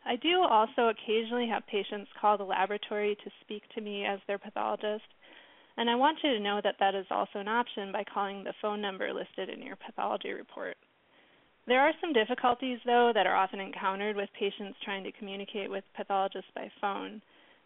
I 0.05 0.15
do 0.15 0.41
also 0.41 0.89
occasionally 0.89 1.47
have 1.49 1.67
patients 1.67 2.09
call 2.19 2.37
the 2.37 2.43
laboratory 2.43 3.17
to 3.23 3.31
speak 3.41 3.63
to 3.75 3.81
me 3.81 4.05
as 4.05 4.19
their 4.25 4.37
pathologist, 4.37 5.03
and 5.77 5.89
I 5.89 5.95
want 5.95 6.17
you 6.23 6.33
to 6.33 6.39
know 6.39 6.59
that 6.63 6.75
that 6.79 6.95
is 6.95 7.05
also 7.11 7.39
an 7.39 7.47
option 7.47 7.91
by 7.91 8.03
calling 8.03 8.43
the 8.43 8.53
phone 8.61 8.81
number 8.81 9.13
listed 9.13 9.49
in 9.49 9.61
your 9.61 9.75
pathology 9.75 10.31
report. 10.31 10.75
There 11.67 11.81
are 11.81 11.91
some 11.99 12.13
difficulties, 12.13 12.79
though, 12.85 13.11
that 13.13 13.27
are 13.27 13.35
often 13.35 13.59
encountered 13.59 14.15
with 14.15 14.29
patients 14.39 14.77
trying 14.83 15.03
to 15.03 15.11
communicate 15.11 15.69
with 15.69 15.83
pathologists 15.95 16.49
by 16.55 16.71
phone. 16.79 17.21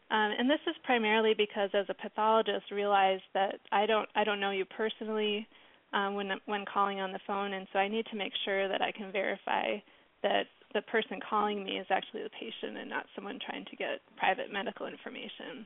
Um, 0.09 0.31
and 0.37 0.49
this 0.49 0.59
is 0.67 0.75
primarily 0.83 1.33
because, 1.33 1.69
as 1.73 1.85
a 1.87 1.93
pathologist, 1.93 2.71
realize 2.71 3.21
that 3.33 3.59
I 3.71 3.85
don't 3.85 4.09
I 4.13 4.25
don't 4.25 4.41
know 4.41 4.51
you 4.51 4.65
personally 4.65 5.47
um, 5.93 6.15
when 6.15 6.31
when 6.47 6.65
calling 6.65 6.99
on 6.99 7.13
the 7.13 7.19
phone, 7.25 7.53
and 7.53 7.65
so 7.71 7.79
I 7.79 7.87
need 7.87 8.05
to 8.07 8.17
make 8.17 8.33
sure 8.43 8.67
that 8.67 8.81
I 8.81 8.91
can 8.91 9.11
verify 9.11 9.77
that 10.23 10.47
the 10.73 10.81
person 10.83 11.19
calling 11.29 11.63
me 11.63 11.77
is 11.77 11.87
actually 11.89 12.23
the 12.23 12.29
patient 12.31 12.77
and 12.77 12.89
not 12.89 13.05
someone 13.15 13.39
trying 13.45 13.65
to 13.65 13.75
get 13.75 14.01
private 14.17 14.51
medical 14.51 14.87
information. 14.87 15.65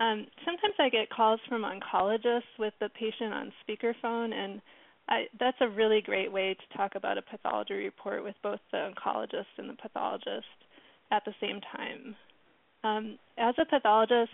Um, 0.00 0.26
sometimes 0.44 0.74
I 0.78 0.88
get 0.88 1.10
calls 1.10 1.40
from 1.48 1.62
oncologists 1.62 2.58
with 2.58 2.74
the 2.80 2.88
patient 2.90 3.34
on 3.34 3.52
speakerphone, 3.62 4.32
and 4.32 4.60
I, 5.08 5.24
that's 5.40 5.56
a 5.60 5.68
really 5.68 6.00
great 6.00 6.32
way 6.32 6.54
to 6.54 6.76
talk 6.76 6.94
about 6.94 7.18
a 7.18 7.22
pathology 7.22 7.74
report 7.74 8.22
with 8.22 8.36
both 8.42 8.60
the 8.70 8.90
oncologist 8.90 9.46
and 9.56 9.68
the 9.68 9.74
pathologist 9.74 10.46
at 11.10 11.24
the 11.24 11.34
same 11.40 11.60
time. 11.76 12.14
Um, 12.84 13.18
as 13.38 13.54
a 13.58 13.64
pathologist, 13.64 14.30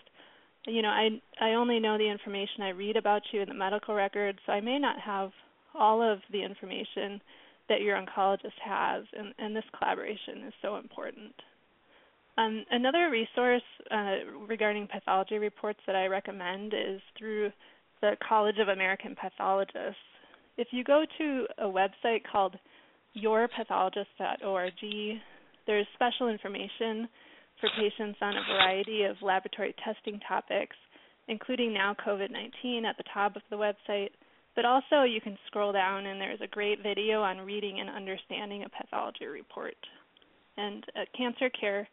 you 0.66 0.82
know, 0.82 0.88
I 0.88 1.20
I 1.40 1.54
only 1.54 1.78
know 1.78 1.96
the 1.96 2.10
information 2.10 2.62
I 2.62 2.70
read 2.70 2.96
about 2.96 3.22
you 3.32 3.40
in 3.40 3.48
the 3.48 3.54
medical 3.54 3.94
records, 3.94 4.38
so 4.44 4.52
I 4.52 4.60
may 4.60 4.78
not 4.78 4.98
have 5.00 5.30
all 5.74 6.02
of 6.02 6.18
the 6.30 6.42
information 6.42 7.20
that 7.68 7.80
your 7.80 7.96
oncologist 7.96 8.58
has, 8.62 9.04
and, 9.16 9.34
and 9.38 9.56
this 9.56 9.64
collaboration 9.78 10.44
is 10.46 10.54
so 10.60 10.76
important. 10.76 11.34
Um, 12.36 12.64
another 12.70 13.10
resource 13.10 13.62
uh, 13.90 14.16
regarding 14.48 14.88
pathology 14.88 15.38
reports 15.38 15.78
that 15.86 15.94
I 15.94 16.06
recommend 16.06 16.74
is 16.74 17.00
through 17.16 17.50
the 18.00 18.16
College 18.26 18.56
of 18.58 18.68
American 18.68 19.14
Pathologists. 19.14 19.96
If 20.56 20.68
you 20.72 20.84
go 20.84 21.04
to 21.18 21.46
a 21.58 21.66
website 21.66 22.22
called 22.30 22.56
yourpathologist.org, 23.16 24.72
there's 25.66 25.86
special 25.94 26.28
information 26.28 27.08
for 27.60 27.70
patients 27.78 28.18
on 28.20 28.34
a 28.36 28.52
variety 28.52 29.04
of 29.04 29.16
laboratory 29.22 29.74
testing 29.84 30.20
topics, 30.28 30.76
including 31.28 31.72
now 31.72 31.94
COVID 32.06 32.30
19 32.30 32.84
at 32.84 32.96
the 32.96 33.04
top 33.12 33.36
of 33.36 33.42
the 33.48 33.56
website. 33.56 34.10
But 34.56 34.64
also, 34.64 35.02
you 35.02 35.20
can 35.20 35.38
scroll 35.46 35.72
down 35.72 36.06
and 36.06 36.20
there's 36.20 36.40
a 36.40 36.46
great 36.48 36.82
video 36.82 37.22
on 37.22 37.38
reading 37.38 37.80
and 37.80 37.88
understanding 37.88 38.64
a 38.64 38.68
pathology 38.68 39.26
report. 39.26 39.74
And 40.56 40.84
uh, 40.96 41.04
Cancer 41.16 41.50
Care 41.50 41.88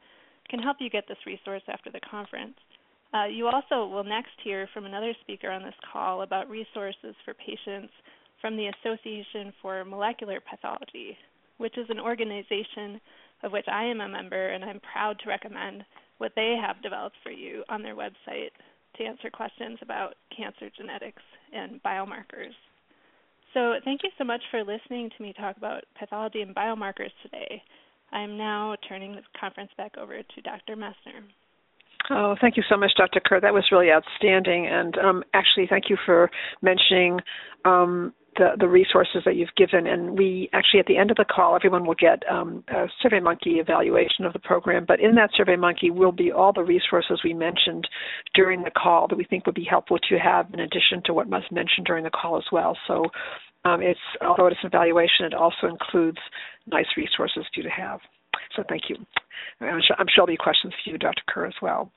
can 0.52 0.60
help 0.60 0.78
you 0.80 0.90
get 0.90 1.08
this 1.08 1.18
resource 1.26 1.64
after 1.68 1.90
the 1.90 2.02
conference. 2.02 2.56
Uh, 3.14 3.26
you 3.26 3.48
also 3.48 3.88
will 3.88 4.04
next 4.04 4.36
hear 4.44 4.70
from 4.74 4.86
another 4.86 5.14
speaker 5.22 5.50
on 5.50 5.64
this 5.64 5.74
call 5.92 6.22
about 6.22 6.50
resources 6.50 7.16
for 7.26 7.34
patients 7.34 7.92
from 8.42 8.56
the 8.58 8.68
Association 8.68 9.54
for 9.62 9.84
Molecular 9.86 10.40
Pathology, 10.40 11.18
which 11.58 11.78
is 11.78 11.88
an 11.90 12.00
organization 12.00 13.00
of 13.44 13.52
which 13.52 13.66
I 13.72 13.86
am 13.86 14.02
a 14.02 14.08
member, 14.08 14.50
and 14.50 14.64
I'm 14.64 14.80
proud 14.94 15.18
to 15.20 15.30
recommend 15.30 15.84
what 16.20 16.34
they 16.36 16.56
have 16.62 16.84
developed 16.84 17.18
for 17.24 17.32
you 17.32 17.64
on 17.70 17.82
their 17.82 17.96
website 17.96 18.52
to 18.98 19.04
answer 19.04 19.30
questions 19.30 19.80
about 19.82 20.16
cancer 20.36 20.70
genetics 20.78 21.24
and 21.54 21.82
biomarkers. 21.84 22.54
So, 23.54 23.76
thank 23.84 24.02
you 24.04 24.10
so 24.18 24.24
much 24.24 24.42
for 24.50 24.64
listening 24.64 25.10
to 25.16 25.24
me 25.24 25.34
talk 25.34 25.58
about 25.58 25.84
pathology 26.00 26.42
and 26.42 26.56
biomarkers 26.56 27.12
today. 27.24 27.62
I'm 28.12 28.38
now 28.38 28.76
turning 28.88 29.14
the 29.16 29.22
conference 29.40 29.72
back 29.78 29.98
over 29.98 30.18
to 30.18 30.42
Dr. 30.42 30.76
Messner. 30.76 31.24
Oh, 32.10 32.36
thank 32.42 32.58
you 32.58 32.64
so 32.70 32.76
much, 32.78 32.92
Dr. 32.98 33.22
Kerr. 33.24 33.40
That 33.40 33.54
was 33.54 33.66
really 33.72 33.92
outstanding. 33.92 34.68
And 34.68 34.98
um, 34.98 35.24
actually, 35.34 35.68
thank 35.70 35.90
you 35.90 35.98
for 36.06 36.30
mentioning 36.62 37.20
um, 37.64 38.14
the, 38.38 38.52
the 38.60 38.68
resources 38.68 39.22
that 39.26 39.36
you've 39.36 39.54
given. 39.56 39.88
And 39.88 40.18
we 40.18 40.50
actually, 40.54 40.80
at 40.80 40.88
the 40.88 40.98
end 40.98 41.12
of 41.12 41.18
the 41.18 41.26
call, 41.26 41.56
everyone 41.56 41.86
will 41.86 41.96
get 41.96 42.24
um, 42.30 42.64
a 42.70 42.88
SurveyMonkey 43.04 43.60
evaluation 43.60 44.26
of 44.26 44.34
the 44.34 44.40
program. 44.40 44.86
But 44.86 45.00
in 45.00 45.16
that 45.16 45.30
SurveyMonkey 45.40 45.92
will 45.92 46.12
be 46.12 46.32
all 46.32 46.52
the 46.54 46.64
resources 46.64 47.22
we 47.24 47.34
mentioned 47.34 47.88
during 48.34 48.64
the 48.64 48.72
call 48.72 49.08
that 49.08 49.18
we 49.18 49.26
think 49.26 49.46
would 49.46 49.56
be 49.56 49.68
helpful 49.70 49.98
to 50.10 50.18
have 50.18 50.48
in 50.54 50.60
addition 50.60 51.02
to 51.06 51.14
what 51.14 51.28
was 51.28 51.44
mentioned 51.52 51.86
during 51.86 52.04
the 52.04 52.10
call 52.10 52.38
as 52.38 52.46
well. 52.52 52.78
So 52.88 53.06
um, 53.64 53.82
it's 53.82 54.00
although 54.26 54.48
it's 54.48 54.58
an 54.64 54.68
evaluation, 54.68 55.26
it 55.26 55.34
also 55.34 55.68
includes 55.68 56.18
nice 56.68 56.88
resources 56.98 57.46
for 57.54 57.62
you 57.62 57.64
to 57.64 57.70
have. 57.70 58.00
So 58.56 58.64
thank 58.68 58.84
you. 58.90 58.98
I'm 59.60 59.80
sure, 59.86 59.96
there'll 60.16 60.28
be 60.28 60.38
questions 60.38 60.74
for 60.84 60.92
you, 60.92 60.98
Dr. 60.98 61.22
Kerr, 61.28 61.46
as 61.46 61.54
well. 61.62 61.92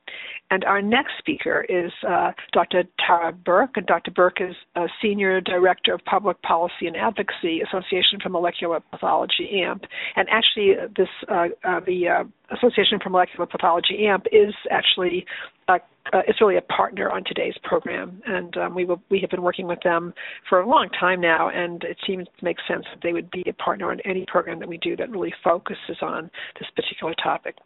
And 0.51 0.65
our 0.65 0.83
next 0.83 1.13
speaker 1.19 1.65
is 1.69 1.91
uh, 2.07 2.33
Dr. 2.53 2.85
Tara 3.05 3.33
Burke, 3.33 3.77
and 3.77 3.87
Dr. 3.87 4.11
Burke 4.11 4.41
is 4.41 4.55
a 4.77 4.87
Senior 5.03 5.41
Director 5.41 5.95
of 5.95 6.05
Public 6.05 6.41
Policy 6.43 6.87
and 6.87 6.97
Advocacy, 6.97 7.61
Association 7.61 8.19
for 8.23 8.29
Molecular 8.29 8.81
Pathology, 8.91 9.63
AMP. 9.63 9.85
And 10.17 10.29
actually, 10.31 10.75
this 10.97 11.09
uh, 11.29 11.47
uh, 11.65 11.81
the 11.87 12.09
uh, 12.09 12.25
Association 12.57 12.99
for 13.03 13.11
Molecular 13.11 13.47
Pathology, 13.47 14.07
AMP, 14.07 14.27
is 14.31 14.55
actually 14.71 15.25
a, 15.69 15.73
uh, 16.13 16.21
it's 16.29 16.41
really 16.41 16.59
a 16.59 16.63
partner 16.63 17.11
on 17.11 17.25
today's 17.25 17.55
program, 17.63 18.21
and 18.27 18.57
um, 18.59 18.75
we 18.75 18.85
will, 18.85 19.01
we 19.11 19.19
have 19.21 19.31
been 19.31 19.43
working 19.43 19.67
with 19.67 19.81
them 19.83 20.13
for 20.49 20.61
a 20.61 20.69
long 20.69 20.89
time 21.01 21.21
now, 21.21 21.49
and 21.49 21.83
it 21.85 21.97
seems 22.07 22.27
to 22.39 22.45
make 22.45 22.59
sense 22.69 22.85
that 22.93 23.03
they 23.03 23.15
would 23.15 23.31
be 23.31 23.43
a 23.47 23.53
partner 23.55 23.91
on 23.91 24.01
any 24.05 24.27
program 24.29 24.59
that 24.59 24.69
we 24.69 24.77
do 24.77 24.95
that 24.97 25.11
really 25.11 25.33
focuses 25.43 25.97
on 26.03 26.31
this 26.59 26.69
particular 26.75 27.15
topic. 27.23 27.57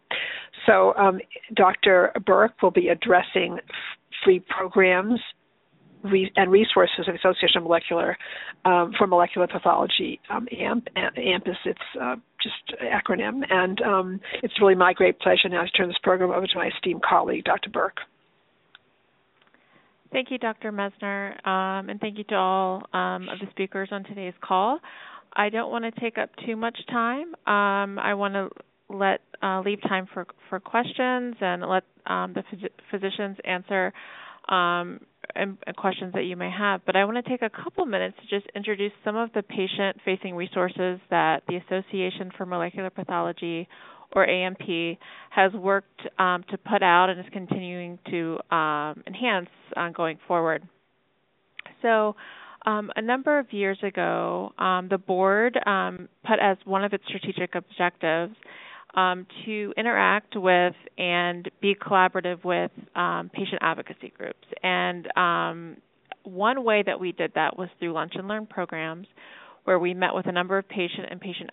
So, 0.65 0.93
um, 0.95 1.19
Dr. 1.55 2.11
Burke 2.25 2.61
will 2.61 2.71
be 2.71 2.89
addressing 2.89 3.59
free 4.23 4.41
programs 4.49 5.19
and 6.03 6.51
resources 6.51 7.07
of 7.07 7.15
Association 7.15 7.57
of 7.57 7.63
Molecular 7.63 8.17
um, 8.65 8.93
for 8.97 9.07
Molecular 9.07 9.47
Pathology, 9.47 10.19
um, 10.29 10.47
AMP. 10.57 10.87
AMP 10.95 11.47
is 11.47 11.55
its 11.65 11.79
uh, 12.01 12.15
just 12.41 12.79
acronym, 12.81 13.41
and 13.49 13.81
um, 13.81 14.19
it's 14.41 14.53
really 14.61 14.75
my 14.75 14.93
great 14.93 15.19
pleasure 15.19 15.49
now 15.49 15.63
to 15.63 15.71
turn 15.71 15.87
this 15.87 15.97
program 16.01 16.31
over 16.31 16.47
to 16.47 16.57
my 16.57 16.69
esteemed 16.75 17.01
colleague, 17.01 17.43
Dr. 17.43 17.69
Burke. 17.69 17.97
Thank 20.11 20.31
you, 20.31 20.37
Dr. 20.37 20.71
Messner, 20.71 21.45
um, 21.45 21.89
and 21.89 21.99
thank 21.99 22.17
you 22.17 22.23
to 22.25 22.35
all 22.35 22.83
um, 22.93 23.29
of 23.29 23.39
the 23.39 23.47
speakers 23.51 23.89
on 23.91 24.03
today's 24.05 24.33
call. 24.41 24.79
I 25.33 25.49
don't 25.49 25.69
want 25.69 25.85
to 25.85 26.01
take 26.01 26.17
up 26.17 26.29
too 26.45 26.55
much 26.55 26.77
time. 26.89 27.35
Um, 27.45 27.99
I 27.99 28.15
want 28.15 28.33
to 28.33 28.49
let 28.89 29.21
uh, 29.41 29.61
leave 29.61 29.81
time 29.83 30.07
for 30.13 30.25
for 30.49 30.59
questions 30.59 31.35
and 31.41 31.61
let 31.63 31.83
um, 32.07 32.33
the 32.33 32.43
phys- 32.51 32.69
physicians 32.91 33.37
answer 33.45 33.93
um, 34.49 34.99
and, 35.35 35.57
and 35.67 35.75
questions 35.77 36.13
that 36.13 36.23
you 36.23 36.35
may 36.35 36.49
have. 36.49 36.81
But 36.85 36.95
I 36.95 37.05
want 37.05 37.23
to 37.23 37.29
take 37.29 37.41
a 37.41 37.49
couple 37.49 37.85
minutes 37.85 38.17
to 38.21 38.35
just 38.39 38.49
introduce 38.55 38.91
some 39.05 39.15
of 39.15 39.29
the 39.33 39.43
patient-facing 39.43 40.35
resources 40.35 40.99
that 41.11 41.43
the 41.47 41.57
Association 41.57 42.31
for 42.35 42.45
Molecular 42.45 42.89
Pathology 42.89 43.67
or 44.13 44.27
AMP 44.27 44.97
has 45.29 45.53
worked 45.53 46.01
um, 46.17 46.43
to 46.49 46.57
put 46.57 46.81
out 46.81 47.09
and 47.09 47.19
is 47.19 47.25
continuing 47.31 47.99
to 48.09 48.39
um, 48.55 49.03
enhance 49.05 49.49
uh, 49.77 49.89
going 49.89 50.17
forward. 50.27 50.67
So, 51.83 52.15
um, 52.65 52.91
a 52.95 53.01
number 53.01 53.39
of 53.39 53.53
years 53.53 53.77
ago, 53.83 54.51
um, 54.57 54.89
the 54.89 54.97
board 54.97 55.57
um, 55.65 56.09
put 56.27 56.39
as 56.41 56.57
one 56.65 56.83
of 56.83 56.91
its 56.91 57.03
strategic 57.07 57.55
objectives 57.55 58.35
um, 58.95 59.25
to 59.45 59.73
interact 59.77 60.35
with 60.35 60.73
and 60.97 61.49
be 61.61 61.75
collaborative 61.75 62.43
with 62.43 62.71
um, 62.95 63.29
patient 63.33 63.59
advocacy 63.61 64.11
groups. 64.17 64.47
And 64.63 65.07
um, 65.15 65.77
one 66.23 66.63
way 66.63 66.83
that 66.85 66.99
we 66.99 67.11
did 67.11 67.33
that 67.35 67.57
was 67.57 67.69
through 67.79 67.93
lunch 67.93 68.13
and 68.15 68.27
learn 68.27 68.45
programs, 68.45 69.07
where 69.65 69.77
we 69.77 69.93
met 69.93 70.15
with 70.15 70.25
a 70.25 70.31
number 70.31 70.57
of 70.57 70.67
patient 70.67 71.07
and 71.11 71.21
patient 71.21 71.49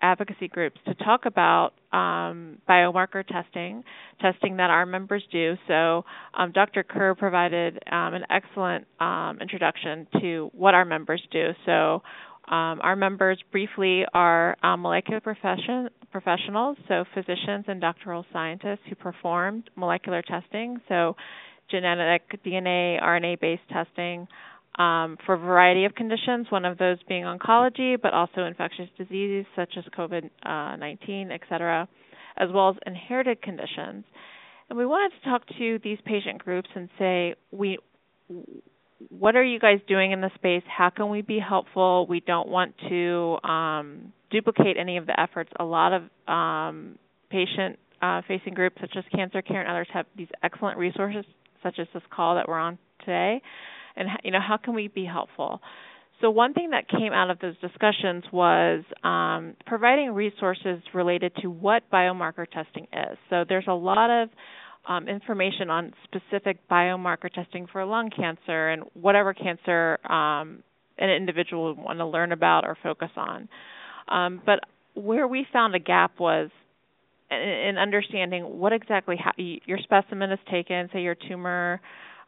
advocacy 0.00 0.46
groups 0.48 0.78
to 0.86 0.94
talk 0.94 1.26
about 1.26 1.72
um, 1.92 2.58
biomarker 2.68 3.26
testing, 3.26 3.82
testing 4.20 4.58
that 4.58 4.70
our 4.70 4.86
members 4.86 5.24
do. 5.32 5.54
So, 5.66 6.04
um, 6.34 6.52
Dr. 6.52 6.84
Kerr 6.84 7.14
provided 7.16 7.78
um, 7.90 8.14
an 8.14 8.22
excellent 8.30 8.86
introduction 9.40 10.06
to 10.20 10.50
what 10.52 10.74
our 10.74 10.84
members 10.84 11.22
do. 11.32 11.50
So, 11.66 12.02
um, 12.48 12.80
our 12.80 12.96
members 12.96 13.38
briefly 13.52 14.04
are 14.14 14.56
um, 14.62 14.80
molecular 14.82 15.20
profession, 15.20 15.90
professionals, 16.10 16.76
so 16.88 17.04
physicians 17.14 17.64
and 17.68 17.80
doctoral 17.80 18.24
scientists 18.32 18.80
who 18.88 18.94
performed 18.94 19.70
molecular 19.76 20.22
testing, 20.22 20.78
so 20.88 21.16
genetic 21.70 22.22
DNA, 22.44 23.02
RNA 23.02 23.40
based 23.40 23.62
testing 23.70 24.26
um, 24.78 25.18
for 25.26 25.34
a 25.34 25.38
variety 25.38 25.84
of 25.84 25.94
conditions, 25.94 26.46
one 26.50 26.64
of 26.64 26.78
those 26.78 26.98
being 27.08 27.24
oncology, 27.24 28.00
but 28.00 28.14
also 28.14 28.44
infectious 28.44 28.88
diseases 28.96 29.44
such 29.56 29.74
as 29.76 29.84
COVID 29.96 30.30
uh, 30.44 30.76
19, 30.76 31.30
et 31.32 31.40
cetera, 31.48 31.88
as 32.36 32.48
well 32.52 32.70
as 32.70 32.76
inherited 32.86 33.42
conditions. 33.42 34.04
And 34.70 34.78
we 34.78 34.86
wanted 34.86 35.16
to 35.18 35.28
talk 35.28 35.42
to 35.58 35.78
these 35.82 35.98
patient 36.04 36.44
groups 36.44 36.68
and 36.74 36.88
say, 36.98 37.34
we 37.50 37.78
what 39.10 39.36
are 39.36 39.44
you 39.44 39.58
guys 39.58 39.78
doing 39.86 40.12
in 40.12 40.20
the 40.20 40.30
space? 40.34 40.62
How 40.66 40.90
can 40.90 41.08
we 41.08 41.22
be 41.22 41.38
helpful? 41.38 42.06
We 42.08 42.20
don't 42.20 42.48
want 42.48 42.74
to 42.88 43.38
um, 43.48 44.12
duplicate 44.30 44.76
any 44.78 44.96
of 44.96 45.06
the 45.06 45.18
efforts. 45.18 45.50
A 45.58 45.64
lot 45.64 45.92
of 45.92 46.02
um, 46.32 46.98
patient 47.30 47.78
uh, 48.02 48.22
facing 48.28 48.54
groups 48.54 48.76
such 48.80 48.92
as 48.96 49.04
Cancer 49.14 49.42
Care 49.42 49.60
and 49.60 49.70
others 49.70 49.88
have 49.92 50.06
these 50.16 50.28
excellent 50.42 50.78
resources 50.78 51.24
such 51.62 51.78
as 51.78 51.86
this 51.92 52.02
call 52.10 52.36
that 52.36 52.48
we're 52.48 52.58
on 52.58 52.78
today. 53.00 53.42
And 53.96 54.08
you 54.22 54.30
know, 54.30 54.40
how 54.46 54.56
can 54.56 54.74
we 54.74 54.88
be 54.88 55.04
helpful? 55.04 55.60
So 56.20 56.30
one 56.30 56.52
thing 56.52 56.70
that 56.70 56.88
came 56.88 57.12
out 57.12 57.30
of 57.30 57.38
those 57.38 57.56
discussions 57.58 58.24
was 58.32 58.82
um, 59.04 59.54
providing 59.66 60.12
resources 60.12 60.82
related 60.92 61.32
to 61.42 61.48
what 61.48 61.88
biomarker 61.92 62.44
testing 62.50 62.88
is. 62.92 63.16
So 63.30 63.44
there's 63.48 63.66
a 63.68 63.74
lot 63.74 64.22
of 64.22 64.28
um, 64.88 65.06
information 65.08 65.70
on 65.70 65.92
specific 66.04 66.68
biomarker 66.68 67.32
testing 67.32 67.66
for 67.70 67.84
lung 67.84 68.10
cancer 68.10 68.68
and 68.70 68.82
whatever 68.94 69.32
cancer 69.32 69.98
um, 70.10 70.62
an 70.98 71.10
individual 71.10 71.66
would 71.66 71.78
want 71.78 71.98
to 71.98 72.06
learn 72.06 72.32
about 72.32 72.64
or 72.64 72.76
focus 72.82 73.10
on. 73.16 73.48
Um, 74.08 74.42
but 74.44 74.60
where 74.94 75.26
we 75.28 75.46
found 75.52 75.74
a 75.74 75.78
gap 75.78 76.18
was 76.18 76.50
in, 77.30 77.76
understanding 77.78 78.58
what 78.58 78.72
exactly 78.72 79.16
ha- 79.16 79.32
your 79.36 79.78
specimen 79.78 80.32
is 80.32 80.38
taken, 80.50 80.88
say 80.92 81.00
your 81.00 81.14
tumor 81.14 81.80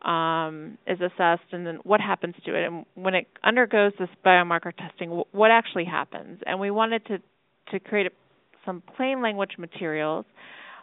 um, 0.03 0.79
is 0.87 0.99
assessed, 1.01 1.53
and 1.53 1.67
then 1.67 1.79
what 1.83 2.01
happens 2.01 2.35
to 2.45 2.55
it. 2.55 2.67
And 2.67 2.87
when 2.95 3.15
it 3.15 3.27
undergoes 3.45 3.93
this 3.99 4.09
biomarker 4.25 4.73
testing, 4.77 5.23
what 5.33 5.51
actually 5.51 5.85
happens? 5.85 6.41
And 6.47 6.61
we 6.61 6.71
wanted 6.71 7.05
to 7.07 7.19
to 7.71 7.79
create 7.79 8.11
some 8.65 8.83
plain 8.97 9.23
language 9.23 9.53
materials 9.59 10.25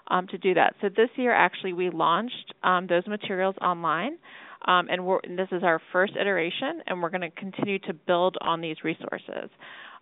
um, 0.10 0.28
to 0.28 0.38
do 0.38 0.54
that. 0.54 0.76
So 0.82 0.90
this 0.90 1.10
year, 1.16 1.34
actually, 1.34 1.74
we 1.74 1.90
launched 1.90 2.54
um, 2.64 2.88
those 2.88 3.06
materials 3.08 3.56
online, 3.62 4.18
um, 4.66 4.88
and, 4.90 5.02
and, 5.24 5.38
this 5.38 5.50
is 5.52 5.64
our 5.64 5.82
first 5.92 6.14
iteration, 6.20 6.82
and 6.88 7.02
we're 7.02 7.10
going 7.10 7.22
to 7.22 7.32
continue 7.32 7.80
to 7.80 7.94
build 7.94 8.38
on 8.42 8.62
these 8.62 8.78
resources. 8.84 9.50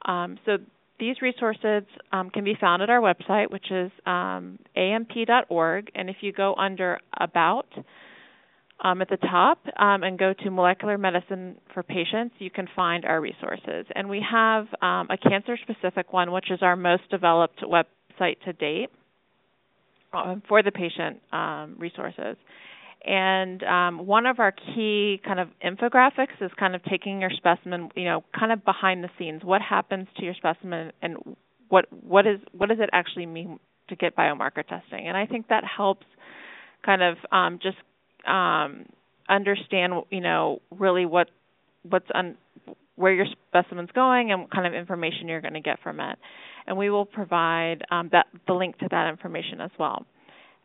Um, 0.05 0.37
so 0.45 0.57
these 0.99 1.21
resources 1.21 1.83
um, 2.11 2.29
can 2.29 2.43
be 2.43 2.55
found 2.59 2.81
at 2.81 2.89
our 2.89 3.01
website, 3.01 3.51
which 3.51 3.69
is 3.71 3.91
um, 4.05 4.59
amp.org, 4.75 5.91
and 5.95 6.09
if 6.09 6.17
you 6.21 6.31
go 6.31 6.55
under 6.55 6.99
About, 7.19 7.67
um, 8.83 9.01
at 9.01 9.09
the 9.09 9.17
top 9.17 9.59
um, 9.77 10.03
and 10.03 10.19
go 10.19 10.33
to 10.33 10.51
molecular 10.51 10.97
medicine 10.97 11.55
for 11.73 11.81
patients, 11.81 12.35
you 12.39 12.49
can 12.49 12.67
find 12.75 13.05
our 13.05 13.21
resources. 13.21 13.85
And 13.95 14.09
we 14.09 14.23
have 14.29 14.67
um, 14.81 15.07
a 15.09 15.17
cancer 15.17 15.57
specific 15.61 16.11
one, 16.11 16.31
which 16.31 16.51
is 16.51 16.59
our 16.61 16.75
most 16.75 17.03
developed 17.09 17.61
website 17.61 18.41
to 18.45 18.53
date. 18.53 18.89
Um, 20.13 20.41
for 20.47 20.63
the 20.63 20.71
patient 20.71 21.19
resources. 21.77 22.37
And 23.05 23.61
um, 23.63 24.05
one 24.07 24.25
of 24.25 24.39
our 24.39 24.51
key 24.51 25.21
kind 25.23 25.39
of 25.39 25.49
infographics 25.63 26.41
is 26.41 26.51
kind 26.59 26.75
of 26.75 26.83
taking 26.83 27.21
your 27.21 27.29
specimen, 27.29 27.89
you 27.95 28.05
know, 28.05 28.23
kind 28.37 28.51
of 28.51 28.65
behind 28.65 29.03
the 29.03 29.09
scenes. 29.19 29.43
What 29.43 29.61
happens 29.61 30.07
to 30.17 30.25
your 30.25 30.33
specimen, 30.33 30.91
and 31.01 31.17
what 31.69 31.85
what 31.91 32.25
is 32.25 32.39
what 32.51 32.69
does 32.69 32.79
it 32.81 32.89
actually 32.93 33.27
mean 33.27 33.59
to 33.89 33.95
get 33.95 34.15
biomarker 34.15 34.67
testing? 34.67 35.07
And 35.07 35.15
I 35.15 35.27
think 35.27 35.49
that 35.49 35.63
helps 35.63 36.05
kind 36.83 37.03
of 37.03 37.17
um, 37.31 37.59
just 37.61 37.77
um, 38.27 38.87
understand, 39.29 39.93
you 40.09 40.21
know, 40.21 40.61
really 40.71 41.05
what 41.05 41.29
what's 41.83 42.07
on 42.13 42.37
where 42.95 43.13
your 43.13 43.27
specimen's 43.49 43.91
going 43.91 44.31
and 44.31 44.41
what 44.41 44.51
kind 44.51 44.65
of 44.65 44.73
information 44.73 45.27
you're 45.27 45.41
going 45.41 45.53
to 45.53 45.61
get 45.61 45.79
from 45.83 45.99
it 45.99 46.17
and 46.67 46.77
we 46.77 46.89
will 46.89 47.05
provide 47.05 47.83
um, 47.91 48.09
that 48.11 48.27
the 48.47 48.53
link 48.53 48.77
to 48.79 48.87
that 48.89 49.09
information 49.09 49.61
as 49.61 49.71
well. 49.79 50.05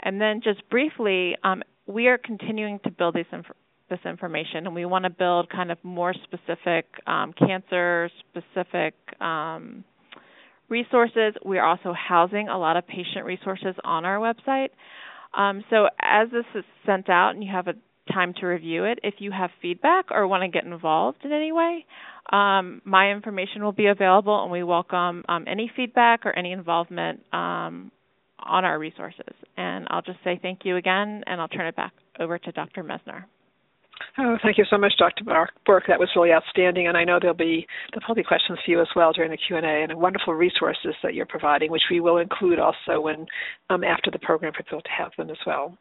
And 0.01 0.21
then 0.21 0.41
just 0.43 0.69
briefly, 0.71 1.37
um, 1.45 1.63
we 1.91 2.09
are 2.09 2.19
continuing 2.19 2.79
to 2.85 2.91
build 2.91 3.15
this, 3.15 3.27
inf- 3.33 3.47
this 3.89 3.99
information, 4.05 4.67
and 4.67 4.75
we 4.75 4.85
want 4.85 5.05
to 5.05 5.11
build 5.11 5.51
kind 5.51 5.71
of 5.71 5.79
more 5.83 6.15
specific 6.15 6.87
um, 7.07 7.33
cancer 7.33 8.11
specific 8.31 8.95
um, 9.21 9.85
resources. 10.69 11.35
We 11.45 11.59
are 11.59 11.67
also 11.67 11.93
housing 11.93 12.49
a 12.49 12.59
lot 12.59 12.77
of 12.77 12.87
patient 12.87 13.25
resources 13.25 13.75
on 13.85 14.05
our 14.05 14.19
website. 14.19 14.69
Um, 15.37 15.65
so 15.71 15.89
as 16.01 16.29
this 16.31 16.45
is 16.55 16.65
sent 16.87 17.09
out 17.09 17.31
and 17.31 17.45
you 17.45 17.51
have 17.53 17.69
a 17.69 17.75
time 18.13 18.35
to 18.41 18.47
review 18.47 18.85
it. 18.85 18.99
If 19.03 19.15
you 19.19 19.31
have 19.31 19.51
feedback 19.63 20.07
or 20.11 20.27
want 20.27 20.43
to 20.43 20.49
get 20.49 20.65
involved 20.65 21.19
in 21.25 21.33
any 21.33 21.53
way, 21.53 21.87
um, 22.33 22.83
my 22.85 23.11
information 23.11 23.63
will 23.63 23.73
be 23.73 23.87
available, 23.87 24.43
and 24.43 24.53
we 24.53 24.63
welcome 24.63 25.25
um, 25.29 25.45
any 25.47 25.71
feedback 25.75 26.27
or 26.27 26.33
any 26.33 26.53
involvement 26.53 27.21
um, 27.33 27.91
on 28.45 28.65
our 28.65 28.79
resources. 28.79 29.35
And 29.57 29.87
I'll 29.91 30.03
just 30.03 30.19
say 30.25 30.39
thank 30.41 30.61
you 30.65 30.77
again, 30.77 31.23
and 31.27 31.41
I'll 31.41 31.49
turn 31.49 31.67
it 31.67 31.77
back 31.77 31.93
over 32.19 32.39
to 32.39 32.53
Dr. 32.53 32.83
Messner. 32.83 33.25
Oh, 34.19 34.37
thank 34.43 34.59
you 34.59 34.65
so 34.69 34.79
much, 34.79 34.93
Dr. 34.99 35.25
Burke. 35.25 35.85
That 35.87 36.01
was 36.01 36.09
really 36.17 36.33
outstanding, 36.33 36.89
and 36.89 36.97
I 36.97 37.05
know 37.05 37.19
there'll 37.21 37.37
be 37.37 37.67
there'll 37.93 38.05
probably 38.05 38.25
questions 38.25 38.59
for 38.65 38.71
you 38.71 38.81
as 38.81 38.89
well 38.97 39.13
during 39.13 39.31
the 39.31 39.37
Q 39.37 39.57
and 39.57 39.67
A, 39.67 39.83
and 39.83 39.95
wonderful 40.01 40.35
resources 40.35 40.95
that 41.03 41.15
you're 41.15 41.27
providing, 41.27 41.71
which 41.71 41.83
we 41.91 42.01
will 42.01 42.17
include 42.19 42.59
also 42.59 43.01
when 43.01 43.27
um, 43.69 43.85
after 43.85 44.11
the 44.11 44.19
program 44.19 44.53
for 44.53 44.63
people 44.63 44.81
to 44.81 44.91
have 44.97 45.13
them 45.17 45.31
as 45.31 45.37
well. 45.47 45.77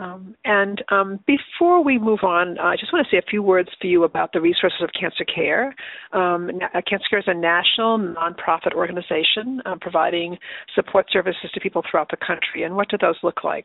Um, 0.00 0.34
and 0.46 0.82
um, 0.90 1.20
before 1.26 1.84
we 1.84 1.98
move 1.98 2.20
on, 2.22 2.58
I 2.58 2.74
just 2.76 2.90
want 2.90 3.06
to 3.06 3.14
say 3.14 3.18
a 3.18 3.30
few 3.30 3.42
words 3.42 3.68
for 3.78 3.86
you 3.86 4.04
about 4.04 4.32
the 4.32 4.40
resources 4.40 4.80
of 4.82 4.88
Cancer 4.98 5.24
Care. 5.24 5.74
Um, 6.12 6.50
uh, 6.74 6.80
Cancer 6.88 7.04
Care 7.10 7.18
is 7.18 7.26
a 7.28 7.34
national 7.34 7.98
nonprofit 7.98 8.72
organization 8.74 9.60
uh, 9.66 9.76
providing 9.78 10.38
support 10.74 11.06
services 11.12 11.50
to 11.52 11.60
people 11.60 11.82
throughout 11.88 12.10
the 12.10 12.16
country. 12.16 12.62
And 12.62 12.76
what 12.76 12.88
do 12.88 12.96
those 12.98 13.16
look 13.22 13.44
like? 13.44 13.64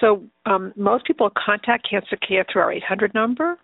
So 0.00 0.22
um, 0.44 0.74
most 0.76 1.06
people 1.06 1.30
contact 1.42 1.88
Cancer 1.88 2.16
Care 2.16 2.44
through 2.52 2.62
our 2.62 2.72
800 2.72 3.14
number, 3.14 3.58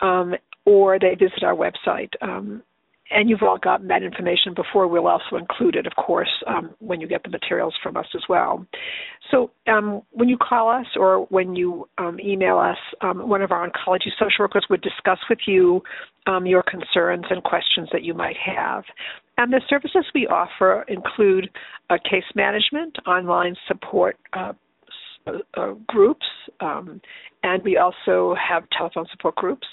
um, 0.00 0.34
or 0.64 0.98
they 1.00 1.16
visit 1.18 1.42
our 1.42 1.56
website. 1.56 2.10
Um, 2.22 2.62
and 3.10 3.28
you've 3.30 3.42
all 3.42 3.58
gotten 3.58 3.88
that 3.88 4.02
information 4.02 4.54
before. 4.54 4.86
We'll 4.86 5.06
also 5.06 5.36
include 5.36 5.76
it, 5.76 5.86
of 5.86 5.94
course, 5.96 6.30
um, 6.46 6.74
when 6.78 7.00
you 7.00 7.06
get 7.06 7.22
the 7.22 7.30
materials 7.30 7.74
from 7.82 7.96
us 7.96 8.06
as 8.14 8.22
well. 8.28 8.66
So 9.30 9.50
um, 9.66 10.02
when 10.10 10.28
you 10.28 10.36
call 10.36 10.68
us 10.68 10.86
or 10.96 11.26
when 11.26 11.56
you 11.56 11.88
um, 11.98 12.18
email 12.20 12.58
us, 12.58 12.76
um, 13.00 13.28
one 13.28 13.42
of 13.42 13.50
our 13.50 13.68
oncology 13.68 14.10
social 14.18 14.40
workers 14.44 14.66
would 14.70 14.82
discuss 14.82 15.18
with 15.28 15.40
you 15.46 15.82
um, 16.26 16.46
your 16.46 16.62
concerns 16.62 17.24
and 17.30 17.42
questions 17.42 17.88
that 17.92 18.02
you 18.02 18.14
might 18.14 18.36
have. 18.36 18.84
And 19.38 19.52
the 19.52 19.60
services 19.68 20.04
we 20.14 20.26
offer 20.26 20.84
include 20.88 21.48
uh, 21.90 21.98
case 22.08 22.24
management, 22.34 22.96
online 23.06 23.54
support. 23.66 24.16
Uh, 24.32 24.52
uh, 25.58 25.72
groups, 25.86 26.24
um, 26.60 27.02
and 27.42 27.62
we 27.62 27.76
also 27.76 28.34
have 28.36 28.62
telephone 28.70 29.04
support 29.12 29.34
groups. 29.34 29.66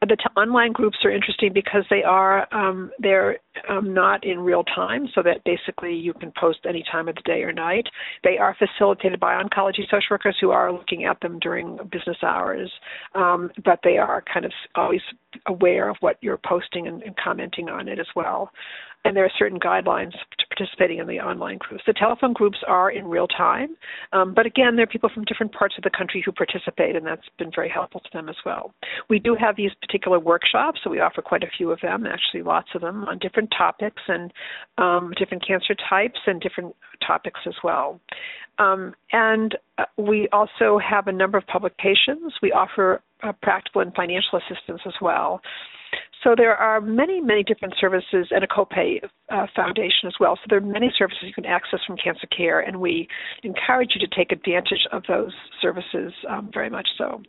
The 0.00 0.16
t- 0.16 0.24
online 0.36 0.72
groups 0.72 0.98
are 1.04 1.10
interesting 1.10 1.52
because 1.52 1.84
they 1.90 2.04
are 2.04 2.46
um, 2.54 2.90
they're 3.00 3.38
um, 3.68 3.92
not 3.92 4.24
in 4.24 4.38
real 4.38 4.62
time, 4.62 5.08
so 5.12 5.22
that 5.22 5.42
basically 5.44 5.94
you 5.94 6.14
can 6.14 6.32
post 6.38 6.60
any 6.68 6.84
time 6.90 7.08
of 7.08 7.16
the 7.16 7.22
day 7.22 7.42
or 7.42 7.52
night. 7.52 7.86
They 8.22 8.38
are 8.38 8.56
facilitated 8.58 9.18
by 9.18 9.42
oncology 9.42 9.82
social 9.90 10.08
workers 10.12 10.36
who 10.40 10.50
are 10.50 10.72
looking 10.72 11.04
at 11.04 11.20
them 11.20 11.38
during 11.40 11.78
business 11.90 12.18
hours, 12.22 12.70
um, 13.16 13.50
but 13.64 13.80
they 13.82 13.98
are 13.98 14.22
kind 14.32 14.46
of 14.46 14.52
always 14.76 15.02
aware 15.46 15.88
of 15.88 15.96
what 16.00 16.16
you're 16.20 16.40
posting 16.46 16.86
and, 16.86 17.02
and 17.02 17.16
commenting 17.16 17.68
on 17.68 17.88
it 17.88 17.98
as 17.98 18.06
well 18.14 18.50
and 19.08 19.16
there 19.16 19.24
are 19.24 19.32
certain 19.38 19.58
guidelines 19.58 20.12
to 20.12 20.46
participating 20.54 20.98
in 20.98 21.06
the 21.06 21.18
online 21.18 21.56
groups. 21.56 21.82
The 21.86 21.94
telephone 21.94 22.34
groups 22.34 22.58
are 22.66 22.90
in 22.90 23.06
real 23.06 23.26
time, 23.26 23.74
um, 24.12 24.34
but 24.34 24.44
again, 24.44 24.76
there 24.76 24.82
are 24.82 24.86
people 24.86 25.08
from 25.12 25.24
different 25.24 25.52
parts 25.52 25.76
of 25.78 25.82
the 25.82 25.90
country 25.96 26.22
who 26.22 26.30
participate, 26.30 26.94
and 26.94 27.06
that's 27.06 27.26
been 27.38 27.50
very 27.54 27.70
helpful 27.70 28.00
to 28.00 28.08
them 28.12 28.28
as 28.28 28.36
well. 28.44 28.74
We 29.08 29.18
do 29.18 29.34
have 29.34 29.56
these 29.56 29.70
particular 29.80 30.20
workshops, 30.20 30.80
so 30.84 30.90
we 30.90 31.00
offer 31.00 31.22
quite 31.22 31.42
a 31.42 31.48
few 31.56 31.70
of 31.70 31.80
them, 31.80 32.04
actually 32.04 32.42
lots 32.42 32.68
of 32.74 32.82
them, 32.82 33.04
on 33.04 33.18
different 33.18 33.50
topics 33.56 34.02
and 34.08 34.30
um, 34.76 35.14
different 35.18 35.46
cancer 35.46 35.74
types 35.88 36.20
and 36.26 36.38
different 36.38 36.76
topics 37.06 37.40
as 37.46 37.54
well. 37.64 37.98
Um, 38.58 38.94
and 39.12 39.56
uh, 39.78 39.84
we 39.96 40.28
also 40.32 40.78
have 40.78 41.06
a 41.06 41.12
number 41.12 41.38
of 41.38 41.46
publications. 41.46 42.34
We 42.42 42.52
offer 42.52 43.00
uh, 43.22 43.32
practical 43.40 43.80
and 43.80 43.94
financial 43.94 44.38
assistance 44.38 44.82
as 44.84 44.94
well. 45.00 45.40
So 46.24 46.34
there 46.36 46.56
are 46.56 46.80
many, 46.80 47.20
many 47.20 47.44
different 47.44 47.74
services 47.80 48.28
and 48.30 48.42
a 48.42 48.46
copay 48.46 49.00
uh, 49.30 49.46
foundation 49.54 50.06
as 50.06 50.14
well. 50.18 50.36
So 50.36 50.42
there 50.48 50.58
are 50.58 50.60
many 50.60 50.92
services 50.98 51.22
you 51.22 51.32
can 51.32 51.46
access 51.46 51.80
from 51.86 51.96
Cancer 51.96 52.26
Care, 52.26 52.60
and 52.60 52.80
we 52.80 53.06
encourage 53.44 53.90
you 53.94 54.06
to 54.06 54.16
take 54.16 54.32
advantage 54.32 54.86
of 54.90 55.02
those 55.06 55.32
services 55.62 56.12
um, 56.28 56.50
very 56.52 56.70
much 56.70 56.88
so. 56.98 57.22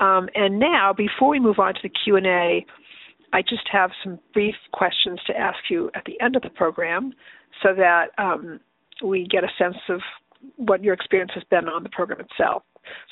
Um, 0.00 0.28
and 0.34 0.58
now, 0.58 0.92
before 0.92 1.30
we 1.30 1.40
move 1.40 1.58
on 1.58 1.74
to 1.74 1.80
the 1.82 1.88
Q 1.88 2.16
and 2.16 2.26
A, 2.26 2.64
I 3.32 3.42
just 3.42 3.68
have 3.72 3.90
some 4.04 4.18
brief 4.32 4.54
questions 4.72 5.20
to 5.26 5.36
ask 5.36 5.58
you 5.70 5.90
at 5.94 6.04
the 6.04 6.20
end 6.20 6.36
of 6.36 6.42
the 6.42 6.50
program, 6.50 7.12
so 7.62 7.70
that 7.74 8.06
um, 8.18 8.60
we 9.02 9.26
get 9.26 9.42
a 9.44 9.48
sense 9.58 9.76
of 9.88 10.00
what 10.56 10.84
your 10.84 10.94
experience 10.94 11.32
has 11.34 11.44
been 11.50 11.68
on 11.68 11.82
the 11.82 11.88
program 11.88 12.20
itself. 12.20 12.62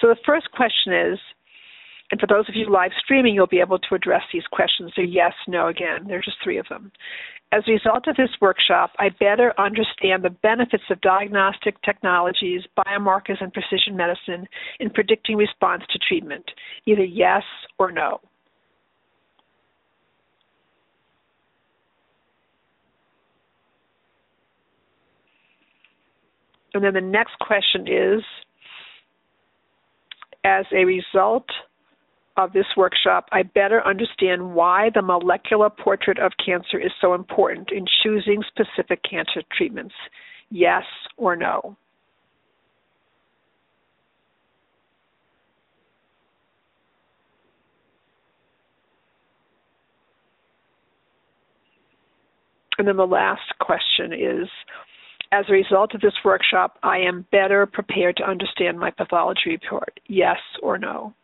So 0.00 0.08
the 0.08 0.16
first 0.24 0.50
question 0.52 0.92
is 0.92 1.18
and 2.10 2.20
for 2.20 2.26
those 2.26 2.48
of 2.48 2.54
you 2.54 2.70
live 2.70 2.92
streaming, 3.02 3.34
you'll 3.34 3.46
be 3.46 3.60
able 3.60 3.78
to 3.78 3.94
address 3.94 4.22
these 4.32 4.46
questions. 4.52 4.92
They're 4.94 5.04
yes, 5.04 5.32
no 5.48 5.68
again. 5.68 6.06
There 6.06 6.18
are 6.18 6.22
just 6.22 6.36
three 6.42 6.58
of 6.58 6.66
them. 6.68 6.92
As 7.52 7.62
a 7.66 7.72
result 7.72 8.06
of 8.08 8.16
this 8.16 8.30
workshop, 8.40 8.90
I 8.98 9.08
better 9.08 9.52
understand 9.58 10.24
the 10.24 10.30
benefits 10.30 10.82
of 10.90 11.00
diagnostic 11.00 11.80
technologies, 11.82 12.62
biomarkers, 12.76 13.40
and 13.40 13.52
precision 13.52 13.96
medicine 13.96 14.46
in 14.80 14.90
predicting 14.90 15.36
response 15.36 15.84
to 15.90 15.98
treatment. 15.98 16.44
Either 16.86 17.04
yes 17.04 17.42
or 17.78 17.92
no. 17.92 18.20
And 26.74 26.84
then 26.84 26.94
the 26.94 27.00
next 27.00 27.38
question 27.40 27.88
is 27.88 28.22
as 30.44 30.66
a 30.72 30.84
result 30.84 31.46
of 32.36 32.52
this 32.52 32.66
workshop, 32.76 33.28
I 33.32 33.42
better 33.42 33.86
understand 33.86 34.54
why 34.54 34.90
the 34.94 35.02
molecular 35.02 35.70
portrait 35.70 36.18
of 36.18 36.32
cancer 36.44 36.78
is 36.78 36.92
so 37.00 37.14
important 37.14 37.70
in 37.72 37.86
choosing 38.02 38.42
specific 38.48 39.00
cancer 39.08 39.42
treatments. 39.56 39.94
Yes 40.50 40.84
or 41.16 41.34
no? 41.34 41.76
And 52.78 52.86
then 52.86 52.96
the 52.96 53.06
last 53.06 53.58
question 53.58 54.12
is 54.12 54.48
As 55.32 55.46
a 55.48 55.52
result 55.52 55.94
of 55.94 56.00
this 56.02 56.12
workshop, 56.24 56.78
I 56.82 56.98
am 56.98 57.26
better 57.32 57.66
prepared 57.66 58.16
to 58.18 58.28
understand 58.28 58.78
my 58.78 58.90
pathology 58.90 59.50
report. 59.50 59.98
Yes 60.06 60.38
or 60.62 60.78
no? 60.78 61.14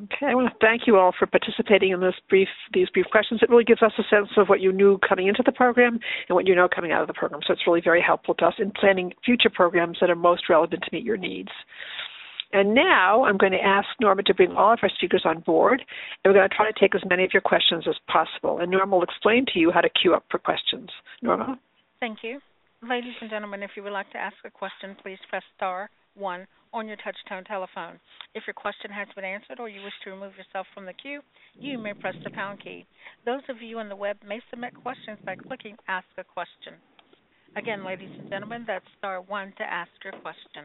Okay, 0.00 0.26
I 0.26 0.34
want 0.34 0.48
to 0.48 0.56
thank 0.58 0.86
you 0.86 0.96
all 0.96 1.12
for 1.16 1.26
participating 1.26 1.90
in 1.90 2.00
this 2.00 2.14
brief 2.30 2.48
these 2.72 2.88
brief 2.88 3.06
questions. 3.10 3.40
It 3.42 3.50
really 3.50 3.64
gives 3.64 3.82
us 3.82 3.92
a 3.98 4.02
sense 4.08 4.30
of 4.38 4.48
what 4.48 4.60
you 4.60 4.72
knew 4.72 4.98
coming 5.06 5.28
into 5.28 5.42
the 5.44 5.52
program 5.52 6.00
and 6.28 6.34
what 6.34 6.46
you 6.46 6.54
know 6.54 6.66
coming 6.66 6.92
out 6.92 7.02
of 7.02 7.08
the 7.08 7.14
program. 7.14 7.42
So 7.46 7.52
it's 7.52 7.66
really 7.66 7.82
very 7.82 8.00
helpful 8.00 8.34
to 8.36 8.46
us 8.46 8.54
in 8.58 8.70
planning 8.70 9.12
future 9.24 9.50
programs 9.50 9.98
that 10.00 10.08
are 10.08 10.16
most 10.16 10.48
relevant 10.48 10.82
to 10.82 10.88
meet 10.92 11.04
your 11.04 11.18
needs. 11.18 11.50
And 12.54 12.74
now 12.74 13.24
I'm 13.24 13.36
going 13.36 13.52
to 13.52 13.62
ask 13.62 13.88
Norma 14.00 14.22
to 14.24 14.34
bring 14.34 14.52
all 14.52 14.72
of 14.72 14.78
our 14.82 14.90
speakers 14.90 15.22
on 15.24 15.40
board, 15.40 15.82
and 16.24 16.32
we're 16.32 16.38
going 16.38 16.48
to 16.48 16.54
try 16.54 16.70
to 16.70 16.78
take 16.78 16.94
as 16.94 17.02
many 17.08 17.24
of 17.24 17.30
your 17.32 17.40
questions 17.42 17.84
as 17.88 17.96
possible. 18.08 18.58
And 18.58 18.70
Norma 18.70 18.96
will 18.96 19.02
explain 19.02 19.46
to 19.52 19.58
you 19.58 19.70
how 19.70 19.80
to 19.80 19.88
queue 19.90 20.14
up 20.14 20.24
for 20.30 20.38
questions. 20.38 20.88
Norma? 21.22 21.58
Thank 22.00 22.18
you. 22.22 22.40
Ladies 22.82 23.14
and 23.20 23.30
gentlemen, 23.30 23.62
if 23.62 23.70
you 23.76 23.82
would 23.82 23.92
like 23.92 24.10
to 24.12 24.18
ask 24.18 24.36
a 24.44 24.50
question, 24.50 24.96
please 25.02 25.18
press 25.30 25.42
star 25.56 25.88
one 26.14 26.46
on 26.72 26.88
your 26.88 26.96
touch-tone 26.96 27.44
telephone. 27.44 28.00
If 28.34 28.44
your 28.46 28.54
question 28.54 28.90
has 28.90 29.08
been 29.14 29.24
answered 29.24 29.60
or 29.60 29.68
you 29.68 29.82
wish 29.82 29.92
to 30.04 30.10
remove 30.10 30.32
yourself 30.36 30.66
from 30.72 30.86
the 30.86 30.92
queue, 30.94 31.20
you 31.58 31.78
may 31.78 31.92
press 31.92 32.14
the 32.24 32.30
pound 32.30 32.62
key. 32.62 32.86
Those 33.26 33.42
of 33.48 33.60
you 33.60 33.78
on 33.78 33.88
the 33.88 33.96
web 33.96 34.16
may 34.26 34.40
submit 34.50 34.74
questions 34.74 35.18
by 35.24 35.36
clicking 35.36 35.76
Ask 35.88 36.06
a 36.16 36.24
Question. 36.24 36.74
Again, 37.56 37.84
ladies 37.84 38.08
and 38.18 38.30
gentlemen, 38.30 38.64
that's 38.66 38.84
star 38.98 39.20
one 39.20 39.52
to 39.58 39.64
ask 39.64 39.90
your 40.02 40.14
question. 40.14 40.64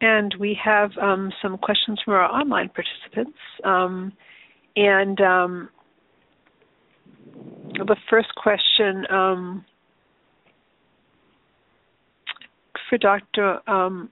And 0.00 0.34
we 0.38 0.58
have 0.62 0.90
um, 1.00 1.30
some 1.42 1.58
questions 1.58 2.00
from 2.04 2.14
our 2.14 2.24
online 2.24 2.70
participants. 2.70 3.38
Um, 3.64 4.12
and 4.76 5.20
um, 5.20 5.68
the 7.34 7.96
first 8.08 8.34
question 8.36 9.04
um, 9.10 9.64
for 12.88 12.98
Dr. 12.98 13.68
Um, 13.68 14.10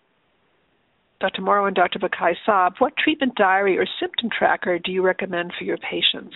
Dr. 1.20 1.42
Mauro 1.42 1.66
and 1.66 1.76
Dr. 1.76 2.00
Bakai 2.00 2.34
Saab, 2.46 2.72
what 2.78 2.92
treatment 2.96 3.34
diary 3.36 3.78
or 3.78 3.86
symptom 4.00 4.28
tracker 4.36 4.78
do 4.80 4.90
you 4.90 5.02
recommend 5.02 5.52
for 5.56 5.64
your 5.64 5.78
patients? 5.78 6.34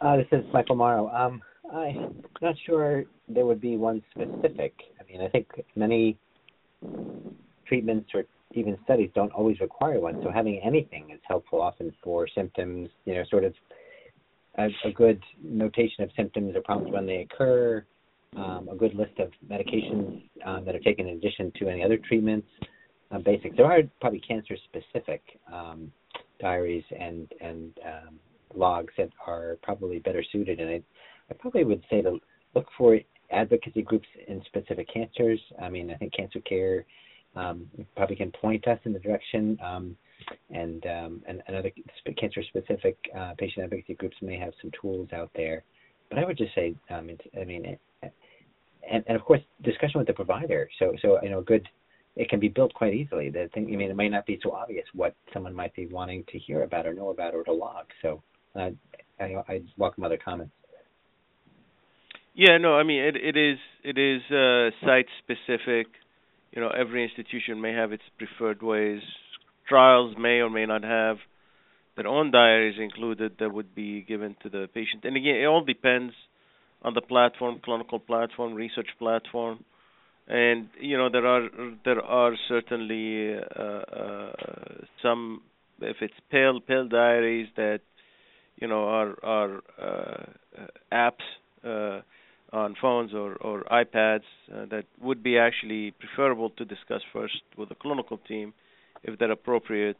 Uh, 0.00 0.18
this 0.18 0.26
is 0.32 0.44
Michael 0.52 0.76
Mauro. 0.76 1.08
Um, 1.08 1.40
I'm 1.72 2.22
not 2.42 2.54
sure 2.66 3.04
there 3.28 3.46
would 3.46 3.62
be 3.62 3.78
one 3.78 4.02
specific. 4.10 4.74
I 5.00 5.10
mean, 5.10 5.22
I 5.22 5.28
think 5.28 5.48
many 5.74 6.18
treatments 7.66 8.10
or 8.12 8.24
even 8.54 8.78
studies 8.84 9.10
don't 9.14 9.32
always 9.32 9.60
require 9.60 10.00
one, 10.00 10.20
so 10.22 10.30
having 10.30 10.60
anything 10.64 11.10
is 11.10 11.20
helpful 11.26 11.60
often 11.60 11.92
for 12.02 12.26
symptoms, 12.28 12.88
you 13.04 13.14
know, 13.14 13.24
sort 13.30 13.44
of 13.44 13.54
a, 14.56 14.68
a 14.84 14.92
good 14.92 15.22
notation 15.42 16.04
of 16.04 16.10
symptoms 16.16 16.54
or 16.56 16.62
problems 16.62 16.92
when 16.92 17.06
they 17.06 17.26
occur, 17.30 17.84
um, 18.36 18.68
a 18.70 18.76
good 18.76 18.94
list 18.94 19.18
of 19.18 19.30
medications 19.48 20.22
um, 20.44 20.64
that 20.64 20.74
are 20.74 20.80
taken 20.80 21.08
in 21.08 21.16
addition 21.16 21.52
to 21.58 21.68
any 21.68 21.82
other 21.82 21.98
treatments. 21.98 22.48
Uh, 23.10 23.18
basics. 23.18 23.56
There 23.56 23.66
are 23.66 23.82
probably 24.00 24.20
cancer 24.20 24.56
specific 24.64 25.22
um, 25.52 25.92
diaries 26.40 26.84
and 26.98 27.30
and 27.40 27.78
um, 27.84 28.18
logs 28.54 28.92
that 28.96 29.10
are 29.26 29.58
probably 29.62 29.98
better 29.98 30.24
suited, 30.32 30.58
and 30.58 30.70
I, 30.70 30.82
I 31.30 31.34
probably 31.34 31.64
would 31.64 31.82
say 31.90 32.00
to 32.02 32.18
look 32.54 32.66
for 32.76 32.98
advocacy 33.30 33.82
groups 33.82 34.08
in 34.26 34.42
specific 34.46 34.88
cancers. 34.92 35.40
I 35.60 35.68
mean, 35.68 35.90
I 35.90 35.96
think 35.96 36.14
Cancer 36.14 36.40
Care 36.40 36.86
um, 37.36 37.66
probably 37.96 38.16
can 38.16 38.30
point 38.32 38.66
us 38.68 38.78
in 38.84 38.92
the 38.92 38.98
direction. 38.98 39.58
Um, 39.64 39.96
and 40.50 40.86
um, 40.86 41.22
and, 41.26 41.42
and 41.46 41.56
other 41.56 41.70
cancer-specific 42.18 42.96
uh, 43.18 43.34
patient 43.36 43.64
advocacy 43.64 43.94
groups 43.94 44.16
may 44.22 44.38
have 44.38 44.52
some 44.60 44.70
tools 44.80 45.08
out 45.12 45.30
there. 45.34 45.64
But 46.08 46.18
I 46.18 46.24
would 46.24 46.38
just 46.38 46.54
say, 46.54 46.74
um, 46.90 47.10
I 47.38 47.44
mean, 47.44 47.76
and, 48.02 49.04
and 49.06 49.16
of 49.16 49.22
course, 49.24 49.40
discussion 49.62 49.98
with 49.98 50.06
the 50.06 50.12
provider. 50.12 50.68
So 50.78 50.94
so 51.02 51.18
you 51.22 51.30
know, 51.30 51.40
good. 51.40 51.68
It 52.16 52.28
can 52.28 52.38
be 52.38 52.48
built 52.48 52.72
quite 52.74 52.94
easily. 52.94 53.28
The 53.28 53.50
thing, 53.52 53.68
I 53.72 53.76
mean, 53.76 53.90
it 53.90 53.96
may 53.96 54.08
not 54.08 54.24
be 54.24 54.38
so 54.40 54.52
obvious 54.52 54.84
what 54.94 55.16
someone 55.32 55.52
might 55.52 55.74
be 55.74 55.86
wanting 55.86 56.22
to 56.28 56.38
hear 56.38 56.62
about 56.62 56.86
or 56.86 56.94
know 56.94 57.08
about 57.08 57.34
or 57.34 57.42
to 57.42 57.52
log. 57.52 57.86
So 58.02 58.22
uh, 58.54 58.70
I, 59.18 59.34
I 59.48 59.62
welcome 59.78 60.04
other 60.04 60.16
comments. 60.24 60.52
Yeah, 62.34 62.58
no, 62.58 62.74
I 62.74 62.84
mean 62.84 63.02
it. 63.02 63.16
It 63.16 63.36
is 63.36 63.58
it 63.82 63.98
is 63.98 64.22
uh, 64.30 64.70
site 64.86 65.06
specific. 65.22 65.88
You 66.54 66.62
know, 66.62 66.68
every 66.68 67.02
institution 67.02 67.60
may 67.60 67.72
have 67.72 67.92
its 67.92 68.04
preferred 68.16 68.62
ways. 68.62 69.02
Trials 69.68 70.14
may 70.18 70.40
or 70.40 70.50
may 70.50 70.66
not 70.66 70.84
have 70.84 71.16
their 71.96 72.06
own 72.06 72.30
diaries 72.30 72.76
included 72.78 73.32
that 73.38 73.52
would 73.52 73.74
be 73.74 74.02
given 74.02 74.36
to 74.42 74.48
the 74.48 74.68
patient. 74.72 75.04
And 75.04 75.16
again, 75.16 75.36
it 75.36 75.46
all 75.46 75.64
depends 75.64 76.14
on 76.82 76.94
the 76.94 77.00
platform, 77.00 77.60
clinical 77.64 77.98
platform, 77.98 78.54
research 78.54 78.88
platform, 78.98 79.64
and 80.28 80.68
you 80.80 80.96
know 80.96 81.08
there 81.10 81.26
are 81.26 81.48
there 81.84 82.02
are 82.02 82.32
certainly 82.48 83.34
uh, 83.34 83.62
uh, 83.62 84.32
some 85.02 85.42
if 85.80 85.96
it's 86.00 86.14
pill 86.30 86.60
pill 86.60 86.88
diaries 86.88 87.48
that 87.56 87.80
you 88.56 88.68
know 88.68 88.84
are 88.84 89.14
are 89.22 89.62
uh, 89.80 90.24
apps 90.92 91.26
uh, 91.64 92.00
on 92.54 92.76
phones 92.80 93.12
or, 93.12 93.34
or 93.36 93.64
iPads 93.64 94.22
uh, 94.52 94.66
that 94.70 94.84
would 95.00 95.22
be 95.22 95.38
actually 95.38 95.92
preferable 95.92 96.50
to 96.50 96.64
discuss 96.64 97.02
first 97.12 97.42
with 97.56 97.68
the 97.68 97.74
clinical 97.74 98.18
team 98.28 98.54
if 99.02 99.18
they're 99.18 99.32
appropriate. 99.32 99.96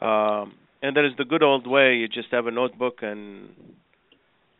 Um, 0.00 0.54
and 0.82 0.96
there 0.96 1.06
is 1.06 1.12
the 1.18 1.24
good 1.24 1.42
old 1.42 1.66
way 1.66 1.94
you 1.96 2.08
just 2.08 2.28
have 2.32 2.46
a 2.46 2.50
notebook 2.50 2.98
and 3.02 3.50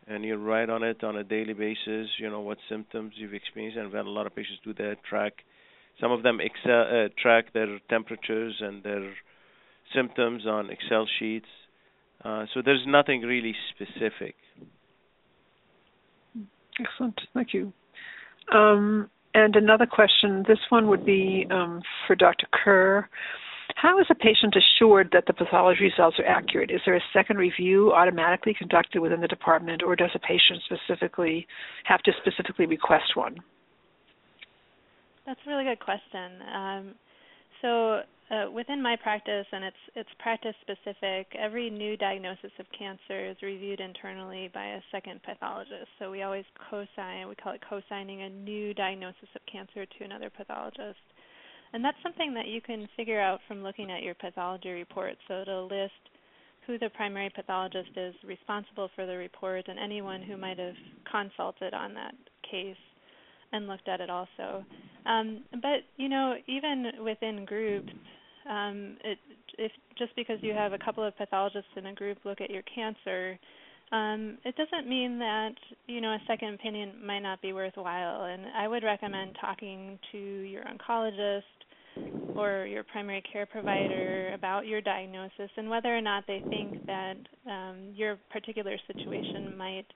and 0.09 0.25
you 0.25 0.37
write 0.37 0.69
on 0.69 0.83
it 0.83 1.05
on 1.05 1.17
a 1.17 1.23
daily 1.23 1.55
basis, 1.55 2.09
you 2.19 2.29
know, 2.29 2.41
what 2.41 2.59
symptoms 2.69 3.13
you've 3.17 3.35
experienced. 3.35 3.79
And 3.79 3.87
we've 3.87 3.97
had 3.97 4.07
a 4.07 4.11
lot 4.11 4.27
of 4.27 4.35
patients 4.35 4.59
do 4.65 4.75
that, 4.75 4.97
track. 5.09 5.33
Some 6.01 6.11
of 6.11 6.25
them 6.25 6.41
excel, 6.41 6.83
uh, 6.83 7.09
track 7.17 7.53
their 7.53 7.79
temperatures 7.89 8.57
and 8.61 8.83
their 8.83 9.13
symptoms 9.95 10.45
on 10.47 10.71
Excel 10.71 11.07
sheets. 11.19 11.47
Uh, 12.25 12.47
so 12.53 12.63
there's 12.65 12.85
nothing 12.87 13.23
really 13.23 13.55
specific. 13.75 14.35
Excellent. 16.81 17.21
Thank 17.35 17.53
you. 17.53 17.73
Um, 18.53 19.11
and 19.35 19.57
another 19.57 19.87
question. 19.87 20.45
This 20.47 20.59
one 20.69 20.89
would 20.89 21.05
be 21.05 21.47
um, 21.51 21.81
for 22.07 22.15
Dr. 22.15 22.47
Kerr. 22.53 23.09
How 23.77 23.99
is 23.99 24.07
a 24.11 24.15
patient 24.15 24.55
assured 24.55 25.09
that 25.13 25.25
the 25.27 25.33
pathology 25.33 25.85
results 25.85 26.19
are 26.19 26.27
accurate? 26.27 26.71
Is 26.71 26.81
there 26.85 26.97
a 26.97 27.01
second 27.13 27.39
review 27.39 27.93
automatically 27.93 28.55
conducted 28.57 29.01
within 29.01 29.21
the 29.21 29.29
department, 29.29 29.83
or 29.83 29.97
does 29.97 30.11
a 30.15 30.19
patient 30.19 30.61
specifically 30.67 31.47
have 31.85 32.03
to 32.03 32.13
specifically 32.21 32.67
request 32.67 33.17
one? 33.17 33.37
That's 35.25 35.41
a 35.47 35.51
really 35.51 35.65
good 35.65 35.81
question. 35.81 36.43
Um, 36.55 36.95
so 37.63 38.03
uh, 38.31 38.51
within 38.51 38.83
my 38.83 38.97
practice, 38.97 39.47
and 39.53 39.65
it's 39.65 39.77
it's 39.95 40.09
practice 40.19 40.55
specific, 40.63 41.27
every 41.39 41.71
new 41.71 41.97
diagnosis 41.97 42.51
of 42.59 42.67
cancer 42.77 43.31
is 43.31 43.37
reviewed 43.43 43.81
internally 43.81 44.51
by 44.53 44.65
a 44.65 44.81
second 44.91 45.23
pathologist. 45.23 45.89
So 45.99 46.11
we 46.11 46.23
always 46.23 46.45
co-sign, 46.71 47.29
we 47.29 47.35
call 47.35 47.53
it 47.53 47.63
co-signing 47.69 48.23
a 48.23 48.31
new 48.31 48.75
diagnosis 48.75 49.29
of 49.35 49.43
cancer 49.51 49.87
to 49.87 50.05
another 50.05 50.31
pathologist. 50.31 51.01
And 51.73 51.85
that's 51.85 51.97
something 52.03 52.35
that 52.35 52.47
you 52.47 52.61
can 52.61 52.89
figure 52.97 53.21
out 53.21 53.41
from 53.49 53.63
looking 53.63 53.91
at 53.91 54.03
your 54.03 54.15
pathology 54.15 54.71
report. 54.71 55.15
So 55.29 55.41
it'll 55.41 55.69
list 55.69 55.93
who 56.67 56.79
the 56.79 56.91
primary 56.91 57.31
pathologist 57.35 57.91
is 57.97 58.15
responsible 58.25 58.89
for 58.95 59.07
the 59.07 59.17
report 59.17 59.69
and 59.69 59.79
anyone 59.79 60.23
who 60.23 60.37
might 60.37 60.59
have 60.59 60.75
consulted 61.11 61.75
on 61.75 61.95
that 61.95 62.15
case 62.49 62.77
and 63.53 63.67
looked 63.69 63.89
at 63.89 64.01
it 64.01 64.11
also. 64.11 64.65
Um, 65.07 65.43
but 65.53 65.83
you 65.97 66.09
know, 66.09 66.35
even 66.47 66.93
within 67.05 67.45
groups, 67.45 67.93
um, 68.49 68.97
it, 69.05 69.19
if 69.59 69.73
just 69.99 70.15
because 70.17 70.39
you 70.43 70.53
have 70.53 70.73
a 70.73 70.79
couple 70.79 71.05
of 71.05 71.17
pathologists 71.17 71.71
in 71.77 71.87
a 71.87 71.95
group 71.95 72.19
look 72.25 72.41
at 72.41 72.51
your 72.51 72.63
cancer, 72.75 73.39
um, 73.91 74.39
it 74.45 74.57
doesn't 74.57 74.89
mean 74.89 75.19
that 75.19 75.55
you 75.87 76.01
know 76.01 76.13
a 76.13 76.23
second 76.27 76.55
opinion 76.55 76.93
might 77.05 77.21
not 77.21 77.43
be 77.43 77.53
worthwhile. 77.53 78.25
And 78.25 78.47
I 78.57 78.69
would 78.69 78.83
recommend 78.83 79.37
talking 79.41 79.99
to 80.13 80.19
your 80.19 80.65
oncologist 80.65 81.43
or 82.37 82.67
your 82.67 82.85
primary 82.85 83.23
care 83.31 83.45
provider 83.45 84.33
about 84.33 84.67
your 84.67 84.81
diagnosis 84.81 85.51
and 85.57 85.69
whether 85.69 85.95
or 85.95 86.01
not 86.01 86.25
they 86.27 86.43
think 86.49 86.75
that 86.87 87.17
um, 87.47 87.93
your 87.95 88.19
particular 88.31 88.77
situation 88.87 89.57
might 89.57 89.87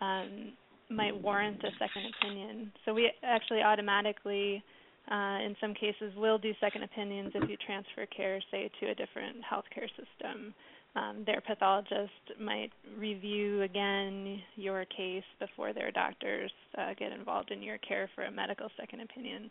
um, 0.00 0.52
might 0.90 1.16
warrant 1.20 1.62
a 1.62 1.70
second 1.78 2.12
opinion. 2.18 2.72
So 2.84 2.94
we 2.94 3.10
actually 3.22 3.60
automatically 3.60 4.62
uh, 5.10 5.38
in 5.40 5.56
some 5.60 5.72
cases, 5.72 6.12
will 6.16 6.38
do 6.38 6.52
second 6.60 6.82
opinions 6.82 7.32
if 7.34 7.48
you 7.48 7.56
transfer 7.64 8.04
care, 8.14 8.40
say, 8.50 8.70
to 8.80 8.90
a 8.90 8.94
different 8.94 9.36
healthcare 9.50 9.88
system. 9.88 10.54
Um, 10.96 11.22
their 11.24 11.40
pathologist 11.40 12.12
might 12.40 12.70
review 12.96 13.62
again 13.62 14.40
your 14.56 14.84
case 14.84 15.24
before 15.38 15.72
their 15.72 15.90
doctors 15.90 16.50
uh, 16.76 16.92
get 16.98 17.12
involved 17.12 17.50
in 17.50 17.62
your 17.62 17.78
care 17.78 18.10
for 18.14 18.24
a 18.24 18.30
medical 18.30 18.68
second 18.78 19.00
opinion. 19.00 19.50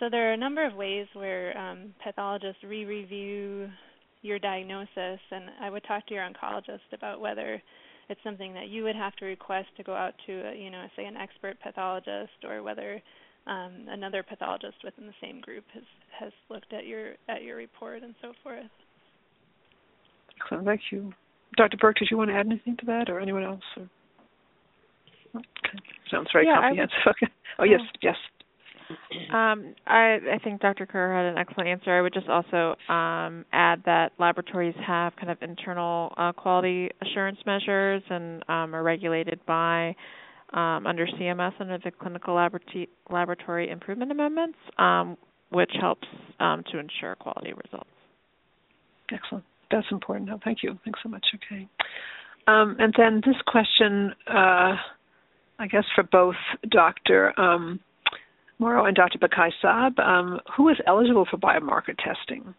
So 0.00 0.08
there 0.10 0.30
are 0.30 0.32
a 0.32 0.36
number 0.36 0.66
of 0.66 0.74
ways 0.74 1.06
where 1.12 1.56
um, 1.56 1.94
pathologists 2.02 2.62
re-review 2.64 3.68
your 4.22 4.38
diagnosis, 4.38 5.20
and 5.30 5.44
I 5.60 5.70
would 5.70 5.84
talk 5.84 6.06
to 6.08 6.14
your 6.14 6.28
oncologist 6.28 6.92
about 6.92 7.20
whether 7.20 7.62
it's 8.08 8.20
something 8.24 8.54
that 8.54 8.68
you 8.68 8.84
would 8.84 8.96
have 8.96 9.14
to 9.16 9.26
request 9.26 9.68
to 9.76 9.82
go 9.82 9.94
out 9.94 10.14
to, 10.26 10.32
a, 10.32 10.54
you 10.54 10.70
know, 10.70 10.84
say 10.96 11.04
an 11.04 11.16
expert 11.16 11.56
pathologist, 11.62 12.44
or 12.44 12.62
whether 12.62 13.02
um, 13.46 13.86
another 13.88 14.22
pathologist 14.22 14.76
within 14.84 15.06
the 15.06 15.14
same 15.20 15.40
group 15.40 15.64
has 15.74 15.82
has 16.18 16.32
looked 16.50 16.72
at 16.72 16.86
your 16.86 17.12
at 17.28 17.42
your 17.42 17.56
report 17.56 18.02
and 18.02 18.14
so 18.22 18.32
forth. 18.42 18.64
Excellent, 20.40 20.64
thank 20.66 20.80
you, 20.90 21.12
Dr. 21.56 21.76
Burke. 21.76 21.96
Did 21.98 22.08
you 22.10 22.16
want 22.16 22.30
to 22.30 22.36
add 22.36 22.46
anything 22.46 22.76
to 22.78 22.86
that, 22.86 23.08
or 23.08 23.20
anyone 23.20 23.44
else? 23.44 23.62
Or? 23.76 23.88
Okay, 25.36 25.78
sounds 26.10 26.28
very 26.32 26.46
yeah, 26.46 26.60
comprehensive. 26.60 26.96
Would, 27.06 27.16
okay. 27.22 27.32
Oh 27.58 27.64
yes, 27.64 27.80
yes. 28.02 28.16
Um, 29.32 29.74
I, 29.86 30.18
I 30.34 30.38
think 30.42 30.60
Dr. 30.60 30.86
Kerr 30.86 31.14
had 31.14 31.26
an 31.26 31.38
excellent 31.38 31.68
answer. 31.68 31.96
I 31.96 32.00
would 32.00 32.14
just 32.14 32.28
also 32.28 32.74
um, 32.92 33.44
add 33.52 33.82
that 33.84 34.12
laboratories 34.18 34.74
have 34.86 35.14
kind 35.16 35.30
of 35.30 35.38
internal 35.42 36.12
uh, 36.16 36.32
quality 36.32 36.90
assurance 37.02 37.38
measures 37.44 38.02
and 38.08 38.42
um, 38.48 38.74
are 38.74 38.82
regulated 38.82 39.40
by 39.46 39.94
um, 40.52 40.86
under 40.86 41.06
CMS 41.06 41.52
under 41.60 41.78
the 41.78 41.90
Clinical 41.90 42.34
Laboratory, 42.34 42.88
Laboratory 43.10 43.70
Improvement 43.70 44.10
Amendments, 44.10 44.58
um, 44.78 45.16
which 45.50 45.72
helps 45.78 46.08
um, 46.40 46.64
to 46.72 46.78
ensure 46.78 47.14
quality 47.16 47.52
results. 47.52 47.90
Excellent. 49.12 49.44
That's 49.70 49.86
important. 49.90 50.30
Oh, 50.30 50.40
thank 50.42 50.62
you. 50.62 50.78
Thanks 50.84 51.00
so 51.02 51.10
much. 51.10 51.26
Okay. 51.34 51.68
And 52.46 52.94
then 52.96 53.20
this 53.26 53.36
question, 53.46 54.14
uh, 54.26 54.74
I 55.58 55.66
guess 55.70 55.84
for 55.94 56.04
both 56.04 56.36
Dr. 56.70 57.38
Um, 57.38 57.80
Mauro 58.58 58.84
and 58.84 58.96
Dr. 58.96 59.18
Bakai 59.18 59.50
Saab, 59.62 59.98
um, 60.00 60.40
who 60.56 60.68
is 60.68 60.76
eligible 60.86 61.26
for 61.30 61.36
biomarker 61.36 61.96
testing? 61.96 62.54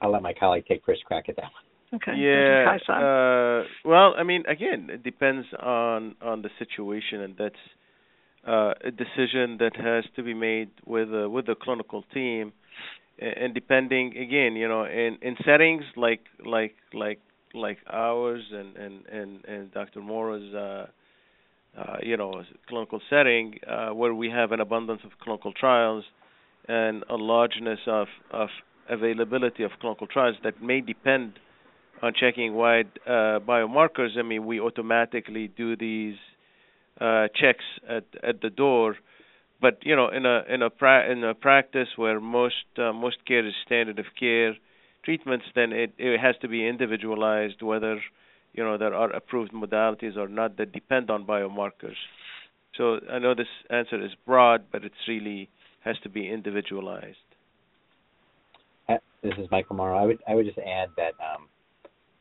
I'll 0.00 0.12
let 0.12 0.22
my 0.22 0.32
colleague 0.32 0.64
take 0.66 0.84
first 0.84 1.04
crack 1.04 1.28
at 1.28 1.36
that 1.36 1.42
one. 1.42 1.62
Okay. 1.94 2.12
Yeah. 2.16 2.78
Uh, 2.88 3.64
well, 3.84 4.14
I 4.16 4.22
mean, 4.22 4.44
again, 4.46 4.88
it 4.90 5.02
depends 5.02 5.46
on 5.60 6.14
on 6.22 6.40
the 6.42 6.48
situation, 6.58 7.20
and 7.20 7.34
that's 7.36 7.54
uh, 8.46 8.72
a 8.84 8.90
decision 8.90 9.58
that 9.58 9.72
has 9.76 10.04
to 10.16 10.22
be 10.22 10.32
made 10.32 10.70
with 10.86 11.08
uh, 11.12 11.28
with 11.28 11.46
the 11.46 11.54
clinical 11.54 12.02
team, 12.14 12.52
and 13.18 13.52
depending 13.52 14.16
again, 14.16 14.56
you 14.56 14.68
know, 14.68 14.84
in 14.84 15.18
in 15.20 15.36
settings 15.44 15.84
like 15.96 16.20
like 16.46 16.76
like 16.94 17.20
like 17.52 17.78
ours 17.92 18.42
and 18.52 18.76
and 18.76 19.06
and 19.06 19.44
and 19.44 19.72
Dr. 19.72 20.00
Mauro's. 20.00 20.88
Uh, 21.76 21.96
you 22.02 22.16
know, 22.16 22.42
clinical 22.68 23.00
setting 23.08 23.58
uh, 23.66 23.90
where 23.90 24.12
we 24.14 24.28
have 24.28 24.52
an 24.52 24.60
abundance 24.60 25.00
of 25.04 25.10
clinical 25.22 25.52
trials 25.52 26.04
and 26.68 27.02
a 27.08 27.14
largeness 27.16 27.78
of, 27.86 28.08
of 28.30 28.48
availability 28.90 29.62
of 29.62 29.70
clinical 29.80 30.06
trials 30.06 30.36
that 30.44 30.62
may 30.62 30.82
depend 30.82 31.38
on 32.02 32.12
checking 32.18 32.54
wide 32.54 32.90
uh, 33.06 33.38
biomarkers, 33.38 34.18
I 34.18 34.22
mean, 34.22 34.44
we 34.44 34.60
automatically 34.60 35.48
do 35.56 35.76
these 35.76 36.16
uh, 37.00 37.28
checks 37.34 37.64
at 37.88 38.04
at 38.22 38.42
the 38.42 38.50
door. 38.50 38.96
But 39.60 39.78
you 39.82 39.94
know, 39.94 40.08
in 40.08 40.26
a 40.26 40.42
in 40.48 40.62
a 40.62 40.70
pra- 40.70 41.10
in 41.10 41.22
a 41.22 41.34
practice 41.34 41.88
where 41.96 42.20
most 42.20 42.66
uh, 42.76 42.92
most 42.92 43.24
care 43.24 43.46
is 43.46 43.54
standard 43.64 43.98
of 44.00 44.06
care 44.18 44.56
treatments, 45.04 45.46
then 45.54 45.72
it 45.72 45.94
it 45.96 46.20
has 46.20 46.34
to 46.42 46.48
be 46.48 46.66
individualized. 46.66 47.62
Whether 47.62 48.00
you 48.52 48.62
know 48.62 48.76
there 48.78 48.94
are 48.94 49.10
approved 49.10 49.52
modalities 49.52 50.16
or 50.16 50.28
not 50.28 50.56
that 50.58 50.72
depend 50.72 51.10
on 51.10 51.24
biomarkers. 51.24 51.96
So 52.76 53.00
I 53.10 53.18
know 53.18 53.34
this 53.34 53.46
answer 53.70 54.02
is 54.02 54.12
broad, 54.26 54.64
but 54.72 54.84
it's 54.84 54.94
really 55.06 55.48
has 55.80 55.96
to 56.04 56.08
be 56.08 56.28
individualized. 56.28 57.18
uh, 58.88 58.96
this 59.22 59.34
is 59.38 59.46
Michael 59.50 59.76
Mauro. 59.76 59.98
I 59.98 60.06
would 60.06 60.18
I 60.28 60.34
would 60.34 60.46
just 60.46 60.58
add 60.58 60.88
that 60.96 61.12
um, 61.20 61.48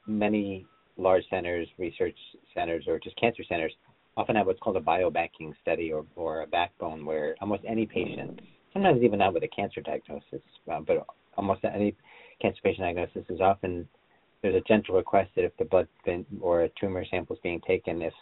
many 0.07 0.65
large 0.97 1.23
centers, 1.29 1.67
research 1.77 2.17
centers, 2.53 2.85
or 2.87 2.99
just 2.99 3.15
cancer 3.17 3.43
centers 3.47 3.73
often 4.17 4.35
have 4.35 4.45
what's 4.45 4.59
called 4.59 4.77
a 4.77 4.81
biobanking 4.81 5.53
study 5.61 5.91
or, 5.91 6.05
or 6.15 6.41
a 6.41 6.47
backbone 6.47 7.05
where 7.05 7.35
almost 7.41 7.63
any 7.67 7.85
patient, 7.85 8.41
sometimes 8.73 9.01
even 9.01 9.19
not 9.19 9.33
with 9.33 9.43
a 9.43 9.47
cancer 9.47 9.81
diagnosis, 9.81 10.41
uh, 10.71 10.79
but 10.85 11.05
almost 11.37 11.61
any 11.63 11.95
cancer 12.41 12.59
patient 12.63 12.85
diagnosis 12.85 13.23
is 13.29 13.39
often 13.39 13.87
there's 14.41 14.55
a 14.55 14.61
gentle 14.61 14.95
request 14.95 15.31
that 15.35 15.45
if 15.45 15.55
the 15.57 15.65
blood 15.65 15.87
or 16.39 16.63
a 16.63 16.69
tumor 16.79 17.05
sample 17.09 17.35
is 17.35 17.41
being 17.41 17.61
taken, 17.67 18.01
if 18.01 18.13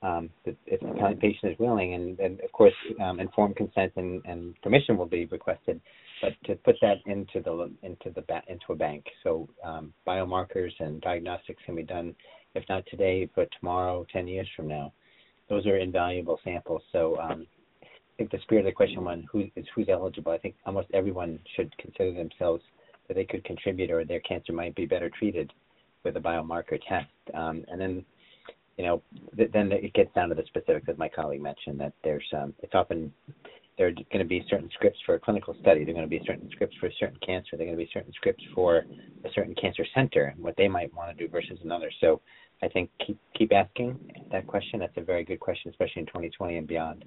um, 0.00 0.30
if 0.44 0.80
the 0.80 1.16
patient 1.20 1.52
is 1.52 1.58
willing, 1.58 1.94
and, 1.94 2.20
and 2.20 2.40
of 2.40 2.52
course 2.52 2.74
um, 3.02 3.18
informed 3.18 3.56
consent 3.56 3.92
and, 3.96 4.24
and, 4.26 4.54
permission 4.62 4.96
will 4.96 5.06
be 5.06 5.24
requested, 5.24 5.80
but 6.22 6.34
to 6.44 6.54
put 6.54 6.76
that 6.80 6.98
into 7.06 7.40
the 7.42 7.68
into 7.82 8.10
the 8.14 8.22
into 8.46 8.66
a 8.70 8.76
bank. 8.76 9.04
So 9.24 9.48
um, 9.64 9.92
biomarkers 10.06 10.70
and 10.78 11.00
diagnostics 11.00 11.60
can 11.66 11.74
be 11.74 11.82
done, 11.82 12.14
if 12.54 12.62
not 12.68 12.84
today, 12.86 13.28
but 13.34 13.48
tomorrow, 13.58 14.06
ten 14.12 14.28
years 14.28 14.46
from 14.54 14.68
now 14.68 14.92
those 15.48 15.66
are 15.66 15.78
invaluable 15.78 16.38
samples. 16.44 16.82
So 16.92 17.18
um, 17.18 17.46
I 17.82 17.86
think 18.16 18.30
the 18.30 18.38
spirit 18.42 18.60
of 18.60 18.66
the 18.66 18.72
question 18.72 19.04
one 19.04 19.26
who 19.30 19.44
is 19.56 19.64
who's 19.74 19.88
eligible. 19.88 20.32
I 20.32 20.38
think 20.38 20.54
almost 20.66 20.88
everyone 20.92 21.38
should 21.56 21.76
consider 21.78 22.12
themselves 22.12 22.62
that 23.08 23.14
they 23.14 23.24
could 23.24 23.44
contribute 23.44 23.90
or 23.90 24.04
their 24.04 24.20
cancer 24.20 24.52
might 24.52 24.74
be 24.74 24.86
better 24.86 25.10
treated 25.10 25.52
with 26.04 26.16
a 26.16 26.20
biomarker 26.20 26.78
test. 26.88 27.10
Um, 27.34 27.64
and 27.68 27.80
then 27.80 28.04
you 28.76 28.84
know 28.84 29.02
th- 29.36 29.50
then 29.52 29.72
it 29.72 29.92
gets 29.94 30.12
down 30.14 30.28
to 30.28 30.34
the 30.34 30.44
specifics 30.46 30.88
as 30.88 30.98
my 30.98 31.08
colleague 31.08 31.42
mentioned 31.42 31.80
that 31.80 31.92
there's 32.04 32.24
um, 32.36 32.54
it's 32.62 32.74
often 32.74 33.12
there 33.76 33.86
are 33.86 33.92
going 33.92 34.18
to 34.18 34.24
be 34.24 34.44
certain 34.50 34.68
scripts 34.74 34.98
for 35.06 35.14
a 35.14 35.20
clinical 35.20 35.54
study. 35.60 35.84
There 35.84 35.94
are 35.94 35.98
going 35.98 36.10
to 36.10 36.18
be 36.18 36.20
certain 36.26 36.50
scripts 36.50 36.76
for 36.80 36.86
a 36.86 36.92
certain 36.98 37.18
cancer. 37.24 37.56
There 37.56 37.62
are 37.62 37.70
going 37.70 37.78
to 37.78 37.84
be 37.84 37.90
certain 37.94 38.12
scripts 38.12 38.42
for 38.52 38.78
a 39.24 39.28
certain 39.34 39.54
cancer 39.54 39.86
center 39.94 40.24
and 40.34 40.42
what 40.42 40.56
they 40.56 40.66
might 40.66 40.92
want 40.94 41.16
to 41.16 41.24
do 41.24 41.30
versus 41.30 41.58
another. 41.62 41.90
So 42.00 42.20
I 42.60 42.68
think 42.68 42.90
keep 43.06 43.18
keep 43.34 43.52
asking 43.52 43.98
that 44.32 44.46
question. 44.48 44.80
That's 44.80 44.96
a 44.96 45.02
very 45.02 45.24
good 45.24 45.38
question, 45.38 45.70
especially 45.70 46.00
in 46.00 46.06
2020 46.06 46.56
and 46.56 46.66
beyond. 46.66 47.04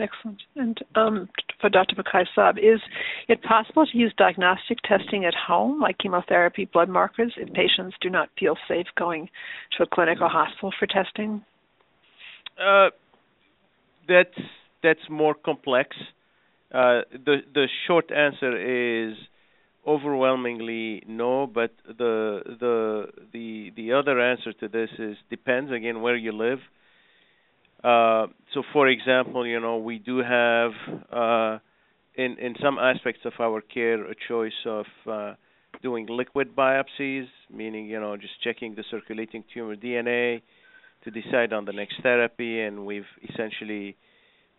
Excellent. 0.00 0.42
And 0.56 0.78
um, 0.96 1.28
for 1.60 1.70
Dr. 1.70 1.94
Bekaii-Saab, 1.94 2.58
is 2.58 2.80
it 3.28 3.42
possible 3.42 3.86
to 3.86 3.96
use 3.96 4.12
diagnostic 4.16 4.78
testing 4.82 5.24
at 5.24 5.34
home, 5.34 5.80
like 5.80 5.98
chemotherapy 5.98 6.64
blood 6.64 6.88
markers, 6.88 7.32
if 7.36 7.52
patients 7.52 7.96
do 8.00 8.10
not 8.10 8.28
feel 8.38 8.56
safe 8.66 8.86
going 8.98 9.28
to 9.76 9.84
a 9.84 9.86
clinic 9.86 10.20
or 10.20 10.28
hospital 10.28 10.72
for 10.78 10.86
testing? 10.86 11.44
Uh, 12.60 12.90
that's 14.08 14.38
that's 14.82 15.08
more 15.08 15.34
complex. 15.34 15.96
Uh, 16.72 17.02
the 17.12 17.38
the 17.54 17.68
short 17.86 18.10
answer 18.10 19.10
is 19.10 19.16
overwhelmingly 19.86 21.02
no, 21.06 21.46
but 21.46 21.72
the 21.86 22.42
the 22.60 23.06
the 23.32 23.70
the 23.76 23.92
other 23.92 24.20
answer 24.20 24.52
to 24.52 24.68
this 24.68 24.90
is 24.98 25.16
depends 25.30 25.70
again 25.70 26.00
where 26.00 26.16
you 26.16 26.32
live. 26.32 26.58
Uh, 27.84 28.28
so, 28.54 28.62
for 28.72 28.88
example, 28.88 29.46
you 29.46 29.60
know 29.60 29.76
we 29.76 29.98
do 29.98 30.18
have 30.18 30.72
uh, 31.12 31.58
in 32.14 32.38
in 32.38 32.54
some 32.62 32.78
aspects 32.78 33.20
of 33.26 33.34
our 33.38 33.60
care 33.60 34.02
a 34.10 34.14
choice 34.26 34.60
of 34.64 34.86
uh, 35.10 35.34
doing 35.82 36.06
liquid 36.08 36.56
biopsies, 36.56 37.26
meaning 37.52 37.86
you 37.86 38.00
know 38.00 38.16
just 38.16 38.40
checking 38.42 38.74
the 38.74 38.84
circulating 38.90 39.44
tumor 39.52 39.76
DNA 39.76 40.40
to 41.04 41.10
decide 41.10 41.52
on 41.52 41.66
the 41.66 41.72
next 41.72 41.96
therapy, 42.02 42.62
and 42.62 42.86
we've 42.86 43.12
essentially 43.28 43.96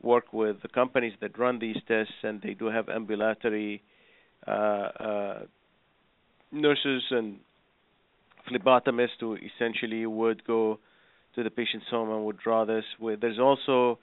worked 0.04 0.32
with 0.32 0.62
the 0.62 0.68
companies 0.68 1.14
that 1.20 1.40
run 1.40 1.58
these 1.58 1.78
tests, 1.88 2.14
and 2.22 2.44
they 2.44 2.54
do 2.54 2.68
have 2.68 2.90
ambulatory 2.90 3.82
uh, 4.48 4.52
uh, 4.52 5.40
nurses 6.52 7.02
and 7.10 7.38
phlebotomists 8.48 9.20
who 9.20 9.36
essentially 9.36 10.06
would 10.06 10.46
go 10.46 10.78
to 11.36 11.44
the 11.44 11.50
patient's 11.50 11.88
home 11.90 12.10
and 12.12 12.26
would 12.26 12.38
draw 12.38 12.66
this. 12.66 12.84
There's 13.00 13.40
also, 13.40 14.00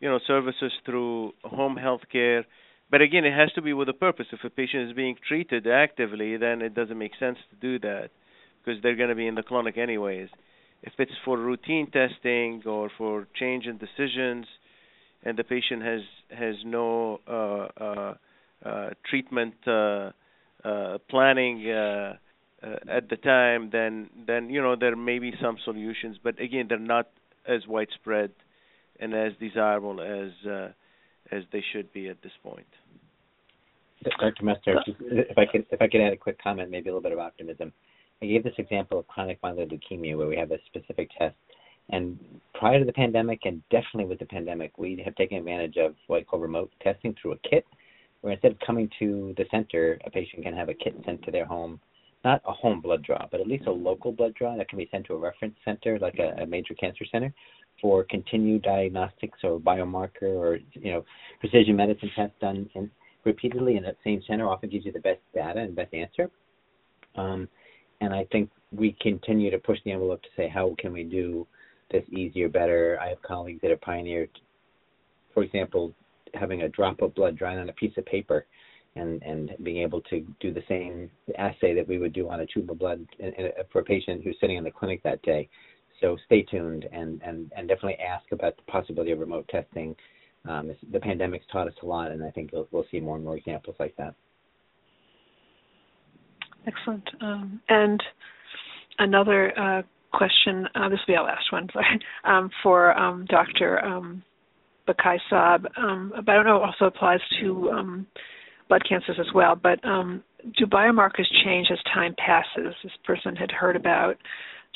you 0.00 0.08
know, 0.08 0.18
services 0.26 0.72
through 0.84 1.32
home 1.44 1.76
health 1.76 2.02
care. 2.10 2.44
But 2.90 3.02
again, 3.02 3.24
it 3.24 3.34
has 3.34 3.52
to 3.54 3.62
be 3.62 3.72
with 3.72 3.88
a 3.88 3.92
purpose. 3.92 4.26
If 4.32 4.44
a 4.44 4.50
patient 4.50 4.88
is 4.88 4.94
being 4.94 5.16
treated 5.26 5.66
actively, 5.66 6.36
then 6.36 6.62
it 6.62 6.74
doesn't 6.74 6.98
make 6.98 7.12
sense 7.18 7.38
to 7.50 7.56
do 7.56 7.78
that 7.80 8.10
because 8.64 8.80
they're 8.82 8.96
going 8.96 9.08
to 9.08 9.14
be 9.14 9.26
in 9.26 9.34
the 9.34 9.42
clinic 9.42 9.76
anyways. 9.76 10.28
If 10.82 10.92
it's 10.98 11.12
for 11.24 11.36
routine 11.38 11.90
testing 11.90 12.62
or 12.64 12.90
for 12.96 13.26
change 13.34 13.66
in 13.66 13.78
decisions, 13.78 14.46
and 15.24 15.36
the 15.36 15.44
patient 15.44 15.82
has 15.82 16.00
has 16.30 16.54
no 16.64 17.20
uh, 17.26 17.82
uh, 17.82 18.14
uh, 18.64 18.90
treatment 19.08 19.54
uh, 19.66 20.10
uh, 20.64 20.98
planning 21.10 21.60
Uh, 22.62 22.76
at 22.90 23.08
the 23.10 23.16
time, 23.16 23.68
then 23.70 24.08
then 24.26 24.48
you 24.48 24.62
know 24.62 24.76
there 24.76 24.96
may 24.96 25.18
be 25.18 25.32
some 25.42 25.58
solutions, 25.64 26.16
but 26.22 26.40
again 26.40 26.66
they're 26.68 26.78
not 26.78 27.08
as 27.46 27.66
widespread 27.66 28.30
and 28.98 29.14
as 29.14 29.32
desirable 29.38 30.00
as 30.00 30.48
uh, 30.48 30.68
as 31.30 31.42
they 31.52 31.62
should 31.72 31.92
be 31.92 32.08
at 32.08 32.22
this 32.22 32.32
point. 32.42 32.66
Dr. 34.04 34.42
Messner, 34.42 34.80
if 34.86 35.36
I 35.36 35.44
could 35.46 35.66
if 35.70 35.82
I 35.82 35.88
could 35.88 36.00
add 36.00 36.12
a 36.12 36.16
quick 36.16 36.42
comment, 36.42 36.70
maybe 36.70 36.88
a 36.88 36.92
little 36.92 37.02
bit 37.02 37.12
of 37.12 37.18
optimism. 37.18 37.72
I 38.22 38.26
gave 38.26 38.44
this 38.44 38.54
example 38.56 38.98
of 38.98 39.06
chronic 39.08 39.40
myeloid 39.42 39.70
leukemia 39.70 40.16
where 40.16 40.26
we 40.26 40.36
have 40.36 40.50
a 40.50 40.58
specific 40.66 41.10
test. 41.18 41.34
And 41.90 42.18
prior 42.54 42.78
to 42.78 42.84
the 42.84 42.92
pandemic, 42.92 43.40
and 43.44 43.62
definitely 43.70 44.06
with 44.06 44.18
the 44.18 44.26
pandemic, 44.26 44.78
we 44.78 45.00
have 45.04 45.14
taken 45.14 45.38
advantage 45.38 45.76
of 45.76 45.94
what 46.06 46.20
we 46.20 46.24
call 46.24 46.40
remote 46.40 46.70
testing 46.82 47.14
through 47.20 47.32
a 47.32 47.48
kit 47.48 47.66
where 48.22 48.32
instead 48.32 48.52
of 48.52 48.58
coming 48.66 48.90
to 48.98 49.34
the 49.36 49.44
center, 49.50 49.98
a 50.04 50.10
patient 50.10 50.42
can 50.42 50.54
have 50.54 50.68
a 50.68 50.74
kit 50.74 50.94
sent 51.04 51.22
to 51.22 51.30
their 51.30 51.44
home, 51.44 51.78
not 52.26 52.42
a 52.44 52.52
home 52.52 52.80
blood 52.80 53.04
draw, 53.04 53.24
but 53.30 53.40
at 53.40 53.46
least 53.46 53.68
a 53.68 53.70
local 53.70 54.10
blood 54.10 54.34
draw 54.34 54.56
that 54.56 54.68
can 54.68 54.78
be 54.78 54.88
sent 54.90 55.06
to 55.06 55.14
a 55.14 55.16
reference 55.16 55.54
center, 55.64 55.96
like 56.00 56.18
a, 56.18 56.42
a 56.42 56.46
major 56.46 56.74
cancer 56.74 57.04
center, 57.12 57.32
for 57.80 58.02
continued 58.02 58.62
diagnostics 58.62 59.38
or 59.44 59.60
biomarker 59.60 60.34
or 60.42 60.58
you 60.72 60.90
know 60.92 61.04
precision 61.38 61.76
medicine 61.76 62.10
tests 62.16 62.34
done 62.40 62.68
in, 62.74 62.90
repeatedly 63.24 63.76
in 63.76 63.84
that 63.84 63.96
same 64.02 64.20
center 64.26 64.48
often 64.48 64.68
gives 64.68 64.84
you 64.84 64.90
the 64.90 64.98
best 64.98 65.20
data 65.34 65.60
and 65.60 65.76
best 65.76 65.94
answer. 65.94 66.28
Um, 67.14 67.48
and 68.00 68.12
I 68.12 68.24
think 68.32 68.50
we 68.72 68.96
continue 69.00 69.52
to 69.52 69.58
push 69.58 69.78
the 69.84 69.92
envelope 69.92 70.22
to 70.22 70.28
say 70.36 70.48
how 70.48 70.74
can 70.80 70.92
we 70.92 71.04
do 71.04 71.46
this 71.92 72.02
easier, 72.10 72.48
better. 72.48 72.98
I 73.00 73.10
have 73.10 73.22
colleagues 73.22 73.60
that 73.62 73.70
have 73.70 73.80
pioneered, 73.80 74.30
for 75.32 75.44
example, 75.44 75.92
having 76.34 76.62
a 76.62 76.68
drop 76.68 77.02
of 77.02 77.14
blood 77.14 77.38
drawn 77.38 77.58
on 77.58 77.68
a 77.68 77.72
piece 77.74 77.96
of 77.96 78.04
paper 78.04 78.46
and 78.96 79.22
and 79.22 79.52
being 79.62 79.78
able 79.78 80.00
to 80.02 80.26
do 80.40 80.52
the 80.52 80.62
same 80.68 81.10
assay 81.38 81.74
that 81.74 81.86
we 81.86 81.98
would 81.98 82.12
do 82.12 82.28
on 82.28 82.40
a 82.40 82.46
tube 82.46 82.70
of 82.70 82.78
blood 82.78 83.06
in, 83.18 83.32
in, 83.34 83.50
for 83.72 83.80
a 83.80 83.84
patient 83.84 84.22
who's 84.24 84.36
sitting 84.40 84.56
in 84.56 84.64
the 84.64 84.70
clinic 84.70 85.02
that 85.02 85.22
day. 85.22 85.48
So 86.00 86.16
stay 86.26 86.42
tuned 86.42 86.86
and 86.92 87.20
and 87.22 87.52
and 87.56 87.68
definitely 87.68 87.98
ask 87.98 88.30
about 88.32 88.56
the 88.56 88.62
possibility 88.70 89.12
of 89.12 89.20
remote 89.20 89.48
testing. 89.48 89.94
Um, 90.48 90.74
the 90.92 91.00
pandemic's 91.00 91.46
taught 91.50 91.66
us 91.66 91.74
a 91.82 91.86
lot, 91.86 92.12
and 92.12 92.22
I 92.22 92.30
think 92.30 92.50
we'll, 92.52 92.68
we'll 92.70 92.86
see 92.90 93.00
more 93.00 93.16
and 93.16 93.24
more 93.24 93.36
examples 93.36 93.76
like 93.80 93.96
that. 93.96 94.14
Excellent. 96.66 97.08
Um, 97.20 97.60
and 97.68 98.00
another 98.98 99.58
uh, 99.58 99.82
question. 100.12 100.68
Uh, 100.74 100.88
this 100.88 100.98
will 101.06 101.14
be 101.14 101.16
our 101.16 101.24
last 101.24 101.50
one. 101.50 101.68
Sorry, 101.72 102.00
um, 102.24 102.50
for 102.62 102.96
um, 102.98 103.26
Dr. 103.28 103.84
Um, 103.84 104.22
Bekaii-Saab, 104.88 105.66
um, 105.76 106.12
but 106.14 106.28
I 106.28 106.34
don't 106.34 106.46
know 106.46 106.56
it 106.56 106.62
also 106.62 106.84
applies 106.86 107.20
to 107.40 107.70
um, 107.70 108.06
blood 108.68 108.82
cancers 108.88 109.16
as 109.18 109.32
well. 109.34 109.54
But 109.54 109.84
um, 109.84 110.22
do 110.56 110.66
biomarkers 110.66 111.26
change 111.44 111.68
as 111.70 111.78
time 111.92 112.14
passes? 112.18 112.74
This 112.82 112.92
person 113.04 113.36
had 113.36 113.50
heard 113.50 113.76
about 113.76 114.16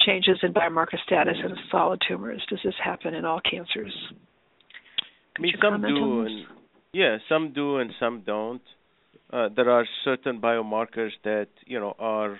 changes 0.06 0.38
in 0.42 0.52
biomarker 0.52 0.98
status 1.04 1.36
in 1.44 1.54
solid 1.70 2.00
tumors. 2.06 2.42
Does 2.48 2.60
this 2.64 2.74
happen 2.82 3.14
in 3.14 3.24
all 3.24 3.40
cancers? 3.48 3.94
I 5.36 5.42
mean, 5.42 5.54
some 5.60 5.80
do, 5.82 6.20
and 6.22 6.46
yeah, 6.92 7.18
some 7.28 7.52
do, 7.52 7.78
and 7.78 7.90
some 8.00 8.22
don't. 8.26 8.62
Uh, 9.32 9.48
there 9.54 9.70
are 9.70 9.86
certain 10.04 10.40
biomarkers 10.40 11.10
that 11.24 11.48
you 11.66 11.78
know 11.78 11.94
are 11.98 12.38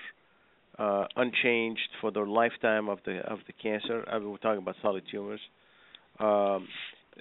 uh, 0.78 1.05
unchanged 1.16 1.88
for 2.01 2.11
the 2.11 2.20
lifetime 2.20 2.88
of 2.88 2.98
the 3.05 3.18
of 3.20 3.38
the 3.46 3.53
cancer. 3.53 4.05
I 4.11 4.18
mean, 4.18 4.30
we're 4.30 4.38
talking 4.38 4.62
about 4.62 4.76
solid 4.82 5.05
tumors. 5.11 5.40
Um, 6.18 6.66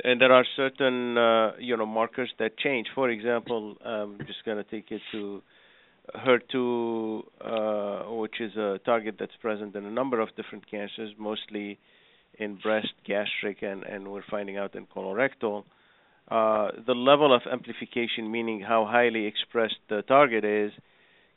and 0.03 0.21
there 0.21 0.31
are 0.31 0.45
certain 0.55 1.17
uh, 1.17 1.51
you 1.59 1.75
know 1.77 1.85
markers 1.85 2.31
that 2.39 2.57
change. 2.57 2.87
For 2.95 3.09
example, 3.09 3.75
I'm 3.85 4.17
just 4.25 4.43
going 4.45 4.57
to 4.57 4.63
take 4.63 4.91
it 4.91 5.01
to 5.11 5.41
HER2, 6.15 7.23
uh, 7.41 8.11
which 8.15 8.39
is 8.39 8.55
a 8.55 8.79
target 8.85 9.15
that's 9.19 9.35
present 9.41 9.75
in 9.75 9.85
a 9.85 9.91
number 9.91 10.19
of 10.19 10.29
different 10.35 10.69
cancers, 10.69 11.11
mostly 11.17 11.79
in 12.37 12.55
breast, 12.55 12.93
gastric, 13.05 13.61
and, 13.61 13.83
and 13.83 14.07
we're 14.07 14.23
finding 14.29 14.57
out 14.57 14.75
in 14.75 14.85
colorectal. 14.85 15.63
Uh, 16.29 16.69
the 16.85 16.93
level 16.93 17.33
of 17.35 17.41
amplification, 17.51 18.31
meaning 18.31 18.61
how 18.61 18.85
highly 18.85 19.25
expressed 19.25 19.79
the 19.89 20.01
target 20.03 20.45
is, 20.45 20.71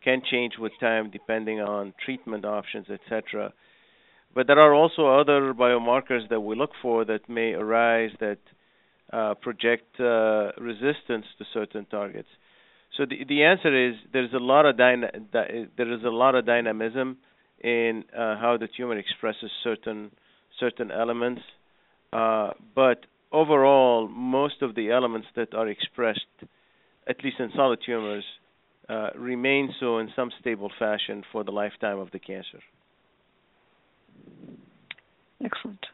can 0.04 0.22
change 0.30 0.54
with 0.58 0.72
time 0.80 1.10
depending 1.10 1.60
on 1.60 1.94
treatment 2.04 2.44
options, 2.44 2.86
etc. 2.90 3.52
But 4.34 4.46
there 4.46 4.58
are 4.58 4.74
also 4.74 5.06
other 5.06 5.52
biomarkers 5.52 6.28
that 6.30 6.40
we 6.40 6.56
look 6.56 6.70
for 6.80 7.04
that 7.04 7.28
may 7.28 7.52
arise 7.52 8.10
that 8.20 8.38
uh, 9.12 9.34
project 9.34 10.00
uh, 10.00 10.52
resistance 10.58 11.26
to 11.38 11.44
certain 11.52 11.84
targets. 11.86 12.28
So 12.96 13.04
the 13.06 13.24
the 13.28 13.44
answer 13.44 13.88
is 13.88 13.94
there's 14.12 14.32
a 14.32 14.38
lot 14.38 14.66
of 14.66 14.76
dyna- 14.76 15.12
there 15.32 15.92
is 15.92 16.02
a 16.04 16.10
lot 16.10 16.34
of 16.34 16.46
dynamism 16.46 17.18
in 17.62 18.04
uh, 18.16 18.38
how 18.38 18.56
the 18.58 18.68
tumor 18.74 18.96
expresses 18.98 19.50
certain 19.62 20.10
certain 20.58 20.90
elements, 20.90 21.42
uh, 22.12 22.50
but 22.74 23.06
overall, 23.32 24.08
most 24.08 24.62
of 24.62 24.74
the 24.74 24.90
elements 24.90 25.26
that 25.36 25.54
are 25.54 25.68
expressed, 25.68 26.20
at 27.08 27.22
least 27.24 27.36
in 27.40 27.50
solid 27.56 27.80
tumors, 27.84 28.24
uh, 28.88 29.08
remain 29.16 29.74
so 29.80 29.98
in 29.98 30.10
some 30.14 30.30
stable 30.40 30.70
fashion 30.78 31.22
for 31.32 31.42
the 31.44 31.50
lifetime 31.50 31.98
of 31.98 32.10
the 32.10 32.18
cancer. 32.18 32.60
Excellent. 35.44 35.84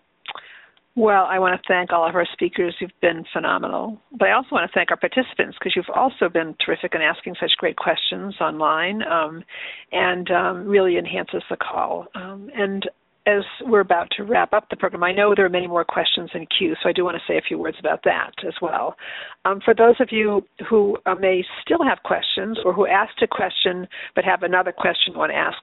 Well, 0.99 1.27
I 1.31 1.39
want 1.39 1.55
to 1.55 1.69
thank 1.69 1.93
all 1.93 2.09
of 2.09 2.17
our 2.17 2.27
speakers. 2.33 2.75
You've 2.81 2.91
been 3.01 3.25
phenomenal. 3.33 4.01
But 4.19 4.31
I 4.31 4.33
also 4.33 4.49
want 4.51 4.69
to 4.69 4.75
thank 4.75 4.91
our 4.91 4.97
participants 4.97 5.57
because 5.57 5.75
you've 5.77 5.95
also 5.95 6.29
been 6.29 6.57
terrific 6.65 6.93
in 6.97 7.03
asking 7.03 7.37
such 7.41 7.53
great 7.57 7.77
questions 7.77 8.35
online 8.41 9.03
um, 9.05 9.45
and 9.93 10.29
um, 10.33 10.67
really 10.67 10.99
enhances 10.99 11.43
the 11.51 11.57
call. 11.57 12.07
Um, 12.17 12.51
and 12.53 12.85
as 13.29 13.45
we're 13.65 13.79
about 13.79 14.09
to 14.17 14.25
wrap 14.25 14.53
up 14.53 14.71
the 14.71 14.77
program, 14.77 15.05
I 15.05 15.13
know 15.13 15.35
there 15.37 15.47
are 15.47 15.51
many 15.51 15.69
more 15.69 15.85
questions 15.85 16.31
in 16.35 16.47
queue, 16.47 16.75
so 16.83 16.89
I 16.89 16.93
do 16.93 17.05
want 17.05 17.17
to 17.17 17.23
say 17.33 17.39
a 17.39 17.43
few 17.43 17.59
words 17.59 17.77
about 17.79 18.01
that 18.05 18.33
as 18.45 18.55
well. 18.61 18.97
Um, 19.45 19.61
for 19.65 19.75
those 19.75 19.97
of 20.01 20.09
you 20.11 20.43
who 20.69 20.97
uh, 21.07 21.15
may 21.15 21.45
still 21.63 21.85
have 21.87 21.99
questions 22.05 22.59
or 22.65 22.73
who 22.73 22.89
asked 22.89 23.23
a 23.23 23.29
question 23.29 23.87
but 24.17 24.25
have 24.25 24.43
another 24.43 24.73
question 24.73 25.13
you 25.13 25.19
want 25.19 25.31
to 25.31 25.37
ask 25.37 25.59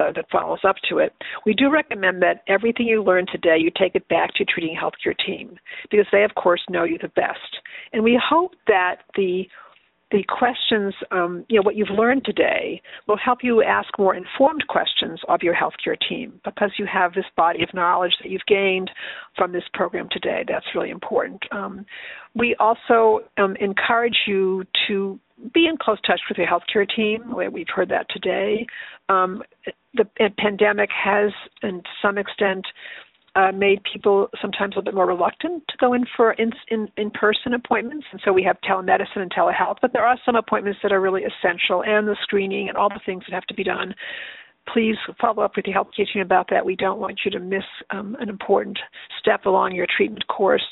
uh, 0.00 0.12
that 0.12 0.30
follows 0.30 0.60
up 0.66 0.76
to 0.88 0.98
it, 0.98 1.12
we 1.44 1.54
do 1.54 1.70
recommend 1.70 2.22
that 2.22 2.42
everything 2.48 2.86
you 2.86 3.02
learn 3.02 3.26
today, 3.30 3.56
you 3.58 3.70
take 3.78 3.94
it 3.94 4.08
back 4.08 4.30
to 4.34 4.40
your 4.40 4.46
treating 4.52 4.76
healthcare 4.76 5.14
team 5.26 5.58
because 5.90 6.06
they, 6.12 6.24
of 6.24 6.34
course, 6.34 6.62
know 6.68 6.84
you 6.84 6.98
the 7.00 7.08
best. 7.08 7.60
And 7.92 8.02
we 8.02 8.20
hope 8.22 8.52
that 8.66 8.96
the 9.16 9.44
the 10.10 10.24
questions, 10.28 10.92
um, 11.12 11.44
you 11.48 11.56
know, 11.56 11.62
what 11.62 11.76
you've 11.76 11.90
learned 11.90 12.24
today 12.24 12.82
will 13.06 13.16
help 13.16 13.40
you 13.42 13.62
ask 13.62 13.96
more 13.98 14.14
informed 14.14 14.64
questions 14.68 15.20
of 15.28 15.40
your 15.42 15.54
healthcare 15.54 15.96
team 16.08 16.40
because 16.44 16.72
you 16.78 16.86
have 16.92 17.14
this 17.14 17.26
body 17.36 17.62
of 17.62 17.72
knowledge 17.74 18.12
that 18.20 18.30
you've 18.30 18.40
gained 18.48 18.90
from 19.36 19.52
this 19.52 19.62
program 19.72 20.08
today. 20.10 20.44
That's 20.48 20.66
really 20.74 20.90
important. 20.90 21.40
Um, 21.52 21.86
we 22.34 22.56
also 22.58 23.20
um, 23.38 23.54
encourage 23.60 24.16
you 24.26 24.64
to 24.88 25.18
be 25.54 25.66
in 25.66 25.76
close 25.76 25.98
touch 26.06 26.20
with 26.28 26.38
your 26.38 26.46
healthcare 26.46 26.86
team. 26.88 27.34
We've 27.52 27.66
heard 27.74 27.88
that 27.90 28.06
today. 28.10 28.66
Um, 29.08 29.42
the 29.94 30.06
pandemic 30.38 30.90
has, 30.92 31.32
and 31.62 31.82
to 31.82 31.90
some 32.00 32.18
extent, 32.18 32.64
uh, 33.36 33.52
made 33.52 33.80
people 33.92 34.28
sometimes 34.42 34.74
a 34.74 34.78
little 34.78 34.90
bit 34.90 34.94
more 34.94 35.06
reluctant 35.06 35.62
to 35.68 35.76
go 35.78 35.92
in 35.92 36.04
for 36.16 36.32
in, 36.32 36.50
in 36.68 36.88
in 36.96 37.10
person 37.10 37.54
appointments, 37.54 38.06
and 38.10 38.20
so 38.24 38.32
we 38.32 38.42
have 38.42 38.56
telemedicine 38.68 39.16
and 39.18 39.30
telehealth. 39.30 39.76
But 39.80 39.92
there 39.92 40.04
are 40.04 40.18
some 40.26 40.34
appointments 40.34 40.80
that 40.82 40.92
are 40.92 41.00
really 41.00 41.22
essential, 41.22 41.84
and 41.84 42.08
the 42.08 42.16
screening 42.22 42.68
and 42.68 42.76
all 42.76 42.88
the 42.88 43.00
things 43.06 43.22
that 43.28 43.34
have 43.34 43.46
to 43.46 43.54
be 43.54 43.64
done. 43.64 43.94
Please 44.72 44.96
follow 45.20 45.42
up 45.42 45.52
with 45.56 45.66
your 45.66 45.76
healthcare 45.76 46.12
team 46.12 46.22
about 46.22 46.48
that. 46.50 46.64
We 46.64 46.76
don't 46.76 47.00
want 47.00 47.20
you 47.24 47.30
to 47.30 47.40
miss 47.40 47.64
um, 47.90 48.16
an 48.20 48.28
important 48.28 48.78
step 49.18 49.46
along 49.46 49.74
your 49.74 49.86
treatment 49.96 50.26
course. 50.26 50.66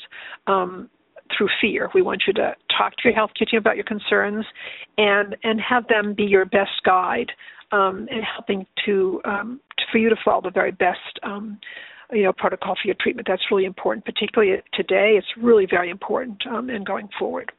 Um, 0.47 0.89
through 1.35 1.49
fear. 1.61 1.89
We 1.93 2.01
want 2.01 2.23
you 2.27 2.33
to 2.33 2.55
talk 2.75 2.95
to 2.97 3.09
your 3.09 3.13
healthcare 3.13 3.49
team 3.49 3.59
about 3.59 3.75
your 3.75 3.85
concerns 3.85 4.45
and 4.97 5.35
and 5.43 5.59
have 5.61 5.87
them 5.87 6.13
be 6.13 6.23
your 6.23 6.45
best 6.45 6.81
guide 6.85 7.31
um, 7.71 8.07
in 8.09 8.21
helping 8.21 8.65
to, 8.85 9.21
um, 9.25 9.59
for 9.91 9.97
you 9.99 10.09
to 10.09 10.15
follow 10.23 10.41
the 10.41 10.49
very 10.49 10.71
best 10.71 11.19
um, 11.23 11.59
you 12.11 12.23
know 12.23 12.33
protocol 12.33 12.75
for 12.75 12.87
your 12.87 12.95
treatment. 12.99 13.27
That's 13.27 13.43
really 13.51 13.65
important, 13.65 14.05
particularly 14.05 14.61
today. 14.73 15.15
It's 15.17 15.27
really 15.37 15.67
very 15.69 15.89
important 15.89 16.41
um, 16.47 16.69
and 16.69 16.85
going 16.85 17.09
forward. 17.17 17.51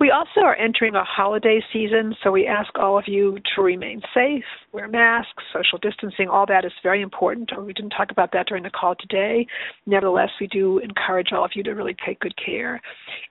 We 0.00 0.10
also 0.10 0.40
are 0.40 0.56
entering 0.56 0.94
a 0.94 1.04
holiday 1.04 1.60
season, 1.72 2.14
so 2.22 2.30
we 2.30 2.46
ask 2.46 2.76
all 2.78 2.98
of 2.98 3.04
you 3.06 3.38
to 3.54 3.62
remain 3.62 4.02
safe, 4.12 4.44
wear 4.72 4.88
masks, 4.88 5.42
social 5.52 5.78
distancing, 5.78 6.28
all 6.28 6.46
that 6.46 6.64
is 6.64 6.72
very 6.82 7.02
important. 7.02 7.50
We 7.58 7.72
didn't 7.72 7.90
talk 7.90 8.10
about 8.10 8.32
that 8.32 8.46
during 8.46 8.64
the 8.64 8.70
call 8.70 8.94
today. 8.98 9.46
Nevertheless, 9.86 10.30
we 10.40 10.46
do 10.48 10.78
encourage 10.78 11.32
all 11.32 11.44
of 11.44 11.52
you 11.54 11.62
to 11.62 11.72
really 11.72 11.96
take 12.04 12.20
good 12.20 12.34
care. 12.36 12.80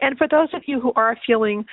And 0.01 0.17
for 0.17 0.27
those 0.27 0.49
of 0.53 0.63
you 0.65 0.79
who 0.79 0.93
are 0.95 1.17
feeling 1.25 1.65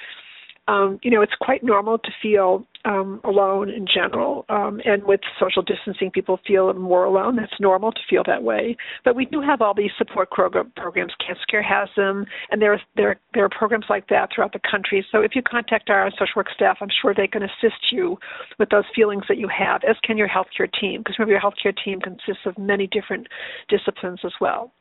um, 0.69 0.99
you 1.03 1.11
know, 1.11 1.23
it's 1.23 1.35
quite 1.41 1.63
normal 1.63 1.99
to 1.99 2.11
feel 2.23 2.65
um, 2.85 3.21
alone 3.25 3.69
in 3.71 3.87
general. 3.93 4.45
Um, 4.49 4.81
and 4.85 5.03
with 5.05 5.21
social 5.39 5.63
distancing, 5.63 6.11
people 6.11 6.39
feel 6.47 6.73
more 6.75 7.05
alone. 7.05 7.37
That's 7.37 7.53
normal 7.61 7.93
to 7.93 8.01
feel 8.09 8.23
that 8.27 8.43
way. 8.43 8.77
But 9.05 9.17
we 9.17 9.27
do 9.27 9.41
have 9.41 9.61
all 9.61 9.75
these 9.75 9.91
support 9.99 10.31
program, 10.31 10.73
programs. 10.77 11.13
Cancer 11.25 11.43
Care 11.51 11.63
has 11.63 11.89
them, 11.97 12.25
and 12.51 12.63
there 12.63 12.73
are, 12.73 12.81
there, 12.97 13.21
there 13.35 13.45
are 13.45 13.51
programs 13.51 13.87
like 13.91 14.09
that 14.09 14.31
throughout 14.35 14.53
the 14.53 14.61
country. 14.71 15.05
So 15.11 15.21
if 15.21 15.35
you 15.35 15.43
contact 15.43 15.91
our 15.91 16.11
social 16.13 16.33
work 16.37 16.49
staff, 16.55 16.79
I'm 16.81 16.89
sure 17.03 17.15
they 17.15 17.27
can 17.27 17.43
assist 17.43 17.91
you 17.91 18.17
with 18.59 18.71
those 18.71 18.85
feelings 18.95 19.25
that 19.29 19.39
you 19.39 19.49
have, 19.49 19.83
as 19.89 19.97
can 20.05 20.17
your 20.17 20.29
healthcare 20.29 20.71
team, 20.81 21.01
because 21.01 21.19
remember, 21.19 21.33
your 21.33 21.41
healthcare 21.41 21.75
team 21.85 22.01
consists 22.01 22.47
of 22.47 22.57
many 22.57 22.87
different 22.87 23.27
disciplines 23.69 24.21
as 24.25 24.33
well. 24.41 24.73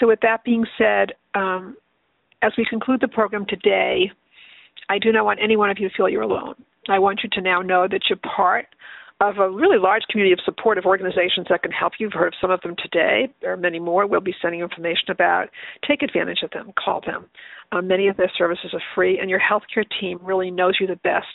So 0.00 0.08
with 0.08 0.20
that 0.20 0.44
being 0.44 0.66
said, 0.76 1.12
um, 1.34 1.76
as 2.42 2.52
we 2.58 2.66
conclude 2.68 3.00
the 3.00 3.08
program 3.08 3.46
today, 3.48 4.10
I 4.88 4.98
do 4.98 5.12
not 5.12 5.24
want 5.24 5.40
any 5.42 5.56
one 5.56 5.70
of 5.70 5.78
you 5.78 5.88
to 5.88 5.94
feel 5.94 6.08
you're 6.08 6.22
alone. 6.22 6.54
I 6.88 6.98
want 6.98 7.20
you 7.22 7.30
to 7.32 7.40
now 7.40 7.60
know 7.62 7.88
that 7.90 8.02
you're 8.08 8.18
part 8.18 8.66
of 9.20 9.38
a 9.38 9.50
really 9.50 9.78
large 9.78 10.02
community 10.10 10.32
of 10.32 10.40
supportive 10.44 10.84
organizations 10.84 11.46
that 11.48 11.62
can 11.62 11.72
help 11.72 11.94
you. 11.98 12.06
You've 12.06 12.12
heard 12.12 12.28
of 12.28 12.34
some 12.40 12.50
of 12.50 12.60
them 12.60 12.74
today. 12.76 13.32
There 13.40 13.50
are 13.50 13.56
many 13.56 13.78
more 13.78 14.06
we'll 14.06 14.20
be 14.20 14.34
sending 14.42 14.60
information 14.60 15.10
about. 15.10 15.48
Take 15.88 16.02
advantage 16.02 16.42
of 16.42 16.50
them. 16.50 16.72
Call 16.76 17.00
them. 17.04 17.26
Um, 17.72 17.88
many 17.88 18.08
of 18.08 18.16
their 18.16 18.30
services 18.36 18.70
are 18.74 18.82
free, 18.94 19.18
and 19.18 19.30
your 19.30 19.40
healthcare 19.40 19.84
team 20.00 20.18
really 20.22 20.50
knows 20.50 20.76
you 20.78 20.86
the 20.86 20.96
best. 20.96 21.26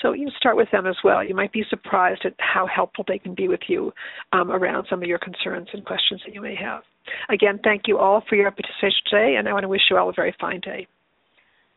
So 0.00 0.12
you 0.12 0.28
start 0.38 0.56
with 0.56 0.70
them 0.70 0.86
as 0.86 0.96
well. 1.02 1.24
You 1.24 1.34
might 1.34 1.52
be 1.52 1.64
surprised 1.68 2.22
at 2.24 2.34
how 2.38 2.66
helpful 2.66 3.04
they 3.06 3.18
can 3.18 3.34
be 3.34 3.48
with 3.48 3.60
you 3.68 3.92
um, 4.32 4.50
around 4.50 4.86
some 4.88 5.02
of 5.02 5.08
your 5.08 5.18
concerns 5.18 5.68
and 5.72 5.84
questions 5.84 6.22
that 6.24 6.34
you 6.34 6.40
may 6.40 6.54
have. 6.54 6.82
Again, 7.28 7.60
thank 7.62 7.82
you 7.86 7.98
all 7.98 8.22
for 8.28 8.36
your 8.36 8.50
participation 8.50 9.00
today, 9.10 9.34
and 9.38 9.48
I 9.48 9.52
want 9.52 9.64
to 9.64 9.68
wish 9.68 9.82
you 9.90 9.98
all 9.98 10.08
a 10.08 10.12
very 10.14 10.34
fine 10.40 10.60
day. 10.60 10.86